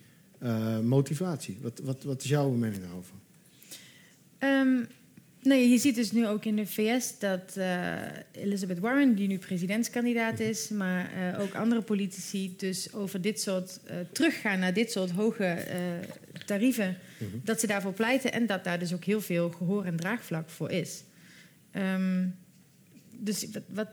[0.83, 1.59] motivatie.
[1.61, 3.15] Wat, wat, wat is jouw mening daarover?
[4.39, 4.87] Um,
[5.43, 7.95] nee, je ziet dus nu ook in de VS dat uh,
[8.33, 13.81] Elizabeth Warren, die nu presidentskandidaat is, maar uh, ook andere politici, dus over dit soort
[13.87, 15.65] uh, teruggaan naar dit soort hoge
[16.47, 17.41] tarieven, -hmm.
[17.45, 20.71] dat ze daarvoor pleiten en dat daar dus ook heel veel gehoor en draagvlak voor
[20.71, 21.03] is.
[21.73, 22.35] Um,
[23.19, 23.89] dus wat, wat,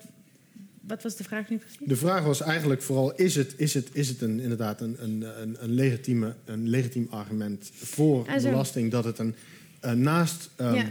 [0.81, 1.77] wat, was de vraag nu precies?
[1.79, 5.23] De vraag was eigenlijk vooral: is het, is het, is het een, inderdaad een, een,
[5.63, 9.35] een, legitieme, een legitiem argument voor belasting dat het een
[9.93, 10.85] naast um, ja.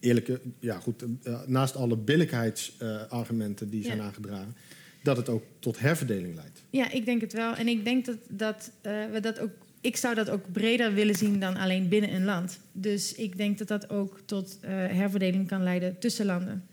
[0.00, 4.54] eerlijke, ja goed, uh, naast alle billijkheidsargumenten die zijn aangedragen,
[5.02, 6.62] dat het ook tot herverdeling leidt.
[6.70, 7.54] Ja, ik denk het wel.
[7.54, 9.50] En ik denk dat, dat we dat ook.
[9.80, 12.58] Ik zou dat ook breder willen zien dan alleen binnen een land.
[12.72, 16.64] Dus ik denk dat dat ook tot herverdeling kan leiden tussen landen.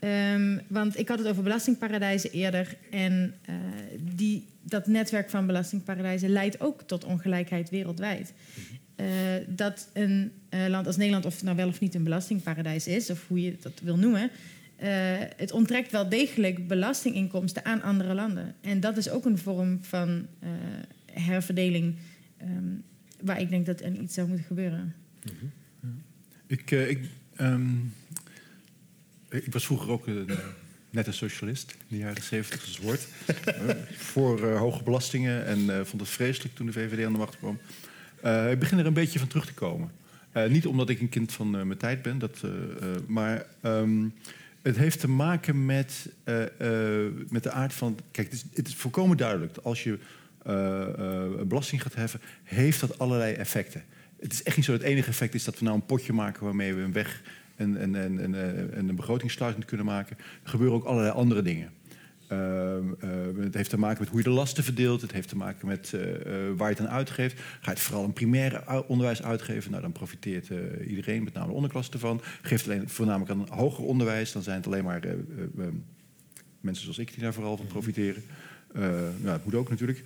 [0.00, 2.76] Um, want ik had het over belastingparadijzen eerder.
[2.90, 3.54] En uh,
[4.14, 8.32] die, dat netwerk van belastingparadijzen leidt ook tot ongelijkheid wereldwijd.
[9.00, 9.06] Uh,
[9.46, 13.28] dat een uh, land als Nederland, of nou wel of niet een belastingparadijs is, of
[13.28, 14.30] hoe je dat wil noemen,
[14.82, 14.88] uh,
[15.36, 18.54] het onttrekt wel degelijk belastinginkomsten aan andere landen.
[18.60, 20.26] En dat is ook een vorm van
[21.12, 21.94] herverdeling
[22.42, 22.82] um,
[23.20, 24.94] waar ik denk dat er iets zou moeten gebeuren.
[25.22, 25.32] Ja.
[26.46, 27.00] Ik, ik,
[27.40, 27.92] um,
[29.28, 30.30] ik was vroeger ook een,
[30.90, 33.06] net een socialist in de jaren zeventig, als woord.
[34.12, 37.58] voor hoge belastingen en vond het vreselijk toen de VVD aan de macht kwam.
[38.26, 39.90] Uh, ik begin er een beetje van terug te komen.
[40.36, 42.44] Uh, niet omdat ik een kind van uh, mijn tijd ben, dat,
[43.06, 44.14] maar um,
[44.62, 46.08] het heeft te maken met,
[47.28, 47.98] met de aard van.
[48.10, 49.98] Kijk, het is, het is volkomen duidelijk dat als je
[51.46, 53.84] belasting gaat heffen, heeft dat allerlei effecten.
[54.20, 56.12] Het is echt niet zo dat het enige effect is dat we nou een potje
[56.12, 57.22] maken waarmee we een weg
[57.56, 58.34] en, en, en, en,
[58.74, 60.16] en een begrotingssluiting kunnen maken.
[60.42, 61.70] Er gebeuren ook allerlei andere dingen.
[62.32, 65.00] Uh, uh, het heeft te maken met hoe je de lasten verdeelt.
[65.00, 66.02] Het heeft te maken met uh,
[66.56, 67.38] waar je het aan uitgeeft.
[67.38, 69.70] Ga je het vooral een primair onderwijs uitgeven?
[69.70, 70.50] Nou, dan profiteert
[70.86, 72.20] iedereen, met name de onderklasse ervan.
[72.42, 74.32] Geeft het alleen voornamelijk aan hoger onderwijs.
[74.32, 75.00] Dan zijn het alleen maar
[76.60, 78.22] mensen zoals ik die daar vooral van profiteren.
[78.72, 80.02] nou, dat moet ook natuurlijk.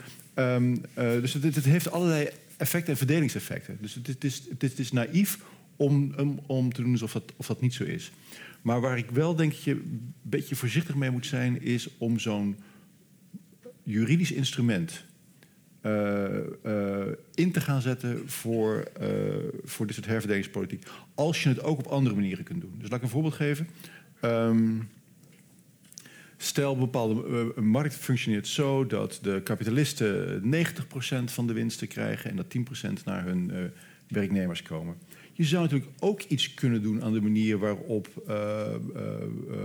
[0.95, 3.79] Dus het, het, heeft allerlei effecten en verdelingseffecten.
[3.81, 5.39] Dus het, het, is, het is naïef
[5.77, 8.13] om, om, om te doen alsof dat, of dat niet zo is.
[8.62, 12.19] Maar waar ik wel denk dat je een beetje voorzichtig mee moet zijn, is om
[12.19, 12.57] zo'n
[13.82, 15.05] juridisch instrument
[15.82, 16.28] uh,
[16.66, 19.09] uh, in te gaan zetten voor, uh,
[19.65, 20.87] voor dit soort herverdelingspolitiek.
[21.15, 22.74] Als je het ook op andere manieren kunt doen.
[22.78, 23.69] Dus laat ik een voorbeeld geven.
[24.24, 24.89] Um,
[26.37, 32.37] stel, een bepaalde markt functioneert zo dat de kapitalisten 90% van de winsten krijgen en
[32.37, 32.57] dat
[33.01, 33.73] 10% naar hun
[34.09, 34.97] werknemers komen.
[35.41, 38.35] Je zou natuurlijk ook iets kunnen doen aan de manier waarop uh,
[38.97, 39.03] uh,
[39.51, 39.57] uh,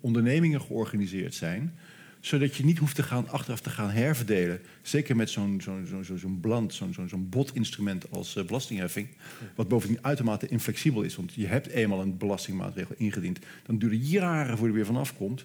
[0.00, 1.74] ondernemingen georganiseerd zijn.
[2.20, 4.60] Zodat je niet hoeft te gaan, achteraf te gaan herverdelen.
[4.82, 9.08] Zeker met zo'n zo'n zo'n zo bland, zo'n botinstrument als belastingheffing.
[9.54, 11.16] Wat bovendien uitermate inflexibel is.
[11.16, 13.38] Want je hebt eenmaal een belastingmaatregel ingediend.
[13.66, 15.44] Dan duurt het jaren voor je er weer vanaf komt.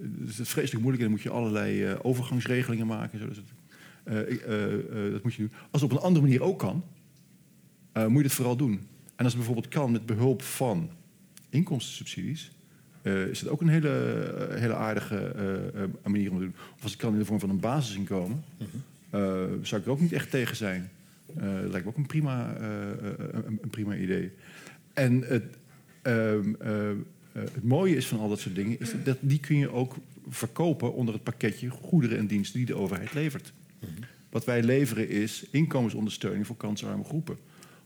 [0.00, 3.20] Dus het is vreselijk moeilijk en dan moet je allerlei overgangsregelingen maken.
[3.20, 3.38] Het,
[5.12, 5.52] dat moet je doen.
[5.70, 6.82] Als het op een andere manier ook kan,
[7.98, 8.72] uh, moet je het vooral doen.
[9.16, 10.90] En als het bijvoorbeeld kan met behulp van
[11.50, 12.50] inkomstensubsidies,
[13.02, 13.90] eh, is het ook een hele,
[14.50, 15.32] eh, hele aardige
[16.02, 16.54] manier om te doen.
[16.76, 18.44] Of als ik kan in de vorm van een basisinkomen,
[19.62, 20.90] zou ik er ook niet echt tegen zijn.
[21.32, 24.32] Dat lijkt me ook een prima, een, een prima idee.
[24.98, 25.44] En het,
[26.02, 26.96] ehm, eh, eh,
[27.32, 29.96] het mooie is van al dat soort dingen, is dat die kun je ook
[30.28, 33.52] verkopen onder het pakketje goederen en diensten die de overheid levert.
[34.30, 37.38] Wat wij leveren is inkomensondersteuning voor kansarme groepen.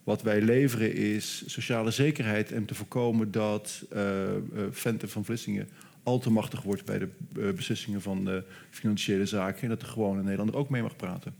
[0.04, 5.68] Wat wij leveren is sociale zekerheid en te voorkomen dat eh eh, Vente van Vlissingen
[6.02, 9.86] al te machtig wordt bij de eh, beslissingen van de financiële zaken en dat de
[9.86, 11.34] gewone Nederlander ook mee mag praten.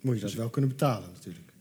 [0.00, 1.52] Moet je dat wel kunnen betalen natuurlijk.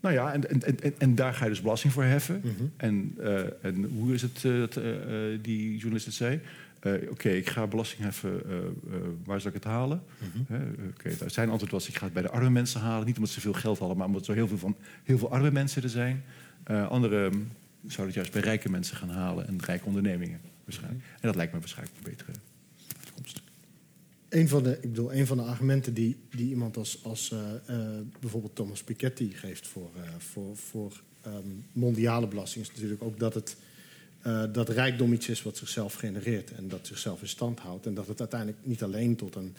[0.00, 2.40] Nou ja, en, en, en, en daar ga je dus belasting voor heffen.
[2.44, 2.64] Mhm.
[2.76, 3.14] En,
[3.62, 4.80] en hoe is het dat
[5.42, 6.40] die journalist het zei?
[6.80, 10.02] Eh, Oké, ik ga belasting heffen, eh, eh, waar zal ik het halen?
[10.18, 10.54] Mhm.
[10.88, 13.06] Oké, nou, zijn antwoord was, ik ga het bij de arme mensen halen.
[13.06, 15.30] Niet omdat ze veel geld hadden, maar omdat er zo heel veel, van, heel veel
[15.30, 16.24] arme mensen er zijn.
[16.88, 17.38] Anderen hm,
[17.80, 21.04] zouden het juist bij rijke mensen gaan halen en rijke ondernemingen waarschijnlijk.
[21.04, 22.32] En dat lijkt me waarschijnlijk een betere
[23.04, 23.42] uitkomst.
[24.28, 27.34] Een van de, ik bedoel, een van de argumenten die, die iemand als, als
[28.20, 33.56] bijvoorbeeld Thomas Piketty geeft voor, voor, voor ehm, mondiale belasting is natuurlijk ook dat het
[34.22, 37.86] eh, dat rijkdom iets is wat zichzelf genereert en dat zichzelf in stand houdt.
[37.86, 39.54] En dat het uiteindelijk niet alleen tot een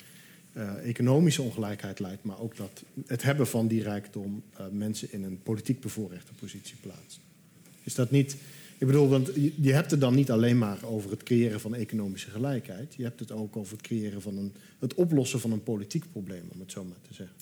[0.54, 5.24] eh, economische ongelijkheid leidt, maar ook dat het hebben van die rijkdom eh, mensen in
[5.24, 7.20] een politiek bevoorrechte positie plaatst.
[7.84, 8.36] Is dat niet.
[8.78, 9.32] Ik bedoel, want
[9.62, 12.94] je, hebt het dan niet alleen maar over het creëren van economische gelijkheid.
[12.98, 14.54] Je hebt het ook over het creëren van een.
[14.80, 17.36] het oplossen van een politiek probleem, om het zo maar te zeggen.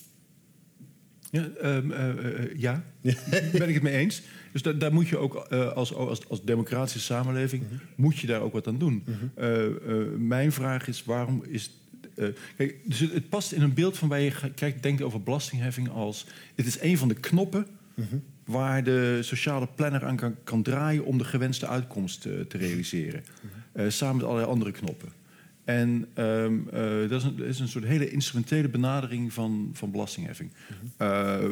[1.30, 1.78] Ja, eh,
[2.56, 2.84] ja.
[3.52, 4.22] ben ik het mee eens.
[4.52, 5.34] Dus da- daar moet je ook
[5.74, 7.62] als, als, als democratische samenleving
[7.94, 9.04] moet je daar ook wat aan doen.
[9.34, 9.56] Eh,
[10.18, 11.70] mijn vraag is waarom is
[12.56, 15.88] kijk, dus het, het past in een beeld van waar je kijkt, denkt over belastingheffing
[15.90, 17.66] als het is een van de knoppen
[18.44, 23.24] waar de sociale planner aan kan, kan draaien om de gewenste uitkomst te realiseren.
[23.88, 25.08] Samen met allerlei andere knoppen.
[25.68, 29.90] En ehm, eh, dat, is een, dat is een soort hele instrumentele benadering van, van
[29.90, 30.50] belastingheffing.
[30.96, 31.50] Eh, eh,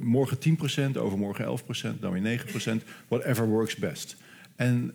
[0.00, 4.16] morgen 10%, overmorgen 11%, dan weer 9%, whatever works best.
[4.56, 4.94] En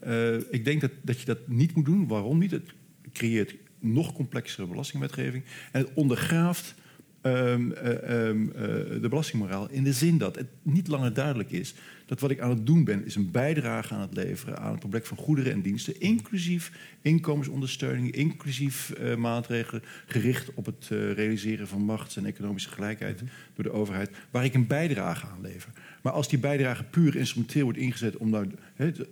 [0.52, 2.07] ik denk dat, dat je dat niet moet doen.
[2.07, 2.52] Waarom niet?
[2.52, 2.73] Het
[3.14, 6.76] creëert nog complexere belastingwetgeving en het ondergraaft
[7.22, 11.73] ehm, eh, ehm, eh, de belastingmoraal in de zin dat het niet langer duidelijk is
[12.10, 14.80] dat wat ik aan het doen ben, is een bijdrage aan het leveren aan het
[14.80, 16.72] probleem van goederen en diensten, inclusief
[17.02, 23.22] inkomensondersteuning, inclusief eh, maatregelen gericht op het eh, realiseren van machts- en economische gelijkheid
[23.56, 25.72] door de overheid, waar ik een bijdrage aan lever.
[26.02, 28.52] Maar als die bijdrage puur instrumenteel wordt ingezet om nou,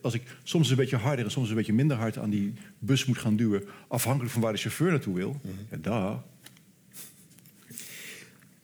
[0.02, 3.06] als ik soms een beetje harder en soms een beetje minder hard aan die bus
[3.06, 5.42] moet gaan duwen, afhankelijk van waar de chauffeur naartoe wil,
[5.72, 6.18] ja, daar.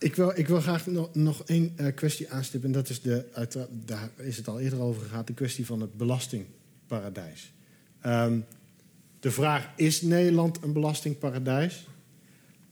[0.04, 2.70] Ik wil, ik wil graag nog, nog één eh, kwestie aanstippen.
[2.70, 5.82] En dat is de, uiteraard, daar is het al eerder over gegaan, de kwestie van
[5.82, 7.54] het belastingparadijs.
[8.02, 8.40] Ehm,
[9.20, 11.88] de vraag, is Nederland een belastingparadijs?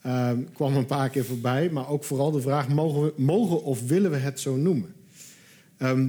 [0.01, 1.69] Ehm, kwam een paar keer voorbij.
[1.69, 4.93] Maar ook vooral de vraag, mogen, we, mogen of willen we het zo noemen?
[5.77, 6.07] Ehm,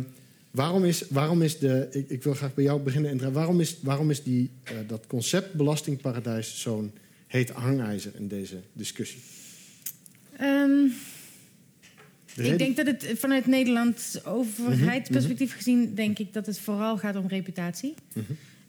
[0.51, 1.89] waarom, is, waarom is de...
[1.91, 3.11] Ik, ik wil graag bij jou beginnen.
[3.11, 3.31] Indra.
[3.31, 6.93] Waarom is, waarom is die, eh, dat concept belastingparadijs zo'n
[7.27, 9.21] heet hangijzer in deze discussie?
[12.35, 17.17] De ik denk dat het vanuit Nederlands overheidsperspectief gezien, denk ik dat het vooral gaat
[17.17, 17.95] om reputatie.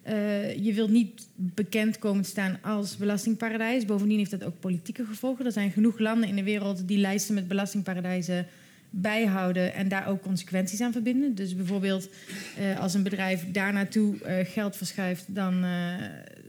[0.02, 3.86] Eh, je wilt niet bekend komen te staan als belastingparadijs.
[3.86, 5.46] Bovendien heeft dat ook politieke gevolgen.
[5.46, 8.48] Er zijn genoeg landen in de wereld die lijsten met belastingparadijzen
[8.96, 11.36] bijhouden en daar ook consequenties aan verbinden.
[11.36, 12.10] Dus bijvoorbeeld
[12.58, 15.94] eh, als een bedrijf daar naartoe eh, geld verschuift, dan, eh,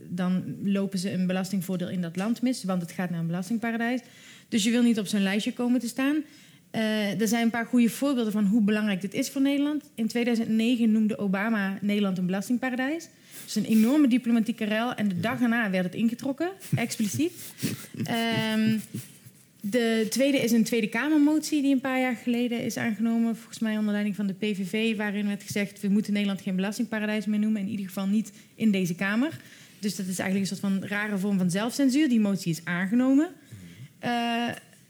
[0.09, 4.01] dan lopen ze een belastingvoordeel in dat land mis, want het gaat naar een belastingparadijs.
[4.49, 6.15] Dus je wil niet op zo'n lijstje komen te staan.
[6.75, 9.83] Eh, er zijn een paar goede voorbeelden van hoe belangrijk dit is voor Nederland.
[9.95, 13.09] In 2009 noemde Obama Nederland een belastingparadijs.
[13.43, 14.93] Dus een enorme diplomatieke ruil.
[14.93, 17.31] En de dag erna werd het ingetrokken, expliciet.
[18.03, 18.77] Ehm,
[19.59, 23.35] de tweede is een Tweede Kamermotie die een paar jaar geleden is aangenomen.
[23.35, 24.97] Volgens mij onder leiding van de PVV.
[24.97, 27.61] Waarin werd gezegd, we moeten Nederland geen belastingparadijs meer noemen.
[27.61, 29.39] In ieder geval niet in deze Kamer.
[29.79, 32.09] Dus dat is eigenlijk een soort van rare vorm van zelfcensuur.
[32.09, 33.29] Die motie is aangenomen.
[33.99, 34.47] Eh,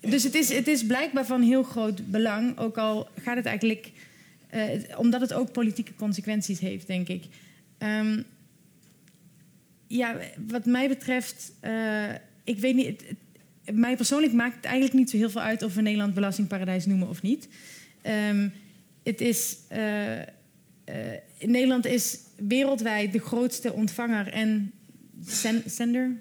[0.10, 2.58] dus het is, het is blijkbaar van heel groot belang.
[2.58, 3.92] Ook al gaat het eigenlijk...
[4.50, 7.24] eh, omdat het ook politieke consequenties heeft, denk ik.
[7.78, 8.22] Ehm,
[9.88, 10.18] ja,
[10.48, 11.52] wat mij betreft...
[11.60, 12.04] eh,
[12.44, 12.86] ik weet niet...
[12.88, 13.04] het-
[13.64, 15.64] het- mij persoonlijk maakt het eigenlijk niet zo heel veel uit...
[15.64, 17.48] of we Nederland belastingparadijs noemen of niet.
[18.02, 18.50] Ehm,
[19.04, 19.58] het is...
[19.68, 20.22] eh,
[21.40, 24.72] Nederland is wereldwijd de grootste ontvanger en
[25.26, 26.12] zen- zender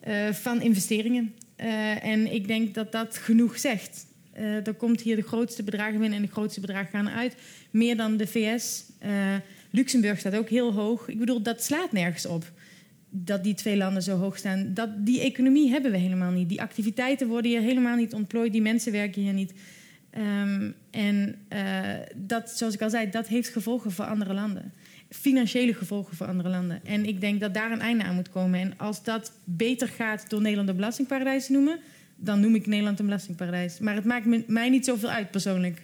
[0.00, 1.34] eh, van investeringen.
[1.56, 4.06] Eh, en ik denk dat dat genoeg zegt.
[4.32, 7.34] Eh er komt hier de grootste bedragen binnen en de grootste bedragen gaan uit.
[7.70, 8.84] Meer dan de VS.
[8.98, 9.34] Eh,
[9.70, 11.08] Luxemburg staat ook heel hoog.
[11.08, 12.52] Ik bedoel, dat slaat nergens op
[13.10, 14.74] dat die twee landen zo hoog staan.
[14.74, 16.48] Dat, die economie hebben we helemaal niet.
[16.48, 18.52] Die activiteiten worden hier helemaal niet ontplooid.
[18.52, 19.52] Die mensen werken hier niet.
[20.18, 21.38] Um, en
[22.14, 24.72] dat, zoals ik al zei, dat heeft gevolgen voor andere landen.
[25.10, 26.84] Financiële gevolgen voor andere landen.
[26.84, 28.60] En ik denk dat daar een einde aan moet komen.
[28.60, 31.78] En als dat beter gaat door Nederland een belastingparadijs te noemen,
[32.16, 33.78] dan noem ik Nederland een belastingparadijs.
[33.78, 35.82] Maar het maakt mij niet zoveel uit persoonlijk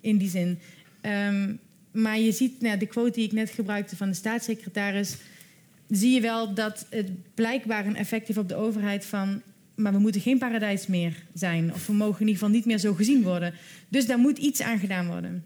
[0.00, 0.58] in die zin.
[1.02, 1.58] Um,
[1.92, 5.16] maar je ziet, nou, de quote die ik net gebruikte van de staatssecretaris,
[5.88, 9.42] zie je wel dat het blijkbaar een effect heeft op de overheid van
[9.80, 11.72] maar we moeten geen paradijs meer zijn.
[11.72, 13.54] Of we mogen in ieder geval niet meer zo gezien worden.
[13.88, 15.44] Dus daar moet iets aan gedaan worden.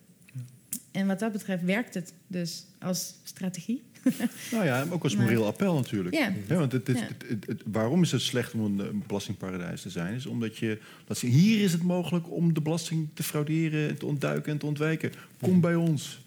[0.91, 3.83] En wat dat betreft werkt het dus als strategie.
[4.53, 6.15] Nou ja, ook als moreel appel natuurlijk.
[6.15, 6.33] Ja.
[6.47, 6.99] want het, het,
[7.47, 10.15] het, waarom is het slecht om een, belastingparadijs te zijn?
[10.15, 14.07] Is omdat je laat zien, hier is het mogelijk om de belasting te frauderen, te
[14.07, 15.13] ontduiken en te ontwijken.
[15.41, 16.19] Kom bij ons.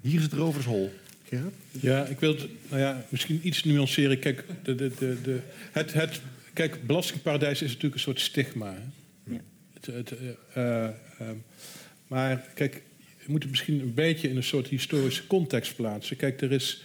[0.00, 0.92] hier is het rovershol.
[1.24, 1.54] Gerard?
[1.70, 4.18] Ja, ik wil het nou ja, misschien iets nuanceren.
[4.18, 5.40] Kijk, de, de, de, de,
[5.72, 6.20] het, het
[6.52, 8.74] Kijk, belastingparadijs is natuurlijk een soort stigma.
[9.24, 9.40] Ja.
[9.72, 10.14] Het, het,
[10.56, 10.88] uh,
[12.06, 12.82] maar kijk,
[13.30, 16.16] moet het misschien een beetje in een soort historische context plaatsen.
[16.16, 16.84] Kijk, er is.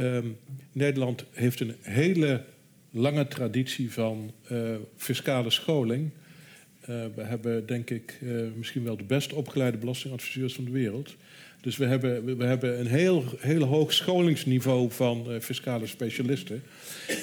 [0.00, 0.36] Um,
[0.72, 2.44] Nederland heeft een hele
[2.90, 6.10] lange traditie van uh, fiscale scholing.
[6.80, 8.20] Uh, we hebben, denk ik,
[8.56, 11.16] misschien wel de best opgeleide belastingadviseurs van de wereld.
[11.60, 16.62] Dus we hebben, we hebben een heel, heel hoog scholingsniveau van fiscale specialisten.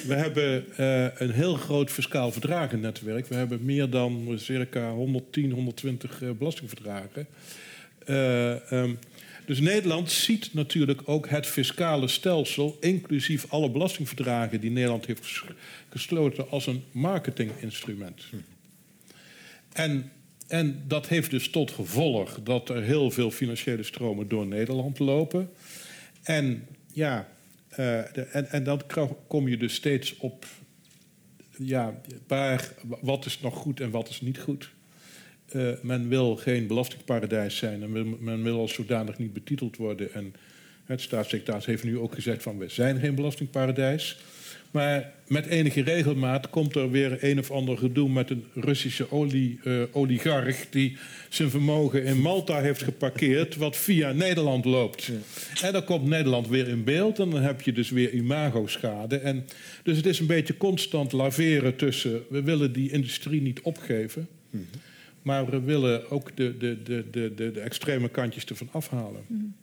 [0.06, 0.64] We hebben
[1.22, 3.26] een heel groot fiscaal verdragennetwerk.
[3.26, 7.26] We hebben meer dan circa 110, 120 uh, belastingverdragen.
[8.08, 8.98] Um,
[9.46, 15.42] dus Nederland ziet natuurlijk ook het fiscale stelsel, inclusief alle belastingverdragen die Nederland heeft
[15.88, 18.22] gesloten, als een marketinginstrument.
[19.72, 20.10] En
[20.46, 25.50] en dat heeft dus tot gevolg dat er heel veel financiële stromen door Nederland lopen.
[26.22, 27.28] En ja,
[27.70, 28.82] uh, de, en, en dan
[29.26, 30.46] kom je dus steeds op
[31.58, 34.70] ja, waar, wat is nog goed en wat is niet goed.
[35.54, 40.14] Uh, men wil geen belastingparadijs zijn en men, men, wil als zodanig niet betiteld worden.
[40.14, 40.34] En
[40.84, 44.18] het staatssecretaris heeft nu ook gezegd van we zijn geen belastingparadijs.
[44.70, 49.60] Maar met enige regelmaat komt er weer een of ander gedoe met een Russische olie,
[49.64, 50.96] uh, oligarch die
[51.28, 55.10] zijn vermogen in Malta heeft geparkeerd, wat via Nederland loopt.
[55.62, 59.16] En dan komt Nederland weer in beeld en dan heb je dus weer imago-schade.
[59.16, 59.46] En
[59.82, 64.28] dus het is een beetje constant laveren tussen we willen die industrie niet opgeven,
[65.26, 69.54] maar we willen ook de, de, de, de, de, extreme kantjes ervan afhalen.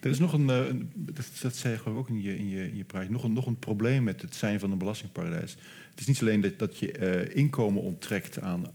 [0.00, 2.76] Er is nog een, eh, dat, dat zei je ook in je, in je, in
[2.76, 5.56] je praatje, nog een, nog een probleem met het zijn van een belastingparadijs.
[5.90, 8.66] Het is niet alleen dat, dat je uh, inkomen onttrekt aan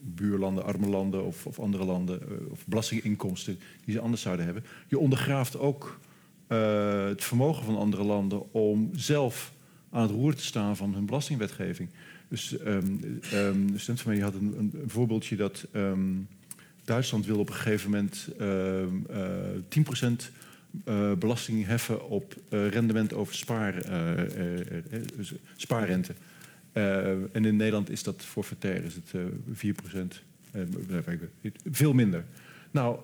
[0.00, 4.64] buurlanden, arme landen of, of andere landen, uh, of belastinginkomsten die ze anders zouden hebben.
[4.88, 6.00] Je ondergraaft ook
[6.46, 9.52] het vermogen van andere landen om zelf
[9.90, 11.88] aan het roer te staan van hun belastingwetgeving.
[12.28, 13.00] Dus um,
[13.34, 16.28] um, een student van mij had een, voorbeeldje dat um,
[16.84, 18.82] Duitsland wil op een gegeven moment uh,
[20.04, 20.32] 10%
[20.84, 23.32] uh, belasting heffen op uh, rendement over
[25.16, 26.14] dus spaarrente.
[27.32, 29.12] en in Nederland is dat forfaitair, is het
[29.52, 30.58] 4%.
[31.70, 32.24] veel minder.
[32.76, 32.98] Nou,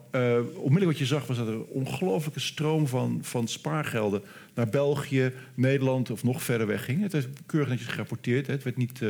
[0.54, 4.22] onmiddellijk wat je zag was dat er een ongelofelijke stroom van, van spaargelden
[4.54, 7.02] naar België, Nederland of nog verder weg ging.
[7.02, 9.00] Het is keurig netjes gerapporteerd, hè, het werd niet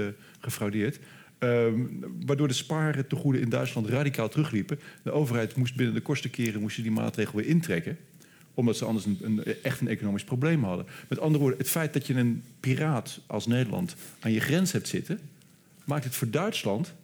[0.41, 0.99] gefraudeerd.
[1.39, 4.81] Um, waardoor de spaartegoeden in Duitsland radicaal terugliepen.
[5.03, 7.99] De overheid moest binnen de kortste keren moest die maatregel weer intrekken
[8.55, 10.87] omdat ze anders een, een, echt een economisch probleem hadden.
[11.09, 14.89] Met andere woorden, het feit dat je een piraat als Nederland aan je grens hebt
[14.89, 15.21] zitten,
[15.85, 16.95] maakt het voor Duitsland,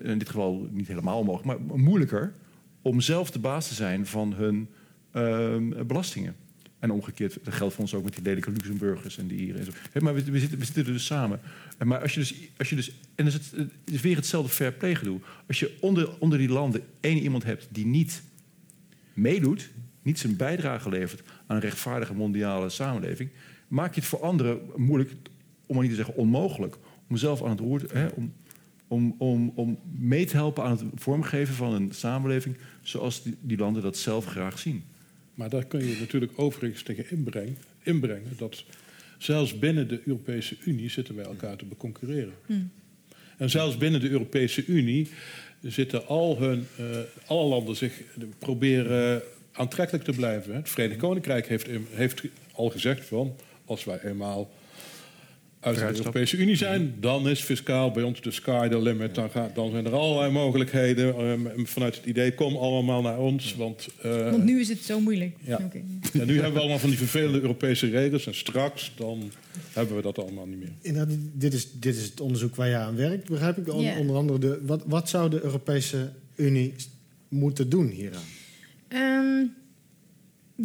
[0.00, 2.34] in dit geval niet helemaal onmogelijk, maar moeilijker
[2.82, 4.68] om zelf de baas te zijn van hun
[5.16, 6.36] uh, belastingen.
[6.78, 9.64] En omgekeerd, dat geldt voor ons ook met die lelijke Luxemburgers en die hier en
[9.64, 9.72] zo.
[10.00, 11.40] maar we, zitten, we zitten er dus samen.
[11.84, 14.72] Maar als je dus, als je dus en is het, het is weer hetzelfde fair
[14.72, 15.20] play gedoe.
[15.48, 18.22] Als je onder, onder die landen één iemand hebt die niet
[19.12, 19.70] meedoet,
[20.02, 23.30] niet zijn bijdrage levert aan een rechtvaardige mondiale samenleving,
[23.68, 25.10] maak je het voor anderen moeilijk,
[25.66, 26.76] om maar niet te zeggen onmogelijk,
[27.08, 28.32] om zelf aan het roer, hè, om,
[28.88, 33.58] om, om, om mee te helpen aan het vormgeven van een samenleving zoals die, die
[33.58, 34.84] landen dat zelf graag zien.
[35.34, 38.64] Maar daar kun je natuurlijk overigens tegen inbrengen, inbrengen dat
[39.18, 42.34] zelfs binnen de Europese Unie zitten wij elkaar te beconcurreren.
[42.46, 42.70] Hmm.
[43.36, 45.08] En zelfs binnen de Europese Unie
[45.62, 46.86] zitten al hun, uh,
[47.26, 48.02] alle landen zich
[48.38, 50.54] proberen aantrekkelijk te blijven.
[50.54, 54.50] Het Verenigd Koninkrijk heeft, heeft al gezegd van als wij eenmaal
[55.64, 59.14] uit de Europese Unie zijn, dan is fiscaal bij ons de sky the limit.
[59.14, 61.20] Dan, gaat, dan zijn er allerlei mogelijkheden.
[61.20, 63.54] Um, vanuit het idee, kom allemaal naar ons.
[63.54, 65.36] Want, uh, want nu is het zo moeilijk.
[65.40, 65.70] Ja.
[66.12, 68.26] En nu hebben we allemaal van die vervelende Europese regels.
[68.26, 69.30] En straks, dan
[69.72, 70.72] hebben we dat allemaal niet meer.
[70.80, 73.66] Inderdaad, dit, is, dit is het onderzoek waar je aan werkt, begrijp ik.
[73.66, 73.98] Yeah.
[73.98, 76.74] Onder andere, de, wat, wat zou de Europese Unie
[77.28, 78.22] moeten doen hieraan?
[78.88, 79.54] Um,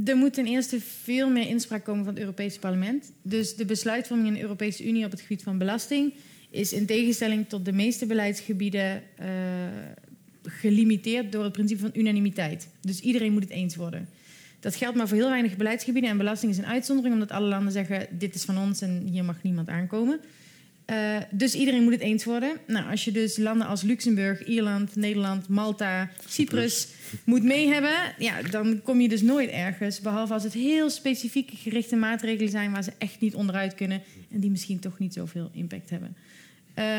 [0.05, 3.11] er moet ten eerste veel meer inspraak komen van het Europese parlement.
[3.21, 6.13] Dus de besluitvorming in de Europese Unie op het gebied van belasting
[6.49, 9.27] is in tegenstelling tot de meeste beleidsgebieden uh,
[10.43, 12.69] gelimiteerd door het principe van unanimiteit.
[12.81, 14.09] Dus iedereen moet het eens worden.
[14.59, 17.71] Dat geldt maar voor heel weinig beleidsgebieden en belasting is een uitzondering, omdat alle landen
[17.71, 20.19] zeggen: dit is van ons en hier mag niemand aankomen.
[20.89, 22.57] Uh, dus iedereen moet het eens worden.
[22.67, 26.87] Nou, als je dus landen als Luxemburg, Ierland, Nederland, Malta, Cyprus
[27.23, 30.01] moet mee hebben, ja, dan kom je dus nooit ergens.
[30.01, 34.01] Behalve als het heel specifieke gerichte maatregelen zijn waar ze echt niet onderuit kunnen
[34.31, 36.15] en die misschien toch niet zoveel impact hebben.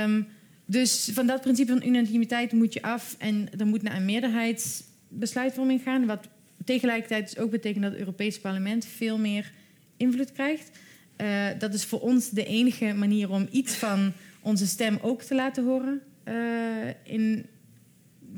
[0.05, 0.27] Um,
[0.65, 5.83] dus van dat principe van unanimiteit moet je af en er moet naar een meerderheidsbesluitvorming
[5.83, 6.07] gaan.
[6.07, 6.29] Wat
[6.65, 9.53] tegelijkertijd dus ook betekent dat het Europese parlement veel meer
[9.97, 10.71] invloed krijgt.
[11.21, 15.35] Uh, dat is voor ons de enige manier om iets van onze stem ook te
[15.35, 16.35] laten horen uh,
[17.03, 17.47] in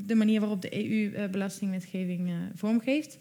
[0.05, 3.17] de manier waarop de EU-belastingwetgeving uh, vormgeeft.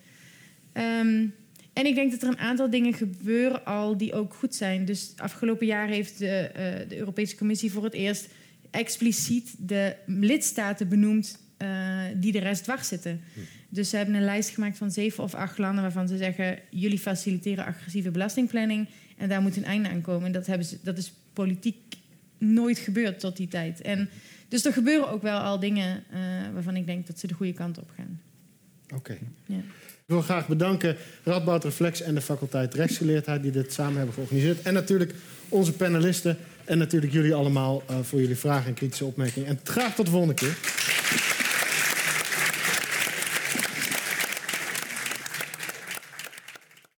[0.72, 1.34] Um,
[1.72, 4.84] en ik denk dat er een aantal dingen gebeuren al die ook goed zijn.
[4.84, 6.50] Dus afgelopen jaar heeft de,
[6.88, 8.28] de Europese Commissie voor het eerst
[8.70, 11.38] expliciet de lidstaten benoemd
[12.16, 13.20] die de rest dwars zitten.
[13.34, 13.40] Hm.
[13.68, 16.98] Dus ze hebben een lijst gemaakt van zeven of acht landen waarvan ze zeggen: jullie
[16.98, 20.26] faciliteren agressieve belastingplanning en daar moet een einde aan komen.
[20.26, 21.96] En dat, hebben ze, dat is politiek
[22.38, 23.80] nooit gebeurd tot die tijd.
[23.80, 24.08] En,
[24.48, 26.18] dus er gebeuren ook wel al dingen uh,
[26.52, 28.20] waarvan ik denk dat ze de goede kant op gaan.
[28.84, 28.94] Oké.
[28.94, 29.18] Okay.
[29.46, 29.62] Ja.
[30.02, 34.62] Ik wil graag bedanken Radboud Reflex en de faculteit Rechtsgeleerdheid die dit samen hebben georganiseerd.
[34.62, 35.14] En natuurlijk
[35.48, 39.48] onze panelisten en natuurlijk jullie allemaal uh, voor jullie vragen en kritische opmerkingen.
[39.48, 40.56] En graag tot de volgende keer.